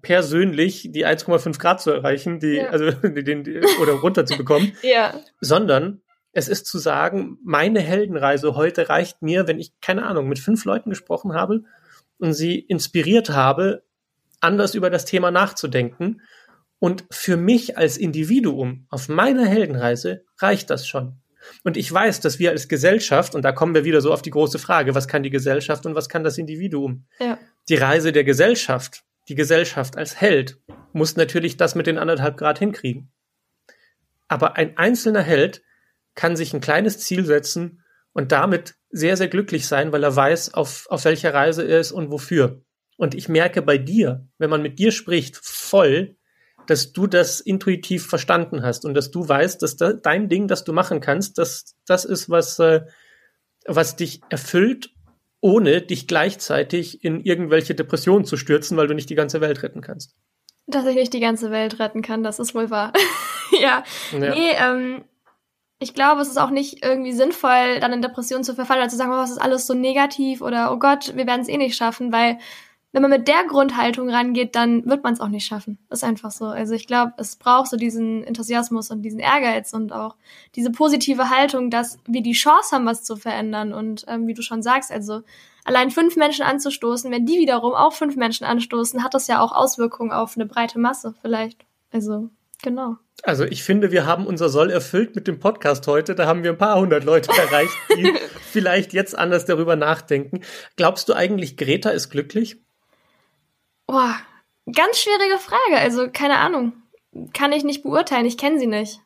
persönlich 0.02 0.88
die 0.90 1.06
1,5 1.06 1.58
Grad 1.58 1.80
zu 1.80 1.90
erreichen, 1.90 2.38
die, 2.40 2.56
ja. 2.56 2.68
also 2.68 2.90
den, 3.08 3.44
die, 3.44 3.60
oder 3.80 3.92
runterzubekommen, 3.92 4.72
ja. 4.82 5.14
sondern 5.40 6.02
es 6.32 6.48
ist 6.48 6.66
zu 6.66 6.78
sagen, 6.78 7.38
meine 7.44 7.80
Heldenreise 7.80 8.54
heute 8.54 8.88
reicht 8.88 9.22
mir, 9.22 9.46
wenn 9.46 9.58
ich, 9.58 9.72
keine 9.80 10.04
Ahnung, 10.06 10.28
mit 10.28 10.38
fünf 10.38 10.64
Leuten 10.64 10.90
gesprochen 10.90 11.34
habe 11.34 11.64
und 12.18 12.32
sie 12.32 12.58
inspiriert 12.58 13.30
habe, 13.30 13.82
anders 14.40 14.74
über 14.74 14.90
das 14.90 15.04
Thema 15.04 15.30
nachzudenken. 15.30 16.22
Und 16.78 17.04
für 17.10 17.36
mich 17.36 17.78
als 17.78 17.96
Individuum 17.96 18.86
auf 18.90 19.08
meiner 19.08 19.46
Heldenreise 19.46 20.24
reicht 20.38 20.70
das 20.70 20.86
schon. 20.86 21.20
Und 21.64 21.76
ich 21.76 21.92
weiß, 21.92 22.20
dass 22.20 22.38
wir 22.38 22.50
als 22.50 22.68
Gesellschaft, 22.68 23.34
und 23.34 23.42
da 23.42 23.52
kommen 23.52 23.74
wir 23.74 23.84
wieder 23.84 24.00
so 24.00 24.12
auf 24.12 24.22
die 24.22 24.30
große 24.30 24.58
Frage, 24.58 24.94
was 24.94 25.08
kann 25.08 25.22
die 25.22 25.30
Gesellschaft 25.30 25.86
und 25.86 25.94
was 25.94 26.08
kann 26.08 26.24
das 26.24 26.38
Individuum? 26.38 27.04
Ja. 27.20 27.38
Die 27.68 27.74
Reise 27.76 28.12
der 28.12 28.24
Gesellschaft, 28.24 29.04
die 29.28 29.34
Gesellschaft 29.34 29.96
als 29.96 30.20
Held, 30.20 30.60
muss 30.92 31.16
natürlich 31.16 31.56
das 31.56 31.74
mit 31.74 31.86
den 31.86 31.98
anderthalb 31.98 32.36
Grad 32.36 32.58
hinkriegen. 32.58 33.12
Aber 34.28 34.56
ein 34.56 34.76
einzelner 34.76 35.22
Held 35.22 35.62
kann 36.14 36.36
sich 36.36 36.52
ein 36.52 36.60
kleines 36.60 36.98
Ziel 36.98 37.24
setzen 37.24 37.82
und 38.12 38.32
damit 38.32 38.74
sehr, 38.90 39.16
sehr 39.16 39.28
glücklich 39.28 39.66
sein, 39.66 39.92
weil 39.92 40.04
er 40.04 40.14
weiß, 40.14 40.54
auf, 40.54 40.86
auf 40.90 41.04
welcher 41.04 41.32
Reise 41.32 41.66
er 41.66 41.80
ist 41.80 41.92
und 41.92 42.10
wofür. 42.10 42.62
Und 42.96 43.14
ich 43.14 43.28
merke 43.28 43.62
bei 43.62 43.78
dir, 43.78 44.28
wenn 44.38 44.50
man 44.50 44.62
mit 44.62 44.78
dir 44.78 44.92
spricht, 44.92 45.36
voll, 45.36 46.16
dass 46.66 46.92
du 46.92 47.06
das 47.06 47.40
intuitiv 47.40 48.06
verstanden 48.06 48.62
hast 48.62 48.84
und 48.84 48.94
dass 48.94 49.10
du 49.10 49.26
weißt, 49.26 49.62
dass 49.62 49.76
da, 49.76 49.92
dein 49.92 50.28
Ding, 50.28 50.46
das 50.46 50.64
du 50.64 50.72
machen 50.72 51.00
kannst, 51.00 51.38
dass 51.38 51.76
das 51.86 52.04
ist, 52.04 52.30
was, 52.30 52.58
äh, 52.58 52.82
was 53.66 53.96
dich 53.96 54.20
erfüllt, 54.28 54.90
ohne 55.42 55.82
dich 55.82 56.06
gleichzeitig 56.06 57.04
in 57.04 57.20
irgendwelche 57.20 57.74
Depressionen 57.74 58.24
zu 58.24 58.36
stürzen, 58.36 58.76
weil 58.78 58.86
du 58.86 58.94
nicht 58.94 59.10
die 59.10 59.16
ganze 59.16 59.40
Welt 59.42 59.62
retten 59.62 59.82
kannst. 59.82 60.14
Dass 60.66 60.86
ich 60.86 60.94
nicht 60.94 61.12
die 61.12 61.20
ganze 61.20 61.50
Welt 61.50 61.80
retten 61.80 62.00
kann, 62.00 62.22
das 62.22 62.38
ist 62.38 62.54
wohl 62.54 62.70
wahr. 62.70 62.92
ja. 63.60 63.82
ja. 64.12 64.30
Nee, 64.30 64.52
ähm, 64.56 65.04
ich 65.80 65.94
glaube, 65.94 66.22
es 66.22 66.28
ist 66.28 66.38
auch 66.38 66.50
nicht 66.50 66.84
irgendwie 66.84 67.12
sinnvoll, 67.12 67.80
dann 67.80 67.92
in 67.92 68.02
Depressionen 68.02 68.44
zu 68.44 68.54
verfallen 68.54 68.82
oder 68.82 68.88
zu 68.88 68.96
sagen, 68.96 69.12
oh, 69.12 69.22
es 69.22 69.32
ist 69.32 69.42
alles 69.42 69.66
so 69.66 69.74
negativ 69.74 70.42
oder 70.42 70.72
oh 70.72 70.78
Gott, 70.78 71.16
wir 71.16 71.26
werden 71.26 71.42
es 71.42 71.48
eh 71.48 71.58
nicht 71.58 71.76
schaffen, 71.76 72.12
weil 72.12 72.38
wenn 72.92 73.02
man 73.02 73.10
mit 73.10 73.26
der 73.26 73.44
Grundhaltung 73.48 74.10
rangeht, 74.10 74.54
dann 74.54 74.84
wird 74.86 75.02
man 75.02 75.14
es 75.14 75.20
auch 75.20 75.28
nicht 75.28 75.46
schaffen. 75.46 75.78
Ist 75.90 76.04
einfach 76.04 76.30
so. 76.30 76.44
Also 76.44 76.74
ich 76.74 76.86
glaube, 76.86 77.14
es 77.16 77.36
braucht 77.36 77.70
so 77.70 77.76
diesen 77.76 78.22
Enthusiasmus 78.22 78.90
und 78.90 79.00
diesen 79.00 79.18
Ehrgeiz 79.18 79.72
und 79.72 79.92
auch 79.92 80.14
diese 80.54 80.70
positive 80.70 81.30
Haltung, 81.30 81.70
dass 81.70 81.98
wir 82.06 82.22
die 82.22 82.32
Chance 82.32 82.76
haben, 82.76 82.84
was 82.84 83.02
zu 83.02 83.16
verändern. 83.16 83.72
Und 83.72 84.04
ähm, 84.08 84.26
wie 84.26 84.34
du 84.34 84.42
schon 84.42 84.62
sagst, 84.62 84.92
also 84.92 85.22
allein 85.64 85.90
fünf 85.90 86.16
Menschen 86.16 86.44
anzustoßen, 86.44 87.10
wenn 87.10 87.24
die 87.24 87.38
wiederum 87.38 87.72
auch 87.72 87.94
fünf 87.94 88.16
Menschen 88.16 88.44
anstoßen, 88.44 89.02
hat 89.02 89.14
das 89.14 89.26
ja 89.26 89.40
auch 89.40 89.52
Auswirkungen 89.52 90.12
auf 90.12 90.36
eine 90.36 90.44
breite 90.44 90.78
Masse 90.78 91.14
vielleicht. 91.22 91.64
Also 91.92 92.28
genau. 92.62 92.96
Also 93.22 93.44
ich 93.44 93.62
finde, 93.62 93.90
wir 93.90 94.04
haben 94.04 94.26
unser 94.26 94.50
Soll 94.50 94.70
erfüllt 94.70 95.14
mit 95.14 95.28
dem 95.28 95.38
Podcast 95.38 95.86
heute. 95.86 96.14
Da 96.14 96.26
haben 96.26 96.42
wir 96.42 96.50
ein 96.50 96.58
paar 96.58 96.78
hundert 96.78 97.04
Leute 97.04 97.30
erreicht, 97.38 97.72
die 97.96 98.12
vielleicht 98.50 98.92
jetzt 98.92 99.16
anders 99.16 99.46
darüber 99.46 99.76
nachdenken. 99.76 100.40
Glaubst 100.76 101.08
du 101.08 101.14
eigentlich, 101.14 101.56
Greta 101.56 101.88
ist 101.88 102.10
glücklich? 102.10 102.60
Boah, 103.92 104.16
ganz 104.74 105.00
schwierige 105.00 105.36
Frage. 105.36 105.76
Also, 105.76 106.08
keine 106.10 106.38
Ahnung. 106.38 106.72
Kann 107.34 107.52
ich 107.52 107.62
nicht 107.62 107.82
beurteilen. 107.82 108.24
Ich 108.24 108.38
kenne 108.38 108.58
sie 108.58 108.66
nicht. 108.66 109.00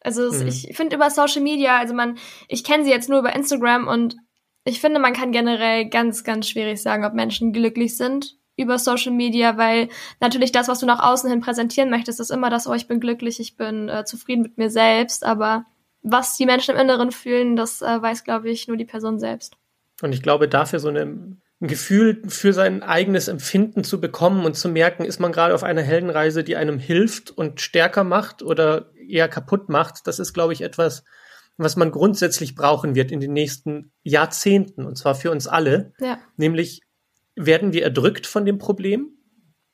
Also, 0.00 0.32
mhm. 0.32 0.48
ich 0.48 0.74
finde 0.74 0.96
über 0.96 1.10
Social 1.10 1.42
Media, 1.42 1.76
also 1.76 1.92
man, 1.92 2.16
ich 2.48 2.64
kenne 2.64 2.82
sie 2.82 2.90
jetzt 2.90 3.10
nur 3.10 3.18
über 3.18 3.36
Instagram 3.36 3.86
und 3.86 4.16
ich 4.64 4.80
finde, 4.80 5.00
man 5.00 5.12
kann 5.12 5.32
generell 5.32 5.86
ganz, 5.90 6.24
ganz 6.24 6.48
schwierig 6.48 6.80
sagen, 6.80 7.04
ob 7.04 7.12
Menschen 7.12 7.52
glücklich 7.52 7.98
sind 7.98 8.38
über 8.56 8.78
Social 8.78 9.12
Media, 9.12 9.58
weil 9.58 9.90
natürlich 10.18 10.50
das, 10.50 10.66
was 10.66 10.78
du 10.78 10.86
nach 10.86 11.02
außen 11.02 11.28
hin 11.28 11.40
präsentieren 11.40 11.90
möchtest, 11.90 12.18
ist 12.18 12.30
immer 12.30 12.48
das, 12.48 12.66
oh, 12.66 12.72
ich 12.72 12.88
bin 12.88 13.00
glücklich, 13.00 13.38
ich 13.38 13.58
bin 13.58 13.90
äh, 13.90 14.06
zufrieden 14.06 14.42
mit 14.42 14.56
mir 14.56 14.70
selbst, 14.70 15.26
aber 15.26 15.66
was 16.00 16.38
die 16.38 16.46
Menschen 16.46 16.74
im 16.74 16.80
Inneren 16.80 17.12
fühlen, 17.12 17.54
das 17.54 17.82
äh, 17.82 18.00
weiß, 18.00 18.24
glaube 18.24 18.48
ich, 18.48 18.66
nur 18.66 18.78
die 18.78 18.86
Person 18.86 19.18
selbst. 19.18 19.58
Und 20.00 20.14
ich 20.14 20.22
glaube, 20.22 20.48
dafür 20.48 20.78
so 20.78 20.88
eine 20.88 21.36
ein 21.62 21.68
Gefühl 21.68 22.22
für 22.28 22.52
sein 22.52 22.82
eigenes 22.82 23.28
Empfinden 23.28 23.84
zu 23.84 24.00
bekommen 24.00 24.44
und 24.44 24.56
zu 24.56 24.68
merken, 24.68 25.04
ist 25.04 25.20
man 25.20 25.30
gerade 25.30 25.54
auf 25.54 25.62
einer 25.62 25.82
Heldenreise, 25.82 26.42
die 26.42 26.56
einem 26.56 26.78
hilft 26.78 27.30
und 27.30 27.60
stärker 27.60 28.02
macht 28.02 28.42
oder 28.42 28.90
eher 29.08 29.28
kaputt 29.28 29.68
macht. 29.68 30.06
Das 30.06 30.18
ist, 30.18 30.32
glaube 30.32 30.52
ich, 30.52 30.62
etwas, 30.62 31.04
was 31.56 31.76
man 31.76 31.92
grundsätzlich 31.92 32.56
brauchen 32.56 32.96
wird 32.96 33.12
in 33.12 33.20
den 33.20 33.32
nächsten 33.32 33.92
Jahrzehnten, 34.02 34.84
und 34.84 34.98
zwar 34.98 35.14
für 35.14 35.30
uns 35.30 35.46
alle. 35.46 35.92
Ja. 36.00 36.18
Nämlich, 36.36 36.80
werden 37.36 37.72
wir 37.72 37.82
erdrückt 37.82 38.26
von 38.26 38.44
dem 38.44 38.58
Problem 38.58 39.16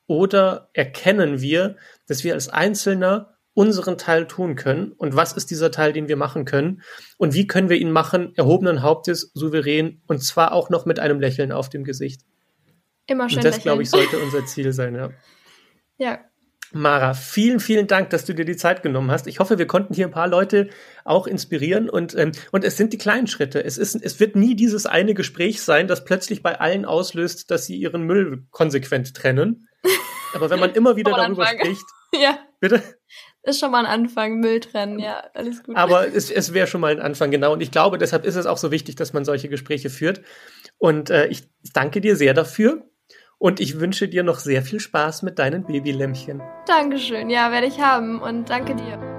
oder 0.07 0.69
erkennen 0.73 1.41
wir, 1.41 1.75
dass 2.07 2.23
wir 2.23 2.33
als 2.33 2.49
Einzelner 2.49 3.38
unseren 3.59 3.97
Teil 3.97 4.25
tun 4.25 4.55
können 4.55 4.93
und 4.93 5.17
was 5.17 5.33
ist 5.33 5.51
dieser 5.51 5.69
Teil, 5.69 5.91
den 5.91 6.07
wir 6.07 6.15
machen 6.15 6.45
können 6.45 6.81
und 7.17 7.33
wie 7.33 7.45
können 7.45 7.67
wir 7.67 7.75
ihn 7.75 7.91
machen, 7.91 8.31
erhobenen 8.37 8.81
Hauptes, 8.81 9.31
souverän 9.33 10.01
und 10.07 10.23
zwar 10.23 10.53
auch 10.53 10.69
noch 10.69 10.85
mit 10.85 10.97
einem 11.01 11.19
Lächeln 11.19 11.51
auf 11.51 11.67
dem 11.67 11.83
Gesicht. 11.83 12.21
Immer 13.05 13.27
schön. 13.27 13.39
Und 13.39 13.43
das, 13.43 13.59
glaube 13.59 13.83
ich, 13.83 13.89
sollte 13.89 14.17
unser 14.19 14.45
Ziel 14.45 14.71
sein, 14.71 14.95
ja. 14.95 15.09
Ja. 15.97 16.19
Mara, 16.71 17.13
vielen, 17.13 17.59
vielen 17.59 17.87
Dank, 17.87 18.11
dass 18.11 18.23
du 18.23 18.33
dir 18.33 18.45
die 18.45 18.55
Zeit 18.55 18.81
genommen 18.81 19.11
hast. 19.11 19.27
Ich 19.27 19.39
hoffe, 19.39 19.57
wir 19.57 19.67
konnten 19.67 19.93
hier 19.93 20.05
ein 20.05 20.11
paar 20.11 20.29
Leute 20.29 20.69
auch 21.03 21.27
inspirieren 21.27 21.89
und, 21.89 22.15
ähm, 22.15 22.31
und 22.53 22.63
es 22.63 22.77
sind 22.77 22.93
die 22.93 22.97
kleinen 22.97 23.27
Schritte. 23.27 23.61
Es 23.61 23.77
ist, 23.77 23.95
es 23.95 24.21
wird 24.21 24.37
nie 24.37 24.55
dieses 24.55 24.85
eine 24.85 25.13
Gespräch 25.13 25.61
sein, 25.61 25.89
das 25.89 26.05
plötzlich 26.05 26.41
bei 26.41 26.61
allen 26.61 26.85
auslöst, 26.85 27.51
dass 27.51 27.65
sie 27.65 27.75
ihren 27.75 28.03
Müll 28.03 28.45
konsequent 28.51 29.13
trennen. 29.13 29.67
Aber 30.33 30.49
wenn 30.49 30.61
man 30.61 30.71
immer 30.71 30.95
wieder 30.95 31.11
darüber 31.11 31.45
spricht. 31.45 31.83
Ja. 32.11 32.39
Bitte? 32.59 32.81
Ist 33.43 33.59
schon 33.59 33.71
mal 33.71 33.85
ein 33.85 33.91
Anfang, 33.91 34.39
Müll 34.39 34.59
trennen, 34.59 34.99
ja, 34.99 35.23
alles 35.33 35.63
gut. 35.63 35.75
Aber 35.77 36.05
es, 36.07 36.29
es 36.29 36.53
wäre 36.53 36.67
schon 36.67 36.81
mal 36.81 36.91
ein 36.91 36.99
Anfang, 36.99 37.31
genau. 37.31 37.53
Und 37.53 37.61
ich 37.61 37.71
glaube, 37.71 37.97
deshalb 37.97 38.25
ist 38.25 38.35
es 38.35 38.45
auch 38.45 38.57
so 38.57 38.69
wichtig, 38.69 38.95
dass 38.95 39.13
man 39.13 39.23
solche 39.23 39.47
Gespräche 39.47 39.89
führt. 39.89 40.21
Und 40.77 41.09
äh, 41.09 41.27
ich 41.27 41.43
danke 41.73 42.01
dir 42.01 42.15
sehr 42.15 42.33
dafür. 42.33 42.85
Und 43.37 43.61
ich 43.61 43.79
wünsche 43.79 44.09
dir 44.09 44.23
noch 44.23 44.39
sehr 44.39 44.61
viel 44.61 44.81
Spaß 44.81 45.23
mit 45.23 45.39
deinen 45.39 45.63
Babylämmchen. 45.63 46.41
Dankeschön, 46.67 47.29
ja, 47.29 47.51
werde 47.53 47.67
ich 47.67 47.79
haben. 47.79 48.21
Und 48.21 48.49
danke 48.49 48.75
dir. 48.75 49.18